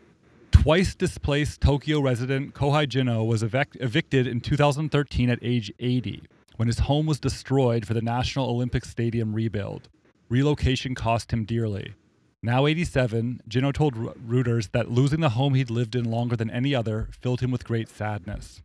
Twice 0.55 0.95
displaced 0.95 1.61
Tokyo 1.61 1.99
resident 1.99 2.55
Kohei 2.55 2.87
Jinno 2.87 3.23
was 3.27 3.43
evic- 3.43 3.77
evicted 3.79 4.25
in 4.25 4.39
2013 4.41 5.29
at 5.29 5.37
age 5.43 5.71
80 5.79 6.23
when 6.55 6.67
his 6.67 6.79
home 6.79 7.05
was 7.05 7.19
destroyed 7.19 7.85
for 7.85 7.93
the 7.93 8.01
National 8.01 8.49
Olympic 8.49 8.83
Stadium 8.83 9.33
rebuild. 9.33 9.89
Relocation 10.27 10.95
cost 10.95 11.31
him 11.31 11.45
dearly. 11.45 11.93
Now 12.41 12.65
87, 12.65 13.41
Jinno 13.47 13.73
told 13.73 13.93
Reuters 13.95 14.71
that 14.71 14.89
losing 14.89 15.19
the 15.19 15.29
home 15.29 15.53
he'd 15.53 15.69
lived 15.69 15.95
in 15.95 16.09
longer 16.09 16.35
than 16.35 16.49
any 16.49 16.73
other 16.73 17.09
filled 17.21 17.41
him 17.41 17.51
with 17.51 17.63
great 17.65 17.89
sadness. 17.89 18.63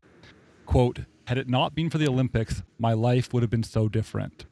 Quote, 0.64 1.00
had 1.26 1.36
it 1.36 1.48
not 1.48 1.74
been 1.74 1.90
for 1.90 1.98
the 1.98 2.08
Olympics, 2.08 2.62
my 2.78 2.94
life 2.94 3.34
would 3.34 3.42
have 3.42 3.50
been 3.50 3.62
so 3.62 3.88
different. 3.88 4.46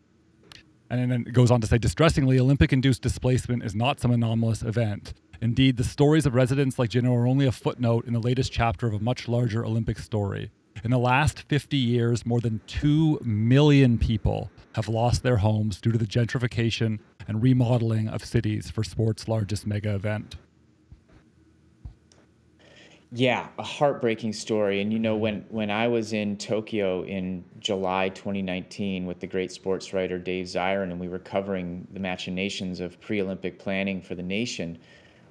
And 0.90 1.10
then 1.10 1.24
it 1.26 1.32
goes 1.32 1.50
on 1.50 1.60
to 1.62 1.66
say, 1.66 1.78
distressingly, 1.78 2.38
Olympic 2.38 2.72
induced 2.72 3.00
displacement 3.00 3.62
is 3.62 3.74
not 3.74 4.00
some 4.00 4.10
anomalous 4.10 4.62
event. 4.62 5.14
Indeed, 5.40 5.76
the 5.76 5.84
stories 5.84 6.26
of 6.26 6.34
residents 6.34 6.78
like 6.78 6.90
Jinno 6.90 7.14
are 7.14 7.26
only 7.26 7.46
a 7.46 7.52
footnote 7.52 8.06
in 8.06 8.12
the 8.12 8.18
latest 8.20 8.50
chapter 8.50 8.88
of 8.88 8.94
a 8.94 8.98
much 8.98 9.28
larger 9.28 9.64
Olympic 9.64 9.98
story. 9.98 10.50
In 10.84 10.90
the 10.90 10.98
last 10.98 11.42
50 11.42 11.76
years, 11.76 12.26
more 12.26 12.40
than 12.40 12.60
2 12.66 13.20
million 13.24 13.98
people 13.98 14.50
have 14.74 14.88
lost 14.88 15.22
their 15.22 15.38
homes 15.38 15.80
due 15.80 15.92
to 15.92 15.98
the 15.98 16.06
gentrification 16.06 16.98
and 17.26 17.42
remodeling 17.42 18.08
of 18.08 18.24
cities 18.24 18.70
for 18.70 18.82
sport's 18.82 19.28
largest 19.28 19.66
mega 19.66 19.94
event. 19.94 20.36
Yeah, 23.10 23.48
a 23.58 23.62
heartbreaking 23.62 24.34
story. 24.34 24.82
And 24.82 24.92
you 24.92 24.98
know, 24.98 25.16
when 25.16 25.46
when 25.48 25.70
I 25.70 25.88
was 25.88 26.12
in 26.12 26.36
Tokyo 26.36 27.04
in 27.04 27.42
July 27.58 28.10
2019 28.10 29.06
with 29.06 29.18
the 29.20 29.26
great 29.26 29.50
sports 29.50 29.94
writer 29.94 30.18
Dave 30.18 30.44
Zirin, 30.44 30.90
and 30.90 31.00
we 31.00 31.08
were 31.08 31.18
covering 31.18 31.88
the 31.92 32.00
machinations 32.00 32.80
of 32.80 33.00
pre-Olympic 33.00 33.58
planning 33.58 34.02
for 34.02 34.14
the 34.14 34.22
nation, 34.22 34.78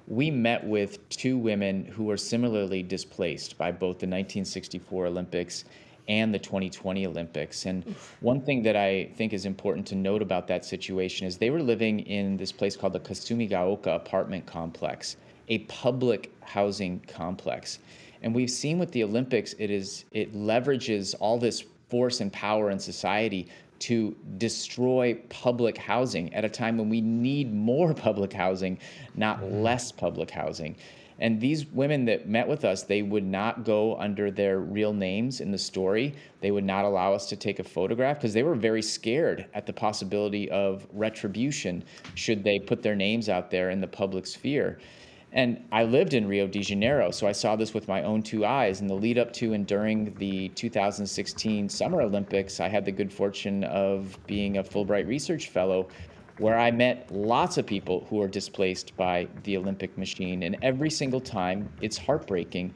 we 0.08 0.30
met 0.30 0.64
with 0.64 1.06
two 1.10 1.36
women 1.36 1.84
who 1.84 2.04
were 2.04 2.16
similarly 2.16 2.82
displaced 2.82 3.58
by 3.58 3.70
both 3.70 3.98
the 3.98 4.06
1964 4.06 5.06
Olympics 5.06 5.64
and 6.08 6.32
the 6.32 6.38
2020 6.38 7.06
Olympics. 7.06 7.66
And 7.66 7.84
one 8.20 8.40
thing 8.40 8.62
that 8.62 8.74
I 8.74 9.10
think 9.16 9.34
is 9.34 9.44
important 9.44 9.86
to 9.88 9.94
note 9.94 10.22
about 10.22 10.48
that 10.48 10.64
situation 10.64 11.26
is 11.26 11.36
they 11.36 11.50
were 11.50 11.62
living 11.62 12.00
in 12.00 12.38
this 12.38 12.50
place 12.50 12.74
called 12.74 12.94
the 12.94 13.00
Kasumigaoka 13.00 13.94
apartment 13.94 14.46
complex 14.46 15.16
a 15.48 15.58
public 15.60 16.32
housing 16.42 17.00
complex. 17.00 17.78
And 18.22 18.34
we've 18.34 18.50
seen 18.50 18.78
with 18.78 18.92
the 18.92 19.04
Olympics, 19.04 19.54
it 19.58 19.70
is 19.70 20.04
it 20.12 20.34
leverages 20.34 21.14
all 21.20 21.38
this 21.38 21.64
force 21.88 22.20
and 22.20 22.32
power 22.32 22.70
in 22.70 22.78
society 22.78 23.48
to 23.80 24.16
destroy 24.38 25.14
public 25.28 25.76
housing 25.78 26.32
at 26.34 26.44
a 26.44 26.48
time 26.48 26.78
when 26.78 26.88
we 26.88 27.00
need 27.00 27.52
more 27.52 27.94
public 28.06 28.32
housing, 28.32 28.78
not 29.14 29.40
mm-hmm. 29.40 29.62
less 29.62 29.92
public 29.92 30.30
housing. 30.30 30.76
And 31.20 31.40
these 31.40 31.66
women 31.66 32.04
that 32.04 32.28
met 32.28 32.46
with 32.46 32.64
us, 32.64 32.84
they 32.84 33.02
would 33.02 33.24
not 33.24 33.64
go 33.64 33.96
under 33.96 34.30
their 34.30 34.60
real 34.60 34.92
names 34.92 35.40
in 35.40 35.50
the 35.50 35.58
story. 35.58 36.14
They 36.40 36.52
would 36.52 36.64
not 36.64 36.84
allow 36.84 37.12
us 37.12 37.28
to 37.30 37.36
take 37.36 37.58
a 37.58 37.64
photograph 37.64 38.18
because 38.18 38.32
they 38.32 38.44
were 38.44 38.54
very 38.54 38.82
scared 38.82 39.46
at 39.52 39.66
the 39.66 39.72
possibility 39.72 40.48
of 40.50 40.86
retribution 40.92 41.82
should 42.14 42.44
they 42.44 42.60
put 42.60 42.82
their 42.82 42.94
names 42.94 43.28
out 43.28 43.50
there 43.50 43.70
in 43.70 43.80
the 43.80 43.88
public 43.88 44.26
sphere. 44.26 44.78
And 45.32 45.62
I 45.70 45.84
lived 45.84 46.14
in 46.14 46.26
Rio 46.26 46.46
de 46.46 46.62
Janeiro, 46.62 47.10
so 47.10 47.26
I 47.26 47.32
saw 47.32 47.54
this 47.54 47.74
with 47.74 47.86
my 47.86 48.02
own 48.02 48.22
two 48.22 48.46
eyes. 48.46 48.80
In 48.80 48.86
the 48.86 48.94
lead 48.94 49.18
up 49.18 49.32
to 49.34 49.52
and 49.52 49.66
during 49.66 50.14
the 50.14 50.48
2016 50.50 51.68
Summer 51.68 52.00
Olympics, 52.00 52.60
I 52.60 52.68
had 52.68 52.86
the 52.86 52.92
good 52.92 53.12
fortune 53.12 53.64
of 53.64 54.18
being 54.26 54.56
a 54.56 54.64
Fulbright 54.64 55.06
Research 55.06 55.48
Fellow, 55.48 55.88
where 56.38 56.58
I 56.58 56.70
met 56.70 57.10
lots 57.10 57.58
of 57.58 57.66
people 57.66 58.06
who 58.08 58.22
are 58.22 58.28
displaced 58.28 58.96
by 58.96 59.28
the 59.42 59.58
Olympic 59.58 59.98
machine. 59.98 60.44
And 60.44 60.56
every 60.62 60.88
single 60.88 61.20
time, 61.20 61.68
it's 61.82 61.98
heartbreaking. 61.98 62.72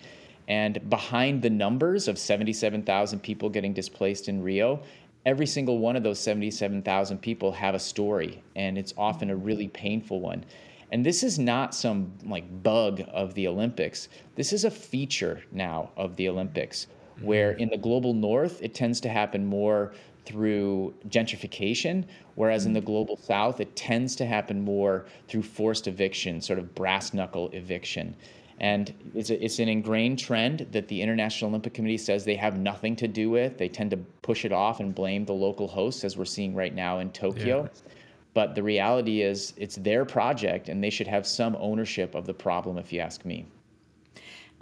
And 0.48 0.90
behind 0.90 1.40
the 1.40 1.50
numbers 1.50 2.06
of 2.06 2.18
77,000 2.18 3.20
people 3.20 3.48
getting 3.48 3.72
displaced 3.72 4.28
in 4.28 4.42
Rio, 4.42 4.82
every 5.24 5.46
single 5.46 5.78
one 5.78 5.96
of 5.96 6.02
those 6.02 6.18
77,000 6.18 7.18
people 7.18 7.52
have 7.52 7.74
a 7.74 7.78
story, 7.78 8.42
and 8.56 8.76
it's 8.76 8.92
often 8.98 9.30
a 9.30 9.36
really 9.36 9.68
painful 9.68 10.20
one. 10.20 10.44
And 10.92 11.04
this 11.04 11.22
is 11.22 11.38
not 11.38 11.74
some 11.74 12.12
like 12.22 12.62
bug 12.62 13.02
of 13.12 13.32
the 13.32 13.48
Olympics. 13.48 14.08
This 14.36 14.52
is 14.52 14.64
a 14.64 14.70
feature 14.70 15.42
now 15.50 15.90
of 15.96 16.14
the 16.16 16.28
Olympics, 16.28 16.86
mm-hmm. 17.16 17.26
where 17.26 17.52
in 17.52 17.70
the 17.70 17.78
global 17.78 18.12
north, 18.12 18.62
it 18.62 18.74
tends 18.74 19.00
to 19.00 19.08
happen 19.08 19.44
more 19.46 19.94
through 20.26 20.94
gentrification, 21.08 22.04
whereas 22.34 22.66
in 22.66 22.74
the 22.74 22.78
mm-hmm. 22.78 22.86
global 22.86 23.16
south, 23.16 23.58
it 23.58 23.74
tends 23.74 24.14
to 24.16 24.26
happen 24.26 24.60
more 24.60 25.06
through 25.28 25.42
forced 25.42 25.88
eviction, 25.88 26.40
sort 26.42 26.58
of 26.58 26.74
brass 26.74 27.14
knuckle 27.14 27.48
eviction. 27.54 28.14
And 28.60 28.94
it's, 29.14 29.30
a, 29.30 29.42
it's 29.42 29.58
an 29.58 29.68
ingrained 29.68 30.18
trend 30.18 30.66
that 30.72 30.86
the 30.88 31.00
International 31.00 31.48
Olympic 31.48 31.74
Committee 31.74 31.98
says 31.98 32.24
they 32.24 32.36
have 32.36 32.58
nothing 32.58 32.94
to 32.96 33.08
do 33.08 33.30
with. 33.30 33.56
They 33.56 33.68
tend 33.68 33.90
to 33.92 33.96
push 34.20 34.44
it 34.44 34.52
off 34.52 34.78
and 34.78 34.94
blame 34.94 35.24
the 35.24 35.32
local 35.32 35.66
hosts, 35.66 36.04
as 36.04 36.18
we're 36.18 36.26
seeing 36.26 36.54
right 36.54 36.74
now 36.74 36.98
in 36.98 37.10
Tokyo. 37.10 37.62
Yeah. 37.62 37.92
But 38.34 38.54
the 38.54 38.62
reality 38.62 39.22
is, 39.22 39.52
it's 39.56 39.76
their 39.76 40.04
project, 40.04 40.68
and 40.68 40.82
they 40.82 40.90
should 40.90 41.08
have 41.08 41.26
some 41.26 41.56
ownership 41.60 42.14
of 42.14 42.26
the 42.26 42.34
problem, 42.34 42.78
if 42.78 42.92
you 42.92 43.00
ask 43.00 43.24
me. 43.24 43.46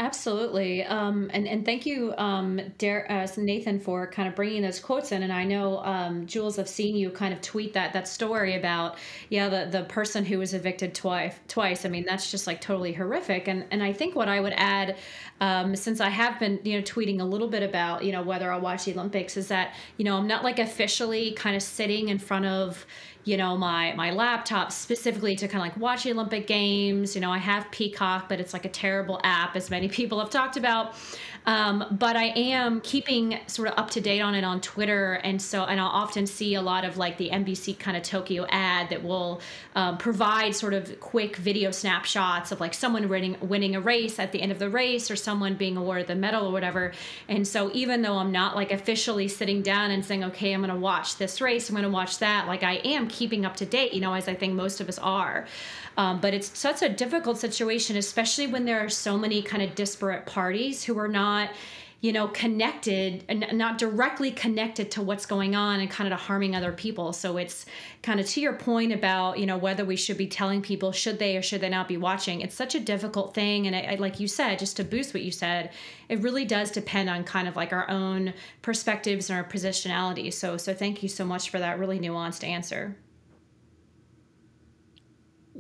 Absolutely, 0.01 0.83
um, 0.85 1.31
and 1.35 1.47
and 1.47 1.63
thank 1.63 1.85
you, 1.85 2.15
um, 2.17 2.59
uh, 2.59 3.27
Nathan, 3.37 3.79
for 3.79 4.11
kind 4.11 4.27
of 4.27 4.35
bringing 4.35 4.63
those 4.63 4.81
quotes 4.81 5.13
in. 5.13 5.23
And 5.23 5.31
I 5.31 5.45
know 5.45 5.85
um, 5.85 6.25
Jules, 6.25 6.59
I've 6.59 6.71
seen 6.71 6.97
you 6.97 7.11
kind 7.11 7.35
of 7.35 7.43
tweet 7.43 7.75
that 7.75 7.93
that 7.93 8.09
story 8.09 8.57
about 8.57 8.97
yeah 9.29 9.51
the 9.51 9.69
the 9.71 9.85
person 9.85 10.25
who 10.25 10.39
was 10.39 10.55
evicted 10.55 10.95
twice. 10.95 11.35
Twice. 11.49 11.85
I 11.85 11.91
mean, 11.91 12.07
that's 12.07 12.31
just 12.31 12.47
like 12.47 12.63
totally 12.63 12.95
horrific. 12.95 13.47
And 13.47 13.67
and 13.71 13.83
I 13.83 13.93
think 13.93 14.17
what 14.17 14.27
I 14.27 14.41
would 14.41 14.55
add, 14.57 14.97
um, 15.43 15.77
since 15.77 16.01
I 16.01 16.09
have 16.09 16.41
been 16.41 16.61
you 16.65 16.79
know 16.79 16.83
tweeting 16.83 17.21
a 17.21 17.25
little 17.25 17.49
bit 17.49 17.63
about 17.63 18.03
you 18.03 18.13
know 18.13 18.23
whether 18.23 18.51
I'll 18.51 18.61
watch 18.63 18.87
the 18.87 18.95
Olympics, 18.95 19.37
is 19.37 19.49
that 19.49 19.75
you 19.99 20.07
know 20.07 20.17
I'm 20.17 20.27
not 20.27 20.45
like 20.45 20.59
officially 20.59 21.33
kind 21.33 21.55
of 21.55 21.63
sitting 21.63 22.09
in 22.09 22.19
front 22.19 22.47
of 22.47 22.87
you 23.25 23.37
know 23.37 23.57
my 23.57 23.93
my 23.95 24.11
laptop 24.11 24.73
specifically 24.73 25.37
to 25.37 25.47
kind 25.47 25.63
of 25.63 25.69
like 25.69 25.77
watch 25.77 26.05
the 26.05 26.13
olympic 26.13 26.47
games. 26.47 27.15
You 27.15 27.21
know 27.21 27.31
i 27.31 27.39
have 27.39 27.71
peacock 27.71 28.29
but 28.29 28.41
it's 28.41 28.53
like 28.53 28.65
a 28.65 28.69
terrible 28.69 29.21
app 29.25 29.57
as 29.57 29.71
many 29.71 29.89
people 29.99 30.19
have 30.21 30.31
talked 30.31 30.57
about 30.57 30.95
um, 31.47 31.85
but 31.91 32.17
I 32.17 32.27
am 32.27 32.81
keeping 32.81 33.39
sort 33.47 33.69
of 33.69 33.79
up 33.79 33.91
to 33.91 34.01
date 34.01 34.21
on 34.21 34.35
it 34.35 34.45
on 34.45 34.61
Twitter, 34.61 35.15
and 35.25 35.41
so 35.41 35.65
and 35.65 35.81
I'll 35.81 35.89
often 35.89 36.27
see 36.27 36.55
a 36.55 36.63
lot 36.63 36.85
of 36.85 36.97
like 36.97 37.17
the 37.17 37.31
NBC 37.31 37.79
kind 37.79 37.97
of 37.97 38.03
Tokyo 38.03 38.47
ad 38.51 38.91
that 38.91 39.03
will 39.03 39.41
um, 39.75 39.99
provide 39.99 40.55
sort 40.55 40.75
of 40.75 41.01
quick 41.01 41.37
video 41.37 41.71
snapshots 41.71 42.53
of 42.53 42.61
like 42.61 42.75
someone 42.75 43.09
winning 43.09 43.37
winning 43.41 43.75
a 43.75 43.81
race 43.81 44.19
at 44.19 44.33
the 44.33 44.43
end 44.43 44.53
of 44.53 44.59
the 44.59 44.69
race 44.69 45.11
or 45.11 45.17
someone 45.17 45.55
being 45.55 45.77
awarded 45.77 46.07
the 46.07 46.15
medal 46.15 46.47
or 46.47 46.53
whatever. 46.53 46.93
And 47.29 47.47
so 47.47 47.71
even 47.73 48.03
though 48.03 48.17
I'm 48.17 48.33
not 48.33 48.55
like 48.55 48.71
officially 48.71 49.29
sitting 49.29 49.63
down 49.63 49.91
and 49.91 50.05
saying, 50.05 50.25
okay, 50.25 50.53
I'm 50.53 50.61
going 50.61 50.73
to 50.75 50.79
watch 50.79 51.17
this 51.17 51.41
race, 51.41 51.69
I'm 51.69 51.75
going 51.75 51.85
to 51.85 51.91
watch 51.91 52.19
that, 52.19 52.47
like 52.47 52.63
I 52.63 52.75
am 52.77 53.09
keeping 53.09 53.45
up 53.45 53.57
to 53.57 53.67
date, 53.67 53.93
you 53.95 54.01
know, 54.01 54.13
as 54.13 54.29
I 54.29 54.35
think 54.35 54.55
most 54.55 54.81
of 54.81 54.89
us 54.89 54.99
are. 54.99 55.47
Um, 56.01 56.19
but 56.19 56.33
it's 56.33 56.59
such 56.59 56.81
a 56.81 56.89
difficult 56.89 57.37
situation, 57.37 57.99
especially 57.99 58.47
when 58.47 58.65
there 58.65 58.83
are 58.83 58.89
so 58.89 59.19
many 59.19 59.43
kind 59.43 59.63
of 59.63 59.75
disparate 59.75 60.25
parties 60.25 60.83
who 60.83 60.99
are 60.99 61.09
not 61.09 61.51
you 62.01 62.11
know 62.11 62.29
connected 62.29 63.23
and 63.29 63.47
not 63.53 63.77
directly 63.77 64.31
connected 64.31 64.91
to 64.93 65.03
what's 65.03 65.27
going 65.27 65.55
on 65.55 65.81
and 65.81 65.91
kind 65.91 66.11
of 66.11 66.19
harming 66.19 66.57
other 66.57 66.73
people. 66.73 67.13
So 67.13 67.37
it's 67.37 67.67
kind 68.01 68.19
of 68.19 68.25
to 68.29 68.41
your 68.41 68.55
point 68.55 68.93
about 68.95 69.39
you 69.39 69.45
know 69.45 69.59
whether 69.59 69.85
we 69.85 69.97
should 69.97 70.17
be 70.17 70.27
telling 70.27 70.63
people 70.63 70.91
should 70.91 71.19
they 71.19 71.37
or 71.37 71.43
should 71.43 71.61
they 71.61 71.69
not 71.69 71.87
be 71.87 71.99
watching 71.99 72.41
it's 72.41 72.55
such 72.55 72.75
a 72.75 72.81
difficult 72.81 73.35
thing. 73.35 73.67
And 73.67 73.77
I, 73.77 73.81
I, 73.81 73.95
like 73.97 74.19
you 74.19 74.27
said 74.27 74.59
just 74.59 74.79
to 74.79 74.85
boost 74.85 75.13
what 75.13 75.23
you 75.23 75.31
said 75.31 75.71
it 76.09 76.21
really 76.21 76.47
does 76.47 76.71
depend 76.71 77.11
on 77.11 77.25
kind 77.25 77.47
of 77.47 77.57
like 77.57 77.75
our 77.75 77.91
own 77.91 78.33
perspectives 78.63 79.29
and 79.29 79.39
our 79.39 79.45
positionality. 79.45 80.33
So 80.33 80.57
so 80.57 80.73
thank 80.73 81.03
you 81.03 81.11
so 81.11 81.27
much 81.27 81.51
for 81.51 81.59
that 81.59 81.79
really 81.79 81.99
nuanced 81.99 82.43
answer 82.43 82.97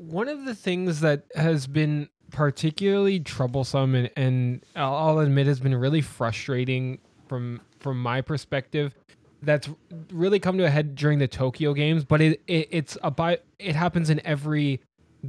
one 0.01 0.29
of 0.29 0.47
the 0.47 0.55
things 0.55 1.01
that 1.01 1.25
has 1.35 1.67
been 1.67 2.09
particularly 2.31 3.21
troublesome 3.21 3.95
and, 3.95 4.11
and 4.17 4.65
I'll 4.75 5.19
admit 5.19 5.47
has 5.47 5.61
been 5.61 5.75
really 5.75 6.01
frustrating 6.01 6.99
from 7.29 7.61
from 7.81 8.01
my 8.01 8.21
perspective 8.21 8.95
that's 9.43 9.69
really 10.13 10.39
come 10.39 10.57
to 10.59 10.65
a 10.65 10.71
head 10.71 10.95
during 10.95 11.19
the 11.19 11.29
Tokyo 11.29 11.75
games 11.75 12.05
but 12.05 12.21
it, 12.21 12.41
it 12.47 12.69
it's 12.71 12.97
about 13.03 13.41
it 13.59 13.75
happens 13.75 14.11
in 14.11 14.25
every 14.25 14.81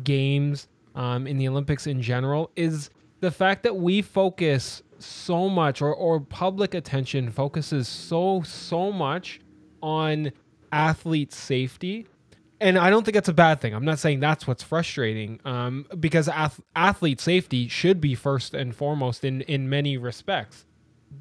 games 0.04 0.68
um, 0.96 1.28
in 1.28 1.38
the 1.38 1.48
Olympics 1.48 1.88
in 1.88 2.02
general 2.02 2.52
is 2.56 2.92
the 3.20 3.32
fact 3.32 3.64
that 3.64 3.76
we 3.76 4.02
focus 4.02 4.84
so 5.00 5.50
much 5.50 5.82
or, 5.82 5.94
or 5.94 6.20
public 6.20 6.76
attention 6.76 7.30
focuses 7.30 7.88
so 7.88 8.42
so 8.44 8.92
much 8.92 9.42
on 9.82 10.32
athlete 10.72 11.34
safety 11.34 12.06
and 12.62 12.78
I 12.78 12.92
don't 12.92 13.04
think 13.04 13.16
that's 13.16 13.28
a 13.28 13.34
bad 13.34 13.60
thing. 13.60 13.74
I'm 13.74 13.84
not 13.84 14.00
saying 14.00 14.20
that's 14.20 14.46
what's 14.48 14.64
frustrating, 14.64 15.40
um, 15.44 15.88
because 16.00 16.30
ath- 16.30 16.62
athlete 16.76 17.20
safety 17.20 17.68
should 17.68 18.00
be 18.00 18.16
first 18.16 18.54
and 18.54 18.74
foremost 18.76 19.26
in 19.26 19.42
in 19.42 19.70
many 19.70 19.98
respects. 19.98 20.66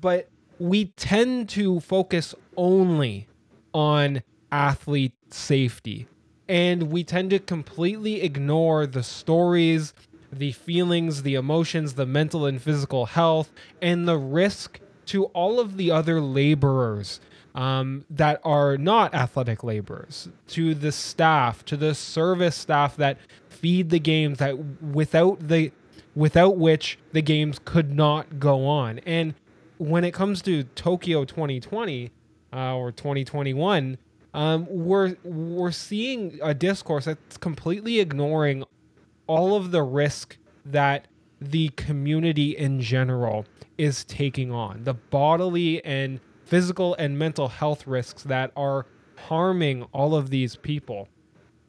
But 0.01 0.29
we 0.59 0.87
tend 0.97 1.49
to 1.51 1.81
focus 1.81 2.35
only 2.57 3.27
on 3.73 4.23
athlete 4.53 5.15
safety, 5.31 6.07
and 6.47 6.93
we 6.93 7.03
tend 7.03 7.31
to 7.31 7.39
completely 7.39 8.23
ignore 8.23 8.87
the 8.87 9.03
stories, 9.03 9.95
the 10.31 10.53
feelings, 10.53 11.23
the 11.23 11.35
emotions, 11.35 11.95
the 11.95 12.07
mental 12.07 12.45
and 12.45 12.61
physical 12.61 13.07
health, 13.07 13.51
and 13.81 14.07
the 14.07 14.19
risk 14.19 14.79
to 15.07 15.25
all 15.27 15.59
of 15.59 15.79
the 15.79 15.91
other 15.91 16.21
laborers 16.21 17.19
um, 17.55 18.05
that 18.11 18.41
are 18.45 18.77
not 18.77 19.15
athletic 19.15 19.65
laborers, 19.65 20.29
to 20.49 20.75
the 20.75 20.93
staff, 20.93 21.65
to 21.65 21.77
the 21.77 21.95
service 21.95 22.57
staff 22.57 22.97
that 22.97 23.19
feed 23.49 23.91
the 23.91 23.99
games 23.99 24.39
that 24.39 24.57
without 24.83 25.49
the 25.49 25.73
without 26.15 26.57
which 26.57 26.99
the 27.13 27.23
games 27.23 27.61
could 27.65 27.95
not 27.95 28.41
go 28.41 28.67
on. 28.67 28.99
And 29.01 29.35
when 29.79 30.05
it 30.05 30.13
comes 30.13 30.43
to 30.43 30.65
Tokyo 30.65 31.25
2020 31.25 32.11
uh, 32.53 32.77
or 32.77 32.93
2021, 32.93 33.99
um, 34.35 34.67
we're 34.69 35.17
we're 35.25 35.73
seeing 35.73 36.39
a 36.43 36.55
discourse 36.55 37.07
that's 37.07 37.37
completely 37.37 38.01
ignoring 38.01 38.65
all 39.27 39.57
of 39.57 39.71
the 39.71 39.83
risk 39.83 40.37
that 40.65 41.07
the 41.41 41.71
community 41.71 42.57
in 42.57 42.81
general 42.81 43.47
is 43.79 44.05
taking 44.05 44.53
on, 44.53 44.85
the 44.85 44.95
bodily 44.95 45.83
and 45.85 46.21
physical 46.51 46.97
and 46.99 47.17
mental 47.17 47.49
health 47.49 47.87
risks 47.87 48.25
that 48.25 48.51
are 48.57 48.85
harming 49.29 49.85
all 49.93 50.17
of 50.17 50.31
these 50.31 50.57
people. 50.57 51.09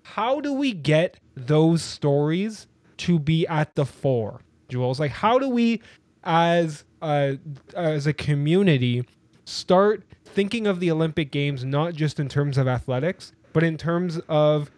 How 0.01 0.41
do 0.41 0.51
we 0.51 0.73
get 0.73 1.19
those 1.35 1.83
stories 1.83 2.65
to 2.97 3.19
be 3.19 3.45
at 3.45 3.75
the 3.75 3.85
fore, 3.85 4.41
Jules? 4.69 4.99
Like, 4.99 5.11
how 5.11 5.37
do 5.37 5.47
we, 5.47 5.81
as 6.23 6.83
a, 7.03 7.37
as 7.75 8.07
a 8.07 8.13
community, 8.13 9.05
start 9.45 10.03
thinking 10.25 10.65
of 10.65 10.79
the 10.79 10.89
Olympic 10.89 11.31
Games 11.31 11.63
not 11.63 11.93
just 11.93 12.19
in 12.19 12.27
terms 12.27 12.57
of 12.57 12.67
athletics, 12.67 13.33
but 13.53 13.63
in 13.63 13.77
terms 13.77 14.19
of 14.27 14.71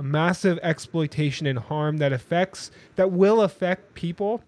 massive 0.00 0.58
exploitation 0.62 1.46
and 1.46 1.58
harm 1.58 1.98
that 1.98 2.14
affects 2.14 2.70
that 2.96 3.12
will 3.12 3.42
affect 3.42 3.92
people 3.94 4.42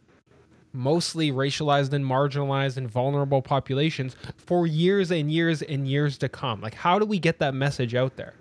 mostly 0.73 1.31
racialized 1.31 1.93
and 1.93 2.05
marginalized 2.05 2.77
and 2.77 2.91
vulnerable 2.91 3.43
populations 3.43 4.17
for 4.37 4.67
years 4.67 5.11
and 5.11 5.31
years 5.31 5.63
and 5.63 5.87
years 5.87 6.19
to 6.19 6.29
come. 6.29 6.61
Like, 6.61 6.75
how 6.75 6.99
do 6.99 7.05
we 7.05 7.19
get 7.19 7.39
that 7.41 7.55
message 7.55 7.95
out 7.95 8.17
there? 8.17 8.35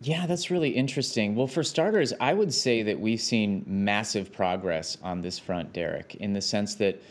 Yeah, 0.00 0.26
that's 0.26 0.50
really 0.50 0.70
interesting. 0.70 1.34
Well, 1.34 1.48
for 1.48 1.64
starters, 1.64 2.12
I 2.20 2.32
would 2.32 2.54
say 2.54 2.82
that 2.84 3.00
we've 3.00 3.20
seen 3.20 3.64
massive 3.66 4.32
progress 4.32 4.96
on 5.02 5.22
this 5.22 5.38
front, 5.38 5.72
Derek, 5.72 6.14
in 6.16 6.32
the 6.32 6.40
sense 6.40 6.76
that 6.76 7.02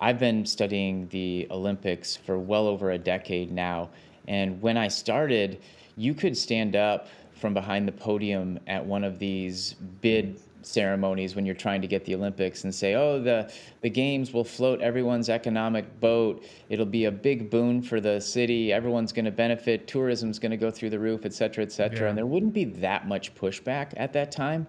I've 0.00 0.18
been 0.18 0.44
studying 0.44 1.08
the 1.08 1.46
Olympics 1.50 2.16
for 2.16 2.38
well 2.38 2.66
over 2.66 2.90
a 2.90 2.98
decade 2.98 3.50
now. 3.50 3.88
And 4.28 4.60
when 4.60 4.76
I 4.76 4.88
started, 4.88 5.60
you 5.96 6.12
could 6.12 6.36
stand 6.36 6.76
up 6.76 7.08
from 7.34 7.54
behind 7.54 7.88
the 7.88 7.92
podium 7.92 8.58
at 8.66 8.84
one 8.84 9.04
of 9.04 9.18
these 9.18 9.74
bid 10.02 10.38
ceremonies 10.66 11.36
when 11.36 11.44
you're 11.46 11.54
trying 11.54 11.80
to 11.82 11.86
get 11.86 12.04
the 12.04 12.14
Olympics 12.14 12.64
and 12.64 12.74
say, 12.74 12.94
oh, 12.94 13.20
the, 13.20 13.52
the 13.82 13.90
games 13.90 14.32
will 14.32 14.44
float 14.44 14.80
everyone's 14.80 15.28
economic 15.28 16.00
boat. 16.00 16.44
It'll 16.68 16.86
be 16.86 17.04
a 17.04 17.10
big 17.12 17.50
boon 17.50 17.82
for 17.82 18.00
the 18.00 18.20
city. 18.20 18.72
Everyone's 18.72 19.12
going 19.12 19.24
to 19.24 19.30
benefit. 19.30 19.86
Tourism's 19.86 20.38
going 20.38 20.50
to 20.50 20.56
go 20.56 20.70
through 20.70 20.90
the 20.90 20.98
roof, 20.98 21.24
et 21.24 21.32
cetera, 21.32 21.64
et 21.64 21.72
cetera. 21.72 22.02
Yeah. 22.02 22.08
And 22.08 22.18
there 22.18 22.26
wouldn't 22.26 22.54
be 22.54 22.64
that 22.64 23.06
much 23.06 23.34
pushback 23.34 23.92
at 23.96 24.12
that 24.12 24.32
time. 24.32 24.66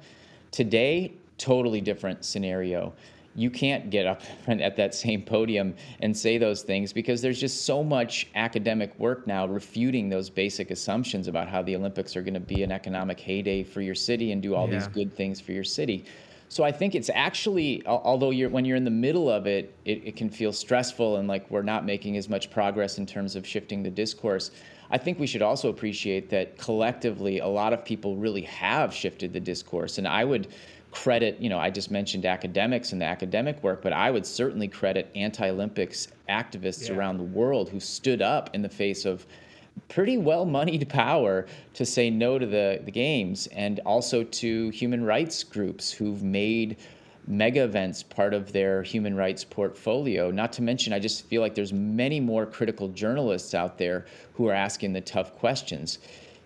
Today, 0.51 1.13
totally 1.37 1.81
different 1.81 2.23
scenario 2.23 2.93
you 3.35 3.49
can't 3.49 3.89
get 3.89 4.05
up 4.05 4.21
at 4.47 4.75
that 4.75 4.95
same 4.95 5.21
podium 5.21 5.75
and 5.99 6.15
say 6.15 6.37
those 6.37 6.61
things 6.63 6.93
because 6.93 7.21
there's 7.21 7.39
just 7.39 7.65
so 7.65 7.83
much 7.83 8.27
academic 8.35 8.97
work 8.99 9.27
now 9.27 9.45
refuting 9.45 10.09
those 10.09 10.29
basic 10.29 10.71
assumptions 10.71 11.27
about 11.27 11.47
how 11.47 11.61
the 11.61 11.75
Olympics 11.75 12.15
are 12.15 12.21
going 12.21 12.33
to 12.33 12.39
be 12.39 12.63
an 12.63 12.71
economic 12.71 13.19
heyday 13.19 13.63
for 13.63 13.81
your 13.81 13.95
city 13.95 14.31
and 14.31 14.41
do 14.41 14.55
all 14.55 14.67
yeah. 14.67 14.79
these 14.79 14.87
good 14.87 15.13
things 15.15 15.39
for 15.39 15.51
your 15.51 15.63
city. 15.63 16.05
So 16.47 16.63
I 16.63 16.71
think 16.71 16.95
it's 16.95 17.09
actually, 17.13 17.85
although 17.87 18.29
you're 18.29 18.49
when 18.49 18.65
you're 18.65 18.77
in 18.77 18.85
the 18.85 18.91
middle 18.91 19.29
of 19.29 19.47
it, 19.47 19.75
it, 19.83 20.01
it 20.05 20.15
can 20.15 20.29
feel 20.29 20.53
stressful 20.53 21.17
and 21.17 21.27
like 21.27 21.49
we're 21.49 21.63
not 21.63 21.85
making 21.85 22.17
as 22.17 22.29
much 22.29 22.51
progress 22.51 22.97
in 22.97 23.05
terms 23.05 23.35
of 23.35 23.45
shifting 23.47 23.81
the 23.81 23.89
discourse. 23.89 24.51
I 24.91 24.99
think 24.99 25.19
we 25.19 25.25
should 25.25 25.41
also 25.41 25.69
appreciate 25.69 26.29
that 26.29 26.57
collectively, 26.59 27.39
a 27.39 27.47
lot 27.47 27.73
of 27.73 27.83
people 27.83 28.15
really 28.15 28.43
have 28.43 28.93
shifted 28.93 29.33
the 29.33 29.39
discourse, 29.39 29.97
and 29.97 30.07
I 30.07 30.23
would 30.23 30.47
credit, 30.95 31.39
you 31.39 31.49
know, 31.49 31.59
I 31.59 31.69
just 31.69 31.91
mentioned 31.91 32.25
academics 32.25 32.91
and 32.91 33.01
the 33.01 33.05
academic 33.05 33.61
work, 33.61 33.81
but 33.81 33.93
I 33.93 34.09
would 34.09 34.25
certainly 34.25 34.67
credit 34.67 35.11
anti 35.13 35.49
Olympics 35.49 36.07
activists 36.29 36.89
yeah. 36.89 36.95
around 36.95 37.17
the 37.17 37.23
world 37.23 37.69
who 37.69 37.79
stood 37.79 38.21
up 38.21 38.49
in 38.53 38.61
the 38.61 38.69
face 38.69 39.05
of 39.05 39.25
pretty 39.89 40.17
well 40.17 40.45
moneyed 40.45 40.87
power 40.89 41.45
to 41.73 41.85
say 41.85 42.09
no 42.09 42.39
to 42.39 42.45
the, 42.45 42.81
the 42.85 42.91
games 42.91 43.47
and 43.47 43.79
also 43.85 44.23
to 44.23 44.69
human 44.69 45.03
rights 45.03 45.43
groups 45.43 45.91
who've 45.91 46.23
made 46.23 46.77
mega 47.27 47.63
events 47.63 48.03
part 48.03 48.33
of 48.33 48.53
their 48.53 48.83
human 48.83 49.15
rights 49.15 49.43
portfolio 49.43 50.29
not 50.29 50.53
to 50.53 50.61
mention 50.61 50.93
i 50.93 50.99
just 50.99 51.25
feel 51.25 51.41
like 51.41 51.55
there's 51.55 51.73
many 51.73 52.19
more 52.19 52.45
critical 52.45 52.87
journalists 52.89 53.55
out 53.55 53.79
there 53.79 54.05
who 54.33 54.47
are 54.47 54.53
asking 54.53 54.93
the 54.93 55.01
tough 55.01 55.33
questions 55.35 55.97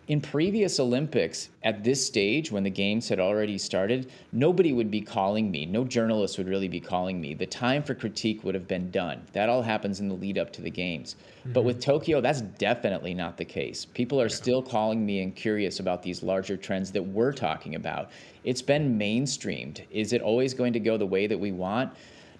in 0.09 0.19
previous 0.19 0.79
Olympics, 0.79 1.49
at 1.61 1.83
this 1.83 2.03
stage, 2.03 2.51
when 2.51 2.63
the 2.63 2.69
games 2.71 3.07
had 3.07 3.19
already 3.19 3.59
started, 3.59 4.11
nobody 4.31 4.73
would 4.73 4.89
be 4.89 5.01
calling 5.01 5.51
me. 5.51 5.67
No 5.67 5.85
journalist 5.85 6.39
would 6.39 6.47
really 6.47 6.67
be 6.67 6.79
calling 6.79 7.21
me. 7.21 7.35
The 7.35 7.45
time 7.45 7.83
for 7.83 7.93
critique 7.93 8.43
would 8.43 8.55
have 8.55 8.67
been 8.67 8.89
done. 8.89 9.21
That 9.33 9.49
all 9.49 9.61
happens 9.61 9.99
in 9.99 10.09
the 10.09 10.15
lead 10.15 10.39
up 10.39 10.51
to 10.53 10.63
the 10.63 10.71
games. 10.71 11.15
Mm-hmm. 11.41 11.53
But 11.53 11.63
with. 11.63 11.79
Tokyo, 11.79 12.21
that's 12.21 12.41
definitely 12.41 13.13
not 13.13 13.37
the 13.37 13.45
case. 13.45 13.85
People 13.85 14.19
are 14.19 14.25
yeah. 14.25 14.35
still 14.35 14.63
calling 14.63 15.05
me 15.05 15.21
and 15.21 15.35
curious 15.35 15.79
about 15.79 16.01
these 16.01 16.23
larger 16.23 16.57
trends 16.57 16.91
that 16.91 17.03
we're 17.03 17.31
talking 17.31 17.75
about. 17.75 18.09
It's 18.43 18.63
been 18.63 18.97
mainstreamed. 18.97 19.83
Is 19.91 20.11
it 20.11 20.23
always 20.23 20.55
going 20.55 20.73
to 20.73 20.79
go 20.79 20.97
the 20.97 21.05
way 21.05 21.27
that 21.27 21.39
we 21.39 21.51
want? 21.51 21.93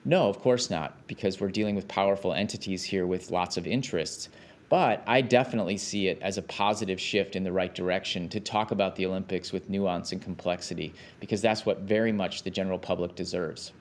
No, 0.06 0.28
of 0.28 0.40
course 0.40 0.72
not, 0.72 1.08
because 1.08 1.40
we're 1.40 1.50
dealing 1.50 1.76
with 1.76 1.88
powerful 1.88 2.34
entities 2.34 2.84
here 2.84 3.06
with 3.06 3.30
lots 3.30 3.58
of 3.58 3.68
interests 3.68 4.30
But 4.70 5.04
I 5.08 5.22
definitely 5.22 5.78
see 5.78 6.08
it 6.08 6.20
as 6.22 6.38
a 6.38 6.44
positive 6.44 7.02
shift 7.02 7.36
in 7.36 7.44
the 7.44 7.52
right 7.52 7.74
direction 7.74 8.30
to 8.30 8.40
talk 8.40 8.72
about 8.72 8.96
the 8.96 9.06
Olympics 9.08 9.52
with 9.52 9.68
nuance 9.68 10.12
and 10.12 10.22
complexity 10.22 10.94
because 11.20 11.42
that's 11.42 11.66
what 11.66 11.80
very 11.80 12.12
much 12.12 12.44
the 12.44 12.52
general 12.52 12.78
public 12.78 13.16
deserves. 13.16 13.72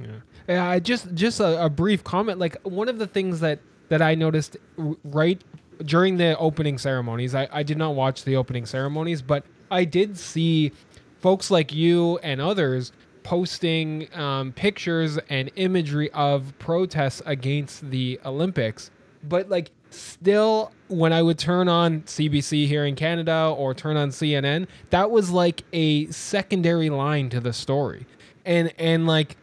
Yeah. 0.00 0.06
Yeah. 0.46 0.78
Just 0.78 1.12
just 1.14 1.40
a, 1.40 1.64
a 1.64 1.68
brief 1.68 2.04
comment. 2.04 2.38
Like 2.38 2.56
one 2.62 2.88
of 2.88 2.98
the 2.98 3.06
things 3.06 3.40
that 3.40 3.58
that 3.88 4.00
I 4.00 4.14
noticed 4.14 4.56
right 5.02 5.42
during 5.84 6.16
the 6.16 6.36
opening 6.38 6.78
ceremonies. 6.78 7.34
I, 7.34 7.48
I 7.50 7.62
did 7.62 7.78
not 7.78 7.94
watch 7.94 8.24
the 8.24 8.36
opening 8.36 8.66
ceremonies, 8.66 9.22
but 9.22 9.44
I 9.70 9.84
did 9.84 10.18
see 10.18 10.72
folks 11.20 11.50
like 11.50 11.72
you 11.72 12.18
and 12.18 12.40
others 12.40 12.92
posting 13.22 14.08
um, 14.14 14.52
pictures 14.52 15.18
and 15.28 15.50
imagery 15.56 16.10
of 16.12 16.52
protests 16.58 17.22
against 17.26 17.90
the 17.90 18.18
Olympics. 18.24 18.90
But 19.22 19.48
like 19.48 19.70
still 19.90 20.72
when 20.88 21.12
I 21.12 21.22
would 21.22 21.38
turn 21.38 21.68
on 21.68 22.02
CBC 22.02 22.66
here 22.66 22.84
in 22.84 22.94
Canada 22.94 23.54
or 23.56 23.74
turn 23.74 23.96
on 23.96 24.10
CNN, 24.10 24.66
that 24.90 25.10
was 25.10 25.30
like 25.30 25.64
a 25.72 26.06
secondary 26.10 26.90
line 26.90 27.30
to 27.30 27.40
the 27.40 27.52
story. 27.52 28.06
And 28.44 28.72
and 28.78 29.06
like 29.06 29.36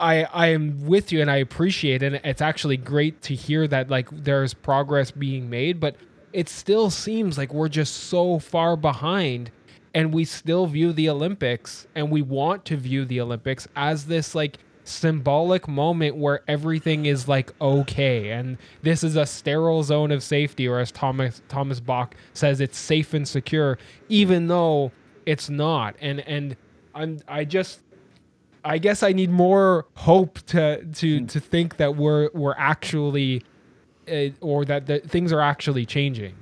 I 0.00 0.24
I 0.24 0.48
am 0.48 0.86
with 0.86 1.12
you 1.12 1.20
and 1.20 1.30
I 1.30 1.36
appreciate 1.36 2.02
it. 2.02 2.14
And 2.14 2.24
it's 2.24 2.42
actually 2.42 2.76
great 2.76 3.22
to 3.22 3.34
hear 3.34 3.66
that 3.68 3.88
like 3.88 4.08
there's 4.10 4.54
progress 4.54 5.10
being 5.10 5.48
made, 5.48 5.80
but 5.80 5.96
it 6.32 6.48
still 6.48 6.90
seems 6.90 7.36
like 7.38 7.52
we're 7.52 7.68
just 7.68 7.94
so 7.94 8.38
far 8.38 8.76
behind 8.76 9.50
and 9.94 10.12
we 10.12 10.24
still 10.24 10.66
view 10.66 10.92
the 10.92 11.08
Olympics 11.08 11.86
and 11.94 12.10
we 12.10 12.22
want 12.22 12.64
to 12.64 12.76
view 12.76 13.04
the 13.04 13.20
Olympics 13.20 13.68
as 13.76 14.06
this 14.06 14.34
like 14.34 14.58
symbolic 14.92 15.66
moment 15.66 16.16
where 16.16 16.42
everything 16.48 17.06
is 17.06 17.26
like 17.26 17.52
okay 17.60 18.30
and 18.30 18.58
this 18.82 19.02
is 19.02 19.16
a 19.16 19.26
sterile 19.26 19.82
zone 19.82 20.10
of 20.10 20.22
safety 20.22 20.68
or 20.68 20.78
as 20.78 20.92
Thomas 20.92 21.42
Thomas 21.48 21.80
Bach 21.80 22.14
says 22.34 22.60
it's 22.60 22.78
safe 22.78 23.14
and 23.14 23.26
secure 23.26 23.78
even 24.08 24.48
though 24.48 24.92
it's 25.26 25.48
not 25.48 25.96
and 26.00 26.20
and 26.20 26.56
I'm 26.94 27.20
I 27.26 27.44
just 27.44 27.80
I 28.64 28.78
guess 28.78 29.02
I 29.02 29.12
need 29.12 29.30
more 29.30 29.86
hope 29.96 30.38
to 30.46 30.84
to 30.84 31.20
mm. 31.20 31.28
to 31.28 31.40
think 31.40 31.76
that 31.78 31.96
we're 31.96 32.30
we're 32.32 32.54
actually 32.56 33.42
uh, 34.10 34.28
or 34.40 34.64
that 34.64 34.86
the, 34.86 35.00
things 35.00 35.32
are 35.32 35.40
actually 35.40 35.86
changing. 35.86 36.34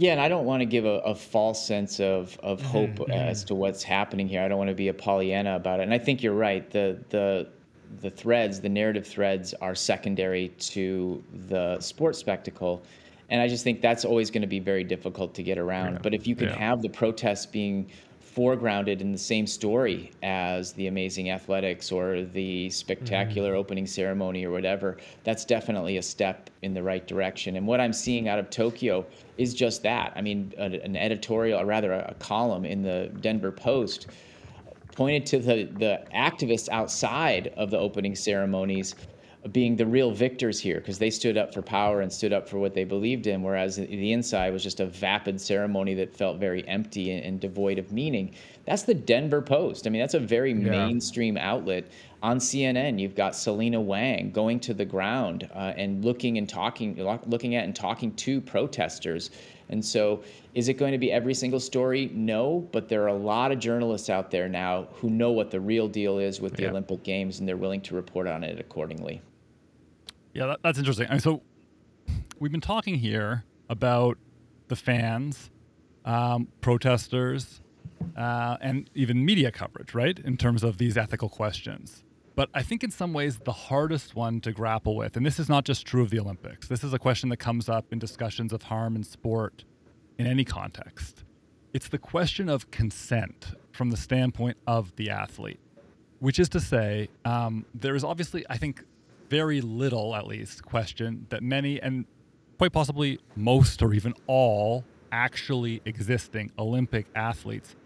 Yeah, 0.00 0.12
and 0.12 0.20
I 0.22 0.30
don't 0.30 0.46
want 0.46 0.62
to 0.62 0.64
give 0.64 0.86
a, 0.86 1.00
a 1.00 1.14
false 1.14 1.62
sense 1.62 2.00
of 2.00 2.38
of 2.42 2.58
mm-hmm, 2.58 2.68
hope 2.68 2.90
mm-hmm. 2.90 3.10
as 3.10 3.44
to 3.44 3.54
what's 3.54 3.82
happening 3.82 4.26
here. 4.26 4.40
I 4.40 4.48
don't 4.48 4.56
want 4.56 4.70
to 4.70 4.74
be 4.74 4.88
a 4.88 4.94
Pollyanna 4.94 5.56
about 5.56 5.80
it. 5.80 5.82
And 5.82 5.92
I 5.92 5.98
think 5.98 6.22
you're 6.22 6.32
right. 6.32 6.68
The 6.70 6.98
the 7.10 7.48
the 8.00 8.08
threads, 8.08 8.62
the 8.62 8.70
narrative 8.70 9.06
threads, 9.06 9.52
are 9.60 9.74
secondary 9.74 10.48
to 10.70 11.22
the 11.48 11.78
sports 11.80 12.18
spectacle. 12.18 12.82
And 13.28 13.42
I 13.42 13.46
just 13.46 13.62
think 13.62 13.82
that's 13.82 14.06
always 14.06 14.30
going 14.30 14.40
to 14.40 14.48
be 14.48 14.58
very 14.58 14.84
difficult 14.84 15.34
to 15.34 15.42
get 15.42 15.58
around. 15.58 15.92
Yeah. 15.92 15.98
But 16.02 16.14
if 16.14 16.26
you 16.26 16.34
can 16.34 16.48
yeah. 16.48 16.56
have 16.56 16.80
the 16.80 16.88
protests 16.88 17.44
being 17.44 17.90
foregrounded 18.36 19.00
in 19.00 19.12
the 19.12 19.18
same 19.18 19.46
story 19.46 20.10
as 20.22 20.72
the 20.72 20.86
amazing 20.86 21.30
athletics 21.30 21.90
or 21.90 22.22
the 22.22 22.70
spectacular 22.70 23.50
mm-hmm. 23.50 23.58
opening 23.58 23.86
ceremony 23.86 24.44
or 24.44 24.50
whatever, 24.50 24.96
that's 25.24 25.44
definitely 25.44 25.96
a 25.96 26.02
step 26.02 26.50
in 26.62 26.74
the 26.74 26.82
right 26.82 27.06
direction. 27.06 27.56
And 27.56 27.66
what 27.66 27.80
I'm 27.80 27.92
seeing 27.92 28.28
out 28.28 28.38
of 28.38 28.50
Tokyo 28.50 29.04
is 29.38 29.54
just 29.54 29.82
that. 29.82 30.12
I 30.14 30.20
mean, 30.20 30.52
a, 30.58 30.80
an 30.82 30.96
editorial, 30.96 31.60
or 31.60 31.66
rather 31.66 31.92
a, 31.92 32.10
a 32.10 32.14
column 32.14 32.64
in 32.64 32.82
the 32.82 33.10
Denver 33.20 33.52
Post 33.52 34.06
pointed 34.94 35.26
to 35.26 35.38
the, 35.38 35.68
the 35.78 36.02
activists 36.14 36.68
outside 36.68 37.52
of 37.56 37.70
the 37.70 37.78
opening 37.78 38.14
ceremonies 38.14 38.94
being 39.52 39.74
the 39.74 39.86
real 39.86 40.10
victors 40.10 40.60
here 40.60 40.80
because 40.80 40.98
they 40.98 41.08
stood 41.08 41.38
up 41.38 41.54
for 41.54 41.62
power 41.62 42.02
and 42.02 42.12
stood 42.12 42.32
up 42.32 42.46
for 42.46 42.58
what 42.58 42.74
they 42.74 42.84
believed 42.84 43.26
in, 43.26 43.42
whereas 43.42 43.76
the 43.76 44.12
inside 44.12 44.52
was 44.52 44.62
just 44.62 44.80
a 44.80 44.86
vapid 44.86 45.40
ceremony 45.40 45.94
that 45.94 46.14
felt 46.14 46.38
very 46.38 46.66
empty 46.68 47.12
and, 47.12 47.24
and 47.24 47.40
devoid 47.40 47.78
of 47.78 47.90
meaning. 47.90 48.34
That's 48.66 48.82
the 48.82 48.94
Denver 48.94 49.40
Post. 49.40 49.86
I 49.86 49.90
mean, 49.90 50.00
that's 50.00 50.14
a 50.14 50.20
very 50.20 50.52
yeah. 50.52 50.70
mainstream 50.70 51.38
outlet. 51.38 51.90
On 52.22 52.36
CNN, 52.36 53.00
you've 53.00 53.14
got 53.14 53.34
Selena 53.34 53.80
Wang 53.80 54.30
going 54.30 54.60
to 54.60 54.74
the 54.74 54.84
ground 54.84 55.48
uh, 55.54 55.72
and 55.74 56.04
looking 56.04 56.36
and 56.36 56.46
talking, 56.46 57.02
looking 57.24 57.54
at 57.54 57.64
and 57.64 57.74
talking 57.74 58.12
to 58.16 58.42
protesters. 58.42 59.30
And 59.70 59.82
so, 59.82 60.22
is 60.52 60.68
it 60.68 60.74
going 60.74 60.92
to 60.92 60.98
be 60.98 61.10
every 61.10 61.32
single 61.32 61.60
story? 61.60 62.10
No, 62.12 62.68
but 62.72 62.90
there 62.90 63.04
are 63.04 63.08
a 63.08 63.14
lot 63.14 63.52
of 63.52 63.58
journalists 63.58 64.10
out 64.10 64.30
there 64.30 64.48
now 64.48 64.88
who 64.94 65.08
know 65.08 65.30
what 65.30 65.50
the 65.50 65.60
real 65.60 65.88
deal 65.88 66.18
is 66.18 66.40
with 66.40 66.56
the 66.56 66.64
yeah. 66.64 66.70
Olympic 66.70 67.02
Games 67.04 67.38
and 67.38 67.48
they're 67.48 67.56
willing 67.56 67.80
to 67.82 67.94
report 67.94 68.26
on 68.26 68.44
it 68.44 68.60
accordingly. 68.60 69.22
Yeah, 70.34 70.46
that, 70.46 70.60
that's 70.62 70.78
interesting. 70.78 71.06
I 71.08 71.12
mean, 71.12 71.20
so 71.20 71.42
we've 72.38 72.52
been 72.52 72.60
talking 72.60 72.96
here 72.96 73.44
about 73.68 74.18
the 74.68 74.76
fans, 74.76 75.50
um, 76.04 76.48
protesters, 76.60 77.60
uh, 78.16 78.56
and 78.60 78.88
even 78.94 79.24
media 79.24 79.50
coverage, 79.50 79.94
right? 79.94 80.18
In 80.18 80.36
terms 80.36 80.62
of 80.62 80.78
these 80.78 80.96
ethical 80.96 81.28
questions. 81.28 82.04
But 82.36 82.48
I 82.54 82.62
think 82.62 82.82
in 82.82 82.90
some 82.90 83.12
ways 83.12 83.38
the 83.38 83.52
hardest 83.52 84.14
one 84.14 84.40
to 84.42 84.52
grapple 84.52 84.96
with, 84.96 85.16
and 85.16 85.26
this 85.26 85.38
is 85.38 85.48
not 85.48 85.64
just 85.64 85.84
true 85.84 86.02
of 86.02 86.10
the 86.10 86.20
Olympics, 86.20 86.68
this 86.68 86.82
is 86.84 86.92
a 86.94 86.98
question 86.98 87.28
that 87.30 87.36
comes 87.36 87.68
up 87.68 87.86
in 87.92 87.98
discussions 87.98 88.52
of 88.52 88.62
harm 88.62 88.96
in 88.96 89.02
sport 89.02 89.64
in 90.18 90.26
any 90.26 90.44
context. 90.44 91.24
It's 91.74 91.88
the 91.88 91.98
question 91.98 92.48
of 92.48 92.70
consent 92.70 93.54
from 93.72 93.90
the 93.90 93.96
standpoint 93.96 94.56
of 94.66 94.94
the 94.96 95.10
athlete, 95.10 95.60
which 96.20 96.38
is 96.38 96.48
to 96.50 96.60
say, 96.60 97.08
um, 97.24 97.66
there 97.74 97.94
is 97.94 98.04
obviously, 98.04 98.44
I 98.48 98.56
think, 98.56 98.82
very 99.30 99.60
little, 99.60 100.14
at 100.14 100.26
least, 100.26 100.64
question 100.64 101.26
that 101.30 101.42
many 101.42 101.80
and 101.80 102.04
quite 102.58 102.72
possibly 102.72 103.18
most 103.36 103.80
or 103.80 103.94
even 103.94 104.12
all 104.26 104.84
actually 105.12 105.80
existing 105.86 106.50
Olympic 106.58 107.06
athletes 107.14 107.76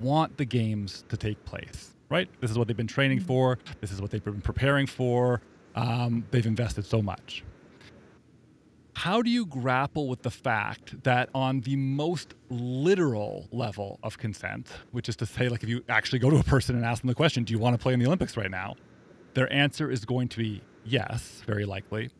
want 0.00 0.36
the 0.38 0.44
games 0.44 1.04
to 1.08 1.16
take 1.16 1.44
place, 1.44 1.94
right? 2.08 2.28
This 2.40 2.50
is 2.50 2.58
what 2.58 2.66
they've 2.66 2.76
been 2.76 2.86
training 2.86 3.18
mm-hmm. 3.18 3.26
for, 3.26 3.58
this 3.80 3.92
is 3.92 4.00
what 4.00 4.10
they've 4.10 4.24
been 4.24 4.40
preparing 4.40 4.86
for. 4.86 5.42
Um, 5.74 6.24
they've 6.30 6.46
invested 6.46 6.84
so 6.84 7.02
much. 7.02 7.44
How 8.94 9.22
do 9.22 9.30
you 9.30 9.46
grapple 9.46 10.06
with 10.06 10.22
the 10.22 10.30
fact 10.30 11.02
that, 11.04 11.30
on 11.34 11.62
the 11.62 11.76
most 11.76 12.34
literal 12.50 13.48
level 13.50 13.98
of 14.02 14.18
consent, 14.18 14.68
which 14.90 15.08
is 15.08 15.16
to 15.16 15.26
say, 15.26 15.48
like 15.48 15.62
if 15.62 15.68
you 15.68 15.82
actually 15.88 16.18
go 16.18 16.28
to 16.28 16.36
a 16.36 16.44
person 16.44 16.76
and 16.76 16.84
ask 16.84 17.00
them 17.00 17.08
the 17.08 17.14
question, 17.14 17.44
Do 17.44 17.52
you 17.52 17.58
want 17.58 17.74
to 17.74 17.82
play 17.82 17.94
in 17.94 18.00
the 18.00 18.06
Olympics 18.06 18.36
right 18.36 18.50
now? 18.50 18.76
Their 19.34 19.50
answer 19.50 19.90
is 19.90 20.04
going 20.04 20.28
to 20.28 20.38
be 20.38 20.62
Yes, 20.84 21.42
very 21.46 21.64
likely. 21.64 22.10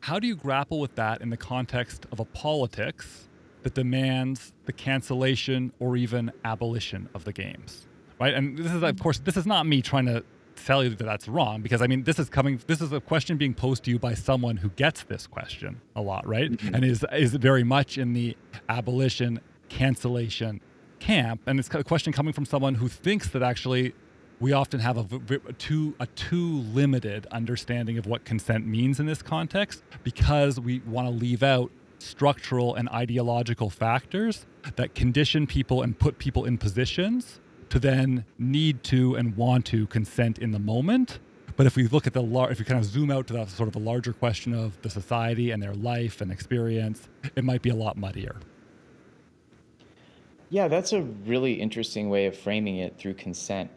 How 0.00 0.18
do 0.18 0.26
you 0.26 0.34
grapple 0.34 0.80
with 0.80 0.94
that 0.96 1.20
in 1.20 1.30
the 1.30 1.36
context 1.36 2.06
of 2.10 2.20
a 2.20 2.24
politics 2.24 3.28
that 3.62 3.74
demands 3.74 4.52
the 4.64 4.72
cancellation 4.72 5.72
or 5.78 5.96
even 5.96 6.32
abolition 6.44 7.08
of 7.14 7.24
the 7.24 7.32
games? 7.32 7.86
Right? 8.18 8.34
And 8.34 8.56
this 8.56 8.72
is, 8.72 8.82
of 8.82 8.98
course, 8.98 9.18
this 9.18 9.36
is 9.36 9.46
not 9.46 9.66
me 9.66 9.82
trying 9.82 10.06
to 10.06 10.24
tell 10.64 10.82
you 10.84 10.90
that 10.90 11.04
that's 11.04 11.28
wrong 11.28 11.62
because 11.62 11.80
I 11.80 11.86
mean, 11.86 12.02
this 12.02 12.18
is 12.18 12.28
coming, 12.28 12.60
this 12.66 12.80
is 12.80 12.92
a 12.92 13.00
question 13.00 13.36
being 13.36 13.54
posed 13.54 13.84
to 13.84 13.90
you 13.90 13.98
by 13.98 14.14
someone 14.14 14.58
who 14.58 14.68
gets 14.70 15.04
this 15.04 15.26
question 15.26 15.80
a 15.96 16.02
lot, 16.02 16.26
right? 16.26 16.50
Mm-hmm. 16.50 16.74
And 16.74 16.84
is, 16.84 17.04
is 17.12 17.34
very 17.34 17.64
much 17.64 17.98
in 17.98 18.12
the 18.12 18.36
abolition, 18.68 19.40
cancellation 19.68 20.60
camp. 20.98 21.40
And 21.46 21.58
it's 21.58 21.72
a 21.72 21.84
question 21.84 22.12
coming 22.12 22.32
from 22.32 22.44
someone 22.44 22.74
who 22.74 22.88
thinks 22.88 23.28
that 23.30 23.42
actually 23.42 23.94
we 24.40 24.52
often 24.52 24.80
have 24.80 24.96
a, 24.96 25.06
a, 25.48 25.52
too 25.52 25.94
a 26.00 26.06
too 26.06 26.60
limited 26.72 27.26
understanding 27.30 27.98
of 27.98 28.06
what 28.06 28.24
consent 28.24 28.66
means 28.66 28.98
in 28.98 29.06
this 29.06 29.22
context 29.22 29.82
because 30.02 30.58
we 30.58 30.80
want 30.80 31.06
to 31.06 31.12
leave 31.12 31.42
out 31.42 31.70
structural 31.98 32.74
and 32.74 32.88
ideological 32.88 33.68
factors 33.68 34.46
that 34.76 34.94
condition 34.94 35.46
people 35.46 35.82
and 35.82 35.98
put 35.98 36.18
people 36.18 36.46
in 36.46 36.56
positions 36.56 37.40
to 37.68 37.78
then 37.78 38.24
need 38.38 38.82
to 38.82 39.14
and 39.14 39.36
want 39.36 39.66
to 39.66 39.86
consent 39.88 40.38
in 40.38 40.50
the 40.50 40.58
moment. 40.58 41.20
But 41.56 41.66
if 41.66 41.76
we 41.76 41.86
look 41.88 42.06
at 42.06 42.14
the 42.14 42.22
lar- 42.22 42.50
if 42.50 42.58
we 42.58 42.64
kind 42.64 42.80
of 42.80 42.86
zoom 42.86 43.10
out 43.10 43.26
to 43.26 43.34
the 43.34 43.46
sort 43.46 43.68
of 43.68 43.76
a 43.76 43.78
larger 43.78 44.14
question 44.14 44.54
of 44.54 44.80
the 44.80 44.88
society 44.88 45.50
and 45.50 45.62
their 45.62 45.74
life 45.74 46.22
and 46.22 46.32
experience, 46.32 47.08
it 47.36 47.44
might 47.44 47.60
be 47.60 47.68
a 47.68 47.74
lot 47.74 47.98
muddier. 47.98 48.36
Yeah, 50.48 50.68
that's 50.68 50.92
a 50.92 51.02
really 51.02 51.52
interesting 51.52 52.08
way 52.08 52.26
of 52.26 52.36
framing 52.36 52.78
it 52.78 52.98
through 52.98 53.14
consent. 53.14 53.70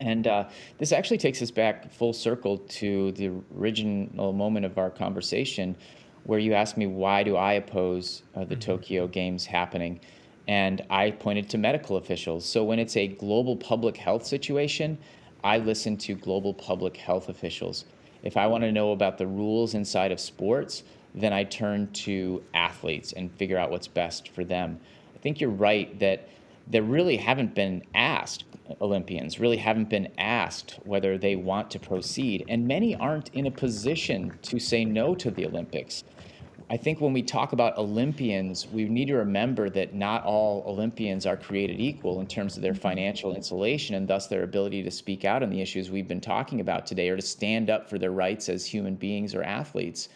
And 0.00 0.26
uh, 0.26 0.48
this 0.78 0.92
actually 0.92 1.18
takes 1.18 1.40
us 1.40 1.50
back 1.50 1.90
full 1.90 2.12
circle 2.12 2.58
to 2.58 3.12
the 3.12 3.32
original 3.56 4.32
moment 4.32 4.66
of 4.66 4.78
our 4.78 4.90
conversation 4.90 5.76
where 6.24 6.38
you 6.38 6.54
asked 6.54 6.76
me, 6.76 6.86
why 6.86 7.22
do 7.22 7.36
I 7.36 7.54
oppose 7.54 8.22
uh, 8.34 8.40
the 8.40 8.56
mm-hmm. 8.56 8.60
Tokyo 8.60 9.06
Games 9.06 9.46
happening? 9.46 10.00
And 10.48 10.84
I 10.90 11.12
pointed 11.12 11.48
to 11.50 11.58
medical 11.58 11.96
officials. 11.96 12.44
So 12.44 12.64
when 12.64 12.78
it's 12.78 12.96
a 12.96 13.08
global 13.08 13.56
public 13.56 13.96
health 13.96 14.26
situation, 14.26 14.98
I 15.42 15.58
listen 15.58 15.96
to 15.98 16.14
global 16.14 16.52
public 16.52 16.96
health 16.96 17.28
officials. 17.28 17.84
If 18.22 18.36
I 18.36 18.46
want 18.48 18.64
to 18.64 18.72
know 18.72 18.92
about 18.92 19.18
the 19.18 19.26
rules 19.26 19.74
inside 19.74 20.10
of 20.10 20.20
sports, 20.20 20.82
then 21.14 21.32
I 21.32 21.44
turn 21.44 21.90
to 21.92 22.42
athletes 22.54 23.12
and 23.12 23.32
figure 23.32 23.56
out 23.56 23.70
what's 23.70 23.88
best 23.88 24.28
for 24.30 24.44
them. 24.44 24.80
I 25.14 25.18
think 25.18 25.40
you're 25.40 25.50
right 25.50 25.98
that 26.00 26.28
there 26.66 26.82
really 26.82 27.16
haven't 27.16 27.54
been 27.54 27.82
asked 27.94 28.44
Olympians 28.80 29.38
really 29.38 29.56
haven't 29.56 29.88
been 29.88 30.08
asked 30.18 30.78
whether 30.84 31.16
they 31.16 31.36
want 31.36 31.70
to 31.70 31.78
proceed, 31.78 32.44
and 32.48 32.66
many 32.66 32.96
aren't 32.96 33.28
in 33.30 33.46
a 33.46 33.50
position 33.50 34.36
to 34.42 34.58
say 34.58 34.84
no 34.84 35.14
to 35.14 35.30
the 35.30 35.46
Olympics. 35.46 36.04
I 36.68 36.76
think 36.76 37.00
when 37.00 37.12
we 37.12 37.22
talk 37.22 37.52
about 37.52 37.78
Olympians, 37.78 38.66
we 38.66 38.86
need 38.86 39.06
to 39.06 39.14
remember 39.14 39.70
that 39.70 39.94
not 39.94 40.24
all 40.24 40.64
Olympians 40.66 41.24
are 41.24 41.36
created 41.36 41.78
equal 41.78 42.20
in 42.20 42.26
terms 42.26 42.56
of 42.56 42.62
their 42.62 42.74
financial 42.74 43.36
insulation 43.36 43.94
and 43.94 44.08
thus 44.08 44.26
their 44.26 44.42
ability 44.42 44.82
to 44.82 44.90
speak 44.90 45.24
out 45.24 45.44
on 45.44 45.50
the 45.50 45.62
issues 45.62 45.92
we've 45.92 46.08
been 46.08 46.20
talking 46.20 46.60
about 46.60 46.84
today 46.84 47.08
or 47.08 47.14
to 47.14 47.22
stand 47.22 47.70
up 47.70 47.88
for 47.88 47.98
their 47.98 48.10
rights 48.10 48.48
as 48.48 48.66
human 48.66 48.96
beings 48.96 49.32
or 49.32 49.44
athletes. 49.44 50.08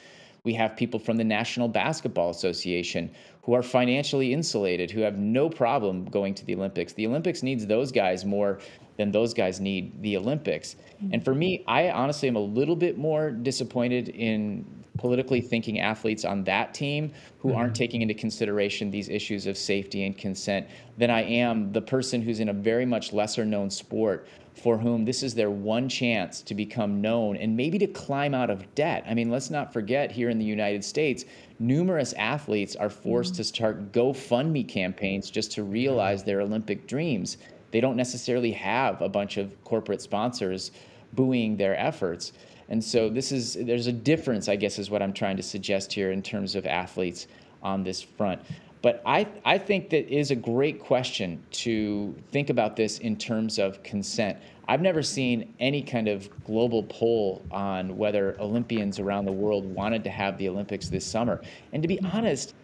We 0.42 0.54
have 0.54 0.76
people 0.76 0.98
from 0.98 1.18
the 1.18 1.24
National 1.24 1.68
Basketball 1.68 2.30
Association 2.30 3.12
who 3.42 3.54
are 3.54 3.62
financially 3.62 4.32
insulated, 4.32 4.90
who 4.90 5.00
have 5.00 5.18
no 5.18 5.48
problem 5.48 6.04
going 6.04 6.34
to 6.34 6.44
the 6.44 6.54
Olympics. 6.54 6.92
The 6.92 7.06
Olympics 7.06 7.42
needs 7.42 7.66
those 7.66 7.90
guys 7.90 8.24
more 8.24 8.60
than 9.00 9.10
those 9.10 9.32
guys 9.32 9.60
need 9.60 10.02
the 10.02 10.14
Olympics. 10.14 10.76
And 11.10 11.24
for 11.24 11.34
me, 11.34 11.64
I 11.66 11.90
honestly 11.90 12.28
am 12.28 12.36
a 12.36 12.40
little 12.40 12.76
bit 12.76 12.98
more 12.98 13.30
disappointed 13.30 14.10
in 14.10 14.66
politically 14.98 15.40
thinking 15.40 15.80
athletes 15.80 16.26
on 16.26 16.44
that 16.44 16.74
team 16.74 17.10
who 17.38 17.48
mm-hmm. 17.48 17.56
aren't 17.56 17.74
taking 17.74 18.02
into 18.02 18.12
consideration 18.12 18.90
these 18.90 19.08
issues 19.08 19.46
of 19.46 19.56
safety 19.56 20.04
and 20.04 20.18
consent 20.18 20.68
than 20.98 21.08
I 21.08 21.22
am 21.22 21.72
the 21.72 21.80
person 21.80 22.20
who's 22.20 22.40
in 22.40 22.50
a 22.50 22.52
very 22.52 22.84
much 22.84 23.14
lesser 23.14 23.46
known 23.46 23.70
sport 23.70 24.28
for 24.54 24.76
whom 24.76 25.06
this 25.06 25.22
is 25.22 25.34
their 25.34 25.50
one 25.50 25.88
chance 25.88 26.42
to 26.42 26.54
become 26.54 27.00
known 27.00 27.38
and 27.38 27.56
maybe 27.56 27.78
to 27.78 27.86
climb 27.86 28.34
out 28.34 28.50
of 28.50 28.74
debt. 28.74 29.02
I 29.08 29.14
mean, 29.14 29.30
let's 29.30 29.48
not 29.48 29.72
forget 29.72 30.12
here 30.12 30.28
in 30.28 30.38
the 30.38 30.44
United 30.44 30.84
States, 30.84 31.24
numerous 31.58 32.12
athletes 32.14 32.76
are 32.76 32.90
forced 32.90 33.32
mm-hmm. 33.32 33.36
to 33.38 33.44
start 33.44 33.92
GoFundMe 33.92 34.68
campaigns 34.68 35.30
just 35.30 35.52
to 35.52 35.62
realize 35.62 36.22
their 36.22 36.42
Olympic 36.42 36.86
dreams. 36.86 37.38
They 37.70 37.80
don't 37.80 37.96
necessarily 37.96 38.52
have 38.52 39.00
a 39.02 39.08
bunch 39.08 39.36
of 39.36 39.52
corporate 39.64 40.02
sponsors 40.02 40.70
buoying 41.12 41.56
their 41.56 41.78
efforts. 41.78 42.32
And 42.68 42.82
so 42.82 43.08
this 43.08 43.32
is 43.32 43.54
there's 43.54 43.88
a 43.88 43.92
difference, 43.92 44.48
I 44.48 44.56
guess, 44.56 44.78
is 44.78 44.90
what 44.90 45.02
I'm 45.02 45.12
trying 45.12 45.36
to 45.36 45.42
suggest 45.42 45.92
here 45.92 46.12
in 46.12 46.22
terms 46.22 46.54
of 46.54 46.66
athletes 46.66 47.26
on 47.62 47.82
this 47.82 48.00
front. 48.00 48.40
But 48.82 49.02
I, 49.04 49.26
I 49.44 49.58
think 49.58 49.90
that 49.90 50.08
is 50.08 50.30
a 50.30 50.36
great 50.36 50.80
question 50.80 51.42
to 51.52 52.14
think 52.32 52.48
about 52.48 52.76
this 52.76 52.98
in 52.98 53.16
terms 53.16 53.58
of 53.58 53.82
consent. 53.82 54.38
I've 54.68 54.80
never 54.80 55.02
seen 55.02 55.52
any 55.58 55.82
kind 55.82 56.08
of 56.08 56.30
global 56.44 56.84
poll 56.84 57.42
on 57.50 57.98
whether 57.98 58.36
Olympians 58.40 58.98
around 58.98 59.26
the 59.26 59.32
world 59.32 59.66
wanted 59.66 60.04
to 60.04 60.10
have 60.10 60.38
the 60.38 60.48
Olympics 60.48 60.88
this 60.88 61.04
summer. 61.04 61.42
And 61.72 61.82
to 61.82 61.88
be 61.88 61.96
mm-hmm. 61.96 62.16
honest, 62.16 62.54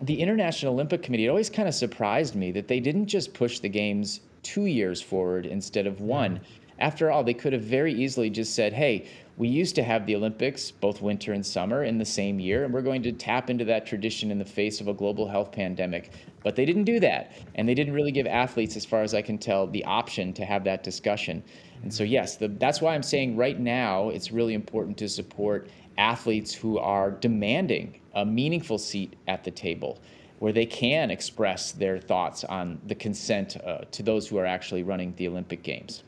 the 0.00 0.18
International 0.20 0.72
Olympic 0.72 1.02
Committee, 1.02 1.26
it 1.26 1.28
always 1.28 1.50
kind 1.50 1.68
of 1.68 1.74
surprised 1.74 2.34
me 2.34 2.50
that 2.52 2.66
they 2.66 2.80
didn't 2.80 3.06
just 3.06 3.34
push 3.34 3.60
the 3.60 3.68
games 3.68 4.20
two 4.42 4.66
years 4.66 5.00
forward 5.00 5.46
instead 5.46 5.86
of 5.86 6.00
one. 6.00 6.40
After 6.78 7.10
all, 7.10 7.22
they 7.22 7.34
could 7.34 7.52
have 7.52 7.62
very 7.62 7.92
easily 7.92 8.30
just 8.30 8.54
said, 8.54 8.72
hey, 8.72 9.06
we 9.36 9.48
used 9.48 9.74
to 9.76 9.82
have 9.82 10.06
the 10.06 10.16
Olympics, 10.16 10.70
both 10.70 11.00
winter 11.00 11.32
and 11.32 11.44
summer, 11.44 11.84
in 11.84 11.98
the 11.98 12.04
same 12.04 12.38
year, 12.40 12.64
and 12.64 12.74
we're 12.74 12.82
going 12.82 13.02
to 13.02 13.12
tap 13.12 13.48
into 13.48 13.64
that 13.66 13.86
tradition 13.86 14.30
in 14.30 14.38
the 14.38 14.44
face 14.44 14.80
of 14.80 14.88
a 14.88 14.94
global 14.94 15.28
health 15.28 15.52
pandemic. 15.52 16.12
But 16.42 16.56
they 16.56 16.64
didn't 16.64 16.84
do 16.84 17.00
that. 17.00 17.32
And 17.54 17.68
they 17.68 17.74
didn't 17.74 17.94
really 17.94 18.12
give 18.12 18.26
athletes, 18.26 18.76
as 18.76 18.84
far 18.84 19.02
as 19.02 19.14
I 19.14 19.22
can 19.22 19.38
tell, 19.38 19.66
the 19.66 19.84
option 19.84 20.32
to 20.34 20.44
have 20.44 20.64
that 20.64 20.82
discussion. 20.82 21.42
And 21.82 21.92
so, 21.92 22.02
yes, 22.02 22.36
the, 22.36 22.48
that's 22.48 22.80
why 22.80 22.94
I'm 22.94 23.02
saying 23.02 23.36
right 23.36 23.58
now 23.58 24.08
it's 24.10 24.30
really 24.30 24.54
important 24.54 24.96
to 24.98 25.08
support 25.08 25.68
athletes 25.96 26.54
who 26.54 26.78
are 26.78 27.10
demanding 27.10 28.00
a 28.14 28.24
meaningful 28.24 28.78
seat 28.78 29.16
at 29.28 29.44
the 29.44 29.50
table 29.50 30.00
where 30.40 30.52
they 30.52 30.66
can 30.66 31.10
express 31.10 31.70
their 31.72 31.98
thoughts 31.98 32.44
on 32.44 32.80
the 32.86 32.94
consent 32.94 33.58
uh, 33.64 33.84
to 33.92 34.02
those 34.02 34.26
who 34.26 34.38
are 34.38 34.46
actually 34.46 34.82
running 34.82 35.14
the 35.16 35.28
Olympic 35.28 35.62
Games. 35.62 36.02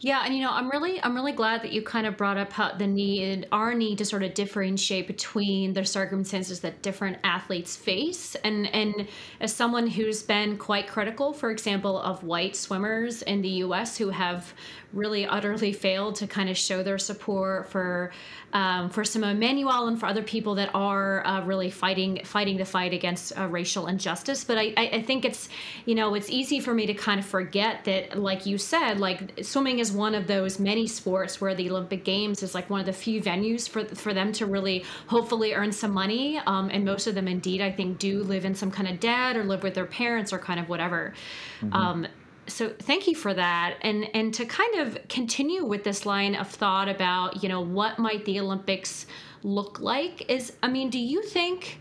Yeah, 0.00 0.22
and 0.24 0.34
you 0.34 0.42
know, 0.42 0.50
I'm 0.50 0.70
really 0.70 1.02
I'm 1.02 1.14
really 1.14 1.32
glad 1.32 1.62
that 1.62 1.72
you 1.72 1.82
kind 1.82 2.06
of 2.06 2.16
brought 2.16 2.36
up 2.36 2.52
how 2.52 2.72
the 2.76 2.86
need 2.86 3.46
our 3.52 3.74
need 3.74 3.98
to 3.98 4.04
sort 4.04 4.22
of 4.22 4.34
differentiate 4.34 5.06
between 5.06 5.72
the 5.72 5.84
circumstances 5.84 6.60
that 6.60 6.82
different 6.82 7.18
athletes 7.24 7.76
face. 7.76 8.34
And 8.44 8.66
and 8.74 9.08
as 9.40 9.54
someone 9.54 9.86
who's 9.86 10.22
been 10.22 10.58
quite 10.58 10.88
critical, 10.88 11.32
for 11.32 11.50
example, 11.50 11.98
of 11.98 12.22
white 12.22 12.56
swimmers 12.56 13.22
in 13.22 13.42
the 13.42 13.48
US 13.48 13.96
who 13.96 14.10
have 14.10 14.52
really 14.94 15.26
utterly 15.26 15.72
failed 15.72 16.14
to 16.16 16.26
kind 16.26 16.48
of 16.48 16.56
show 16.56 16.82
their 16.82 16.98
support 16.98 17.68
for 17.68 18.12
um, 18.52 18.88
for 18.88 19.04
Simone 19.04 19.40
Manuel 19.40 19.88
and 19.88 19.98
for 19.98 20.06
other 20.06 20.22
people 20.22 20.54
that 20.54 20.70
are 20.74 21.26
uh, 21.26 21.44
really 21.44 21.70
fighting 21.70 22.20
fighting 22.24 22.56
the 22.56 22.64
fight 22.64 22.92
against 22.92 23.36
uh, 23.38 23.48
racial 23.48 23.88
injustice. 23.88 24.44
But 24.44 24.58
I, 24.58 24.72
I 24.76 25.02
think 25.02 25.24
it's 25.24 25.48
you 25.86 25.94
know 25.94 26.14
it's 26.14 26.30
easy 26.30 26.60
for 26.60 26.72
me 26.72 26.86
to 26.86 26.94
kind 26.94 27.18
of 27.18 27.26
forget 27.26 27.84
that, 27.84 28.18
like 28.18 28.46
you 28.46 28.58
said, 28.58 29.00
like 29.00 29.32
swimming 29.42 29.80
is 29.84 29.92
one 29.92 30.14
of 30.14 30.26
those 30.26 30.58
many 30.58 30.86
sports 30.86 31.40
where 31.40 31.54
the 31.54 31.68
Olympic 31.70 32.04
Games 32.04 32.42
is 32.42 32.54
like 32.54 32.70
one 32.70 32.80
of 32.80 32.86
the 32.86 32.92
few 32.92 33.20
venues 33.20 33.68
for 33.68 33.84
for 33.94 34.14
them 34.14 34.32
to 34.32 34.46
really 34.46 34.84
hopefully 35.06 35.52
earn 35.52 35.72
some 35.72 35.92
money. 35.92 36.40
Um, 36.46 36.70
and 36.70 36.84
most 36.84 37.06
of 37.06 37.14
them, 37.14 37.28
indeed, 37.28 37.60
I 37.60 37.70
think, 37.70 37.98
do 37.98 38.22
live 38.22 38.44
in 38.44 38.54
some 38.54 38.70
kind 38.70 38.88
of 38.88 38.98
debt 38.98 39.36
or 39.36 39.44
live 39.44 39.62
with 39.62 39.74
their 39.74 39.86
parents 39.86 40.32
or 40.32 40.38
kind 40.38 40.58
of 40.58 40.68
whatever. 40.68 41.12
Mm-hmm. 41.60 41.74
Um, 41.74 42.06
so 42.46 42.68
thank 42.68 43.06
you 43.06 43.14
for 43.14 43.32
that 43.32 43.78
and 43.80 44.06
and 44.14 44.34
to 44.34 44.44
kind 44.44 44.74
of 44.76 44.98
continue 45.08 45.64
with 45.64 45.82
this 45.82 46.04
line 46.04 46.34
of 46.34 46.46
thought 46.46 46.90
about 46.90 47.42
you 47.42 47.48
know 47.48 47.62
what 47.62 47.98
might 47.98 48.22
the 48.26 48.38
olympics 48.38 49.06
look 49.42 49.80
like 49.80 50.30
is 50.30 50.52
i 50.62 50.68
mean 50.68 50.90
do 50.90 50.98
you 50.98 51.22
think 51.22 51.78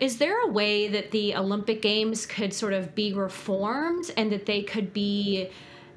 is 0.00 0.16
there 0.16 0.40
a 0.44 0.48
way 0.48 0.88
that 0.88 1.10
the 1.10 1.34
olympic 1.36 1.82
games 1.82 2.24
could 2.24 2.54
sort 2.54 2.72
of 2.72 2.94
be 2.94 3.12
reformed 3.12 4.10
and 4.16 4.32
that 4.32 4.46
they 4.46 4.62
could 4.62 4.94
be 4.94 5.50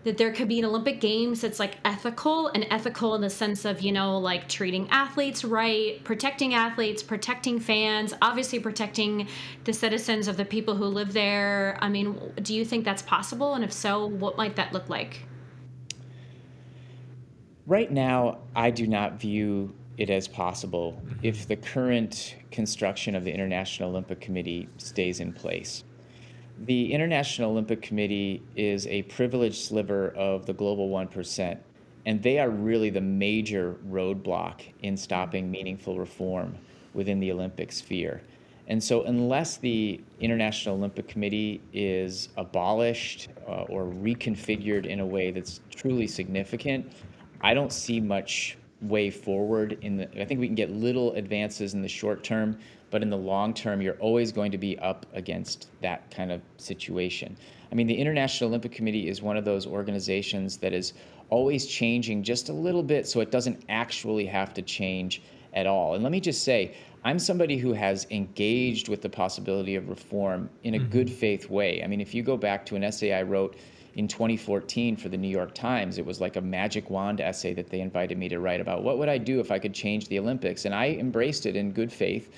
that 0.04 0.18
there 0.18 0.32
could 0.34 0.47
be 0.47 0.60
an 0.60 0.66
Olympic 0.66 0.99
Games 0.99 1.41
that's 1.41 1.60
like 1.60 1.78
ethical 1.86 2.47
and 2.49 2.66
ethical 2.70 3.16
in 3.16 3.22
the 3.22 3.30
sense 3.30 3.64
of, 3.64 3.82
you 3.82 3.91
know, 3.91 4.18
like 4.18 4.49
treating 4.49 4.89
athletes 4.89 5.45
right, 5.45 6.04
protecting 6.04 6.54
athletes, 6.54 7.01
protecting 7.01 7.60
fans, 7.60 8.14
obviously 8.22 8.60
protecting 8.60 9.28
the 9.64 9.74
citizens 9.74 10.28
of 10.28 10.36
the 10.36 10.45
people 10.45 10.76
who 10.76 10.86
live 10.86 11.14
there. 11.14 11.78
I 11.82 11.88
mean, 11.88 12.34
do 12.41 12.54
you 12.54 12.66
think 12.66 12.84
that's 12.84 13.01
possible? 13.01 13.54
And 13.54 13.64
if 13.64 13.72
so, 13.72 14.06
what 14.06 14.38
might 14.38 14.58
that 14.58 14.74
look 14.74 14.89
like? 14.89 15.22
Right 17.66 17.91
now, 17.91 18.39
I 18.56 18.72
do 18.72 18.88
not 18.88 19.22
view 19.22 19.74
it 19.97 20.10
as 20.10 20.28
possible 20.28 21.01
if 21.22 21.47
the 21.47 21.56
current 21.56 22.36
construction 22.51 23.16
of 23.16 23.24
the 23.24 23.32
International 23.32 23.89
Olympic 23.89 24.20
Committee 24.20 24.68
stays 24.78 25.22
in 25.22 25.32
place 25.32 25.86
the 26.66 26.93
International 26.93 27.51
Olympic 27.51 27.82
Committee 27.82 28.41
is 28.55 28.88
a 28.88 29.01
privileged 29.03 29.66
sliver 29.66 30.09
of 30.09 30.45
the 30.45 30.53
global 30.53 30.89
1%, 30.89 31.57
and 32.05 32.24
they 32.24 32.39
are 32.39 32.49
really 32.49 32.89
the 32.89 33.01
major 33.01 33.76
roadblock 33.89 34.61
in 34.82 34.95
stopping 34.95 35.51
meaningful 35.51 35.97
reform 35.97 36.55
within 36.93 37.20
the 37.20 37.32
Olympic 37.32 37.72
sphere. 37.72 38.22
And 38.68 38.82
so, 38.82 39.03
unless 39.03 39.57
the 39.57 39.99
International 40.22 40.76
Olympic 40.76 41.09
Committee 41.09 41.61
is 41.74 42.30
abolished 42.38 43.28
uh, 43.45 43.64
or 43.64 43.84
reconfigured 43.84 44.86
in 44.86 45.01
a 45.01 45.05
way 45.05 45.32
that's 45.32 45.59
truly 45.70 46.07
significant, 46.07 46.89
I 47.41 47.53
don't 47.53 47.74
see 47.74 47.99
much 47.99 48.57
way 48.82 49.09
forward. 49.09 49.78
In 49.82 49.97
the, 49.97 50.22
I 50.22 50.24
think 50.24 50.39
we 50.39 50.47
can 50.47 50.55
get 50.55 50.72
little 50.72 51.14
advances 51.16 51.74
in 51.74 51.82
the 51.82 51.89
short 51.89 52.24
term, 52.24 52.57
but 52.94 53.02
in 53.02 53.10
the 53.10 53.18
long 53.18 53.56
term, 53.56 53.82
you're 53.82 53.96
always 53.96 54.32
going 54.32 54.52
to 54.52 54.58
be 54.60 54.78
up 54.78 55.08
against 55.14 55.68
that 55.82 56.12
kind 56.12 56.32
of 56.32 56.44
situation. 56.58 57.36
I 57.72 57.76
mean, 57.76 57.88
the 57.88 57.96
International 57.96 58.50
Olympic 58.50 58.72
Committee 58.72 59.10
is 59.10 59.20
one 59.20 59.36
of 59.36 59.44
those 59.44 59.66
organizations 59.66 60.58
that 60.58 60.74
is 60.74 60.94
always 61.32 61.66
changing 61.66 62.22
just 62.22 62.50
a 62.50 62.54
little 62.54 62.84
bit 62.84 63.08
so 63.08 63.20
it 63.20 63.32
doesn't 63.32 63.64
actually 63.68 64.28
have 64.28 64.54
to 64.54 64.62
change 64.62 65.24
at 65.54 65.66
all. 65.66 65.96
And 65.96 66.04
let 66.04 66.12
me 66.12 66.20
just 66.20 66.44
say, 66.44 66.76
I'm 67.04 67.18
somebody 67.18 67.58
who 67.58 67.74
has 67.74 68.06
engaged 68.12 68.89
with 68.89 69.02
the 69.02 69.10
possibility 69.10 69.76
of 69.76 69.89
reform 69.89 70.48
in 70.62 70.76
a 70.76 70.78
mm-hmm. 70.78 70.91
good 70.91 71.10
faith 71.10 71.50
way. 71.50 71.84
I 71.84 71.88
mean, 71.88 72.00
if 72.00 72.14
you 72.14 72.22
go 72.22 72.38
back 72.38 72.64
to 72.68 72.76
an 72.76 72.84
essay 72.84 73.12
I 73.12 73.24
wrote 73.24 73.56
in 73.96 74.08
2014 74.08 74.98
for 74.98 75.10
the 75.10 75.18
New 75.18 75.28
York 75.28 75.56
Times, 75.56 75.98
it 75.98 76.06
was 76.06 76.22
like 76.22 76.36
a 76.36 76.41
magic 76.41 76.91
wand 76.91 77.22
essay 77.22 77.56
that 77.56 77.72
they 77.72 77.82
invited 77.82 78.20
me 78.20 78.30
to 78.30 78.39
write 78.39 78.62
about 78.62 78.84
what 78.84 79.00
would 79.00 79.10
I 79.10 79.18
do 79.18 79.39
if 79.39 79.50
I 79.50 79.58
could 79.58 79.74
change 79.74 80.10
the 80.10 80.20
Olympics. 80.20 80.66
And 80.66 80.76
I 80.76 80.89
embraced 80.89 81.48
it 81.48 81.56
in 81.56 81.72
good 81.72 81.91
faith 81.91 82.30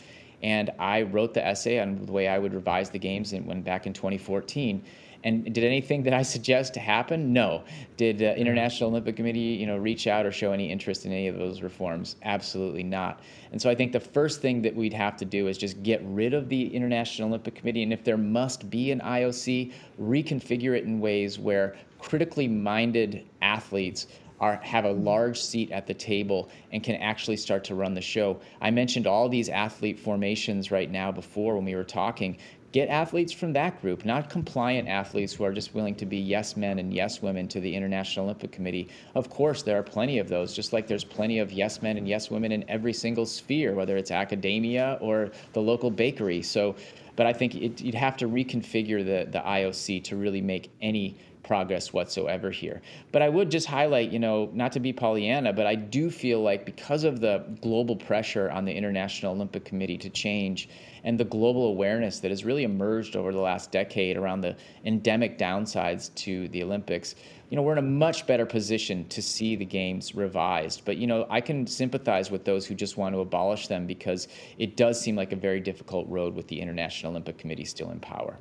and 0.44 0.72
I 0.80 1.04
wrote 1.04 1.34
the 1.34 1.46
essay 1.46 1.80
on 1.80 2.06
the 2.06 2.12
way 2.12 2.28
I 2.28 2.40
would 2.40 2.54
revise 2.54 2.90
the 2.90 3.00
games 3.00 3.34
and 3.34 3.64
back 3.64 3.88
in 3.88 3.94
2014. 3.94 4.84
And 5.26 5.52
did 5.52 5.64
anything 5.64 6.04
that 6.04 6.14
I 6.14 6.22
suggest 6.36 6.76
happen? 6.76 7.34
No. 7.34 7.64
Did 7.98 8.22
International 8.22 8.92
Olympic 8.92 9.16
Committee, 9.16 9.40
you 9.40 9.66
know, 9.66 9.76
reach 9.76 10.08
out 10.08 10.26
or 10.26 10.32
show 10.32 10.52
any 10.52 10.72
interest 10.72 11.06
in 11.06 11.12
any 11.12 11.28
of 11.28 11.38
those 11.38 11.62
reforms? 11.62 12.16
Absolutely 12.24 12.84
not. 12.84 13.20
And 13.52 13.62
so 13.62 13.70
I 13.70 13.76
think 13.76 13.92
the 13.92 14.00
first 14.00 14.42
thing 14.42 14.62
that 14.62 14.76
we'd 14.76 14.94
have 14.94 15.18
to 15.18 15.26
do 15.26 15.48
is 15.48 15.58
just 15.58 15.82
get 15.82 16.02
rid 16.06 16.34
of 16.34 16.48
the 16.48 16.74
International 16.74 17.30
Olympic 17.30 17.56
Committee, 17.56 17.84
and 17.84 17.92
if 17.92 18.04
there 18.04 18.18
must 18.18 18.70
be 18.70 18.92
an 18.92 19.00
IOC, 19.00 19.74
reconfigure 20.00 20.78
it 20.78 20.84
in 20.84 21.00
ways 21.00 21.40
where 21.40 21.76
critically 22.00 22.48
minded 22.48 23.26
athletes 23.42 24.08
are 24.40 24.58
have 24.58 24.86
a 24.86 24.92
large 24.92 25.42
seat 25.42 25.72
at 25.72 25.88
the 25.88 25.94
table 25.94 26.50
and 26.72 26.84
can 26.84 26.96
actually 26.96 27.38
start 27.38 27.64
to 27.66 27.76
run 27.76 27.94
the 27.94 28.02
show. 28.02 28.40
I 28.62 28.72
mentioned 28.72 29.08
all 29.08 29.30
these 29.30 29.50
athlete 29.50 30.00
formations 30.00 30.72
right 30.72 30.90
now 30.92 31.12
before 31.12 31.56
when 31.56 31.66
we 31.66 31.76
were 31.76 31.84
talking. 31.84 32.38
get 32.72 32.90
athletes 32.90 33.32
from 33.32 33.54
that 33.54 33.80
group, 33.82 34.04
not 34.04 34.30
compliant 34.30 34.90
athletes 34.90 35.34
who 35.34 35.46
are 35.46 35.54
just 35.54 35.74
willing 35.74 35.96
to 35.96 36.06
be 36.06 36.18
yes 36.18 36.58
men 36.58 36.78
and 36.78 36.94
yes 36.94 37.22
women 37.22 37.48
to 37.48 37.62
the 37.62 37.74
International 37.74 38.26
Olympic 38.26 38.52
Committee. 38.52 38.90
Of 39.16 39.30
course, 39.30 39.64
there 39.64 39.80
are 39.80 39.84
plenty 39.84 40.20
of 40.20 40.28
those, 40.28 40.54
just 40.54 40.74
like 40.74 40.86
there's 40.86 41.06
plenty 41.06 41.40
of 41.40 41.54
yes 41.54 41.82
men 41.82 41.96
and 41.96 42.06
yes 42.06 42.30
women 42.30 42.52
in 42.52 42.70
every 42.70 42.92
single 42.92 43.26
sphere, 43.26 43.74
whether 43.74 43.96
it's 43.96 44.12
academia 44.12 44.98
or 45.00 45.32
the 45.54 45.62
local 45.62 45.90
bakery. 45.90 46.42
So, 46.42 46.76
but 47.16 47.26
I 47.26 47.32
think 47.32 47.56
it, 47.56 47.80
you'd 47.80 47.96
have 47.96 48.18
to 48.18 48.28
reconfigure 48.28 49.06
the, 49.06 49.32
the 49.32 49.40
IOC 49.40 50.04
to 50.04 50.18
really 50.18 50.42
make 50.42 50.70
any 50.82 51.16
progress 51.46 51.94
whatsoever 51.94 52.50
here. 52.50 52.82
But 53.12 53.22
I 53.22 53.30
would 53.30 53.52
just 53.52 53.68
highlight, 53.68 54.12
you 54.12 54.20
know, 54.20 54.50
not 54.54 54.72
to 54.72 54.80
be 54.80 54.92
Pollyanna, 54.92 55.54
but 55.54 55.68
I 55.68 55.76
do 55.76 56.10
feel 56.10 56.42
like 56.42 56.66
because 56.66 57.04
of 57.04 57.22
the 57.22 57.46
global 57.62 57.96
pressure 57.96 58.50
on 58.50 58.66
the 58.66 58.74
International 58.74 59.34
Olympic 59.34 59.64
Committee 59.64 59.98
to 60.00 60.10
change 60.10 60.70
and 61.04 61.20
the 61.20 61.24
global 61.24 61.68
awareness 61.68 62.20
that 62.20 62.32
has 62.32 62.44
really 62.44 62.64
emerged 62.64 63.16
over 63.16 63.32
the 63.32 63.40
last 63.40 63.72
decade 63.72 64.18
around 64.18 64.42
the 64.42 64.58
endemic 64.86 65.38
downsides 65.38 66.14
to 66.16 66.48
the 66.48 66.64
Olympics, 66.64 67.14
you 67.52 67.56
know, 67.56 67.62
we're 67.62 67.74
in 67.74 67.78
a 67.78 67.84
much 67.84 68.26
better 68.26 68.48
position 68.48 69.08
to 69.10 69.22
see 69.22 69.56
the 69.56 69.66
games 69.66 70.16
revised. 70.16 70.82
But, 70.84 70.98
you 70.98 71.06
know, 71.06 71.28
I 71.30 71.42
can 71.42 71.68
sympathize 71.68 72.32
with 72.32 72.44
those 72.44 72.66
who 72.66 72.74
just 72.74 72.98
want 72.98 73.14
to 73.14 73.20
abolish 73.20 73.68
them 73.68 73.86
because 73.86 74.28
it 74.58 74.76
does 74.76 75.00
seem 75.00 75.16
like 75.16 75.32
a 75.32 75.36
very 75.36 75.60
difficult 75.60 76.10
road 76.10 76.34
with 76.34 76.48
the 76.48 76.60
International 76.60 77.12
Olympic 77.12 77.38
Committee 77.38 77.66
still 77.66 77.92
in 77.92 78.00
power. 78.00 78.40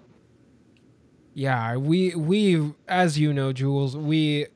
Yeah, 1.35 1.77
we 1.77 2.15
we 2.15 2.73
as 2.89 3.19
you 3.19 3.33
know, 3.33 3.53
Jules, 3.53 3.97
we 3.97 4.47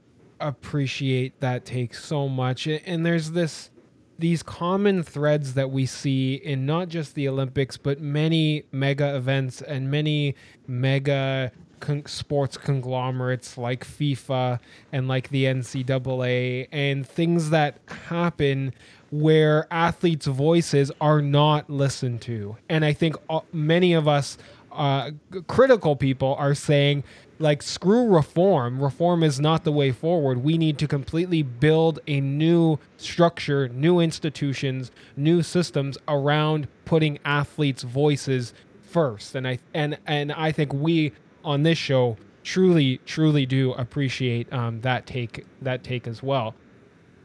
appreciate 0.40 1.40
that 1.40 1.64
take 1.64 1.94
so 1.94 2.28
much. 2.28 2.66
And 2.68 3.04
there's 3.04 3.32
this 3.32 3.70
these 4.18 4.42
common 4.42 5.02
threads 5.02 5.54
that 5.54 5.70
we 5.70 5.86
see 5.86 6.34
in 6.34 6.66
not 6.66 6.88
just 6.88 7.14
the 7.14 7.28
Olympics, 7.28 7.76
but 7.76 8.00
many 8.00 8.64
mega 8.72 9.16
events 9.16 9.62
and 9.62 9.90
many 9.90 10.34
mega 10.66 11.52
con- 11.80 12.06
sports 12.06 12.56
conglomerates 12.56 13.56
like 13.56 13.84
FIFA 13.84 14.58
and 14.92 15.06
like 15.08 15.28
the 15.30 15.44
NCAA 15.44 16.68
and 16.72 17.06
things 17.06 17.50
that 17.50 17.78
happen 18.08 18.74
where 19.10 19.66
athletes' 19.70 20.26
voices 20.26 20.92
are 21.00 21.22
not 21.22 21.70
listened 21.70 22.20
to. 22.22 22.56
And 22.68 22.84
I 22.84 22.92
think 22.92 23.16
many 23.52 23.94
of 23.94 24.06
us 24.06 24.36
uh, 24.78 25.10
critical 25.48 25.96
people 25.96 26.36
are 26.38 26.54
saying 26.54 27.02
like 27.40 27.62
screw 27.62 28.06
reform. 28.06 28.80
Reform 28.82 29.22
is 29.22 29.40
not 29.40 29.64
the 29.64 29.72
way 29.72 29.92
forward. 29.92 30.42
We 30.42 30.56
need 30.56 30.78
to 30.78 30.88
completely 30.88 31.42
build 31.42 32.00
a 32.06 32.20
new 32.20 32.78
structure 32.96 33.68
new 33.68 34.00
institutions 34.00 34.90
new 35.16 35.42
systems 35.42 35.98
around 36.06 36.68
putting 36.84 37.18
athletes 37.24 37.82
voices 37.82 38.54
first. 38.82 39.34
And 39.34 39.46
i 39.46 39.58
and 39.74 39.98
and 40.06 40.32
i 40.32 40.52
think 40.52 40.72
we 40.72 41.12
on 41.44 41.62
this 41.62 41.78
show 41.78 42.16
truly 42.42 42.98
truly 43.04 43.46
do 43.46 43.72
appreciate 43.72 44.50
um, 44.52 44.80
that 44.82 45.06
take 45.06 45.44
that 45.60 45.82
take 45.82 46.06
as 46.06 46.22
well. 46.22 46.54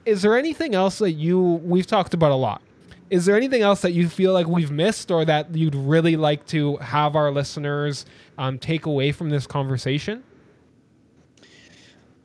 Is 0.05 0.21
there 0.21 0.37
anything 0.37 0.75
else 0.75 0.97
that 0.99 1.11
you 1.11 1.39
we've 1.39 1.87
talked 1.87 2.13
about 2.13 2.31
a 2.31 2.35
lot 2.35 2.61
is 3.09 3.25
there 3.25 3.35
anything 3.35 3.61
else 3.61 3.81
that 3.81 3.91
you 3.91 4.09
feel 4.09 4.33
like 4.33 4.47
we've 4.47 4.71
missed 4.71 5.11
or 5.11 5.25
that 5.25 5.55
you'd 5.55 5.75
really 5.75 6.15
like 6.15 6.45
to 6.47 6.77
have 6.77 7.15
our 7.15 7.31
listeners 7.31 8.05
um, 8.37 8.57
take 8.57 8.85
away 8.85 9.11
from 9.11 9.29
this 9.29 9.45
conversation? 9.45 10.23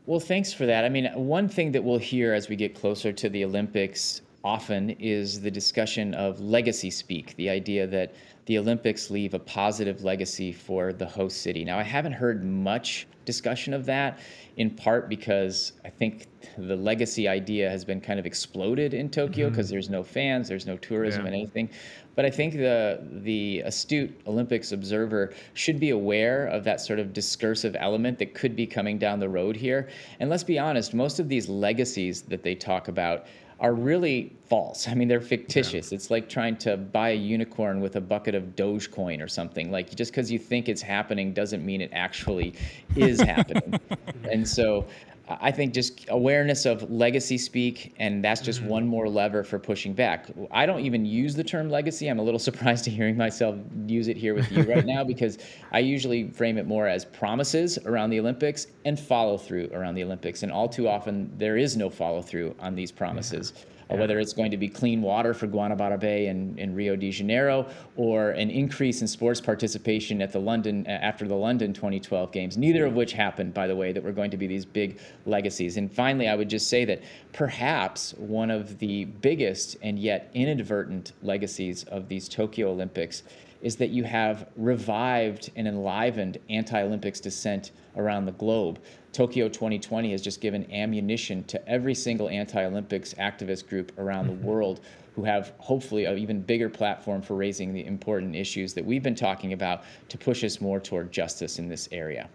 Well, 0.07 0.21
thanks 0.21 0.53
for 0.53 0.65
that. 0.65 0.85
I 0.85 0.89
mean, 0.89 1.11
one 1.15 1.49
thing 1.49 1.73
that 1.73 1.85
we'll 1.85 1.99
hear 1.99 2.33
as 2.33 2.49
we 2.49 2.57
get 2.57 2.75
closer 2.75 3.13
to 3.13 3.29
the 3.29 3.45
Olympics 3.45 4.23
often 4.43 4.91
is 4.99 5.41
the 5.41 5.51
discussion 5.51 6.15
of 6.15 6.41
legacy 6.41 6.91
speak, 6.91 7.37
the 7.37 7.51
idea 7.51 7.87
that 7.87 8.15
the 8.49 8.57
Olympics 8.57 9.11
leave 9.11 9.35
a 9.35 9.39
positive 9.39 10.05
legacy 10.05 10.53
for 10.53 10.95
the 10.95 11.05
host 11.05 11.43
city. 11.43 11.67
Now, 11.67 11.79
I 11.79 11.83
haven't 11.83 12.13
heard 12.13 12.43
much 12.43 13.07
discussion 13.27 13.75
of 13.75 13.85
that, 13.85 14.21
in 14.57 14.71
part 14.71 15.11
because 15.11 15.75
I 15.85 15.91
think 15.91 16.29
the 16.57 16.75
legacy 16.75 17.29
idea 17.29 17.69
has 17.69 17.85
been 17.85 18.01
kind 18.01 18.19
of 18.19 18.25
exploded 18.25 18.95
in 18.95 19.11
Tokyo 19.11 19.51
because 19.51 19.67
mm-hmm. 19.67 19.75
there's 19.75 19.91
no 19.91 20.03
fans, 20.03 20.49
there's 20.49 20.65
no 20.65 20.79
tourism 20.79 21.21
yeah. 21.21 21.27
and 21.27 21.37
anything. 21.37 21.69
But 22.17 22.25
I 22.25 22.31
think 22.31 22.55
the 22.55 23.07
the 23.23 23.61
astute 23.67 24.19
Olympics 24.27 24.73
observer 24.73 25.35
should 25.53 25.79
be 25.79 25.91
aware 25.91 26.47
of 26.47 26.65
that 26.65 26.81
sort 26.81 27.01
of 27.01 27.13
discursive 27.13 27.77
element 27.79 28.19
that 28.19 28.33
could 28.33 28.57
be 28.57 28.67
coming 28.67 28.97
down 28.99 29.21
the 29.21 29.29
road 29.29 29.57
here. 29.57 29.91
And 30.21 30.31
let's 30.31 30.43
be 30.43 30.59
honest, 30.59 30.95
most 30.95 31.21
of 31.21 31.29
these 31.29 31.51
legacies 31.51 32.23
that 32.23 32.43
they 32.43 32.55
talk 32.55 32.89
about 32.89 33.27
are 33.61 33.75
really 33.75 34.37
false. 34.49 34.87
I 34.87 34.95
mean, 34.95 35.09
they're 35.09 35.21
fictitious. 35.21 35.91
Yeah. 35.91 35.97
It's 35.97 36.11
like 36.11 36.29
trying 36.29 36.57
to 36.59 36.77
buy 36.77 37.11
a 37.11 37.17
unicorn 37.17 37.81
with 37.81 37.97
a 37.97 38.01
bucket 38.01 38.35
of 38.35 38.55
Dogecoin 38.55 39.23
or 39.23 39.27
something. 39.27 39.73
Like 39.73 39.95
just 39.95 40.13
because 40.13 40.31
you 40.31 40.39
think 40.39 40.69
it's 40.69 40.83
happening 40.83 41.33
doesn't 41.33 41.65
mean 41.65 41.81
it 41.81 41.91
actually 41.93 42.55
is 42.97 43.21
happening. 43.21 43.81
And 44.31 44.47
so 44.47 44.87
I 45.29 45.51
think 45.51 45.75
just 45.75 46.07
awareness 46.09 46.65
of 46.65 46.91
legacy 46.91 47.37
speak, 47.39 47.95
and 47.99 48.25
that's 48.25 48.41
just 48.41 48.61
mm-hmm. 48.61 48.69
one 48.69 48.87
more 48.87 49.09
lever 49.09 49.45
for 49.45 49.59
pushing 49.59 49.93
back. 49.93 50.27
I 50.51 50.65
don't 50.65 50.81
even 50.81 51.05
use 51.05 51.35
the 51.35 51.45
term 51.45 51.69
legacy. 51.69 52.09
I'm 52.09 52.19
a 52.19 52.23
little 52.23 52.39
surprised 52.49 52.85
to 52.85 52.91
hearing 52.91 53.17
myself 53.17 53.57
use 53.87 54.09
it 54.09 54.17
here 54.17 54.35
with 54.35 54.51
you 54.51 54.63
right 54.63 54.87
now 54.87 55.05
because 55.05 55.39
I 55.73 55.81
usually 55.81 56.29
frame 56.31 56.59
it 56.59 56.67
more 56.67 56.87
as 56.87 57.05
promises 57.05 57.79
around 57.85 58.11
the 58.11 58.21
Olympics 58.21 58.69
and 58.85 58.99
follow 58.99 59.37
through 59.37 59.69
around 59.73 59.95
the 59.95 60.03
Olympics. 60.03 60.43
And 60.43 60.51
all 60.51 60.69
too 60.69 60.89
often, 60.89 61.31
there 61.37 61.57
is 61.57 61.77
no 61.77 61.91
follow 61.91 62.23
through 62.23 62.55
on 62.59 62.75
these 62.75 62.91
promises. 62.91 63.53
Yeah 63.55 63.75
whether 63.97 64.19
it's 64.19 64.33
going 64.33 64.51
to 64.51 64.57
be 64.57 64.69
clean 64.69 65.01
water 65.01 65.33
for 65.33 65.47
Guanabara 65.47 65.99
Bay 65.99 66.27
and 66.27 66.59
in 66.59 66.75
Rio 66.75 66.95
de 66.97 67.11
Janeiro, 67.11 67.67
or 67.97 68.31
an 68.31 68.51
increase 68.51 69.01
in 69.01 69.09
sports 69.09 69.41
participation 69.41 70.21
at 70.21 70.33
the 70.33 70.39
London 70.39 70.87
after 70.87 71.27
the 71.27 71.35
London 71.35 71.73
2012 71.73 72.31
games. 72.33 72.59
Neither 72.59 72.85
of 72.85 72.95
which 72.95 73.13
happened, 73.13 73.55
by 73.55 73.67
the 73.67 73.77
way, 73.77 73.93
that 73.93 74.03
were 74.03 74.13
going 74.13 74.31
to 74.31 74.37
be 74.37 74.47
these 74.47 74.65
big 74.65 74.99
legacies. 75.25 75.77
And 75.77 75.91
finally, 75.91 76.29
I 76.29 76.35
would 76.35 76.51
just 76.51 76.69
say 76.69 76.85
that 76.85 77.03
perhaps 77.33 78.13
one 78.15 78.51
of 78.51 78.79
the 78.79 79.07
biggest 79.07 79.77
and 79.83 79.99
yet 79.99 80.31
inadvertent 80.35 81.13
legacies 81.23 81.85
of 81.85 82.09
these 82.09 82.29
Tokyo 82.29 82.71
Olympics 82.71 83.23
is 83.63 83.77
that 83.77 83.91
you 83.91 84.05
have 84.05 84.49
revived 84.57 85.51
and 85.57 85.67
enlivened 85.67 86.39
anti 86.49 86.81
Olympics 86.81 87.21
dissent 87.21 87.73
around 87.97 88.27
the 88.27 88.33
globe. 88.33 88.79
Tokyo 89.13 89.49
2020 89.49 90.13
has 90.13 90.23
just 90.23 90.41
given 90.41 90.71
ammunition 90.73 91.45
to 91.45 91.69
every 91.69 91.95
single 91.95 92.29
anti 92.29 92.65
Olympics 92.65 93.15
activist 93.15 93.69
group 93.69 93.97
around 93.99 94.27
the 94.27 94.33
mm-hmm. 94.33 94.47
world 94.47 94.81
who 95.15 95.25
have 95.25 95.53
hopefully 95.59 96.05
an 96.05 96.17
even 96.17 96.41
bigger 96.41 96.69
platform 96.69 97.21
for 97.21 97.35
raising 97.35 97.73
the 97.73 97.85
important 97.85 98.37
issues 98.37 98.75
that 98.75 98.85
we've 98.85 99.03
been 99.03 99.17
talking 99.17 99.53
about 99.53 99.83
to 100.09 100.17
push 100.17 100.45
us 100.45 100.61
more 100.61 100.79
toward 100.79 101.11
justice 101.11 101.59
in 101.59 101.69
this 101.69 101.89
area. 101.91 102.29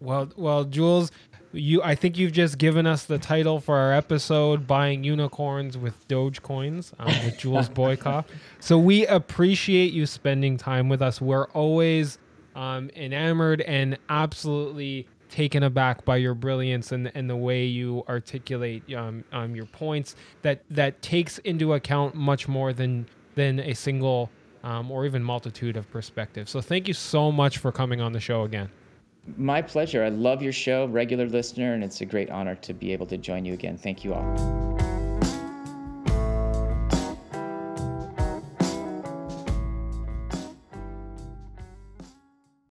Well, 0.00 0.30
well, 0.36 0.64
Jules, 0.64 1.10
you 1.52 1.82
I 1.82 1.94
think 1.94 2.18
you've 2.18 2.32
just 2.32 2.58
given 2.58 2.86
us 2.86 3.04
the 3.04 3.18
title 3.18 3.60
for 3.60 3.76
our 3.76 3.92
episode 3.92 4.66
buying 4.66 5.04
unicorns 5.04 5.78
with 5.78 6.06
doge 6.08 6.42
coins 6.42 6.92
um, 6.98 7.12
with 7.24 7.38
Jules 7.38 7.68
Boykoff. 7.70 8.24
So 8.60 8.78
we 8.78 9.06
appreciate 9.06 9.92
you 9.92 10.06
spending 10.06 10.56
time 10.56 10.88
with 10.88 11.02
us. 11.02 11.20
We're 11.20 11.48
always 11.48 12.18
um, 12.54 12.90
enamored 12.96 13.60
and 13.62 13.98
absolutely 14.08 15.06
taken 15.34 15.64
aback 15.64 16.04
by 16.04 16.16
your 16.16 16.32
brilliance 16.32 16.92
and, 16.92 17.10
and 17.16 17.28
the 17.28 17.34
way 17.34 17.64
you 17.64 18.04
articulate 18.08 18.94
um, 18.94 19.24
um, 19.32 19.56
your 19.56 19.66
points 19.66 20.14
that 20.42 20.62
that 20.70 21.02
takes 21.02 21.38
into 21.38 21.74
account 21.74 22.14
much 22.14 22.46
more 22.46 22.72
than 22.72 23.04
than 23.34 23.58
a 23.58 23.74
single 23.74 24.30
um, 24.62 24.92
or 24.92 25.04
even 25.04 25.24
multitude 25.24 25.76
of 25.76 25.90
perspectives. 25.90 26.52
So 26.52 26.60
thank 26.60 26.86
you 26.86 26.94
so 26.94 27.32
much 27.32 27.58
for 27.58 27.72
coming 27.72 28.00
on 28.00 28.12
the 28.12 28.20
show 28.20 28.44
again. 28.44 28.70
My 29.36 29.60
pleasure. 29.60 30.04
I 30.04 30.10
love 30.10 30.40
your 30.40 30.52
show, 30.52 30.86
regular 30.86 31.26
listener, 31.26 31.74
and 31.74 31.82
it's 31.82 32.00
a 32.00 32.06
great 32.06 32.30
honor 32.30 32.54
to 32.56 32.72
be 32.72 32.92
able 32.92 33.06
to 33.06 33.16
join 33.18 33.44
you 33.44 33.54
again. 33.54 33.76
Thank 33.76 34.04
you 34.04 34.14
all. 34.14 34.73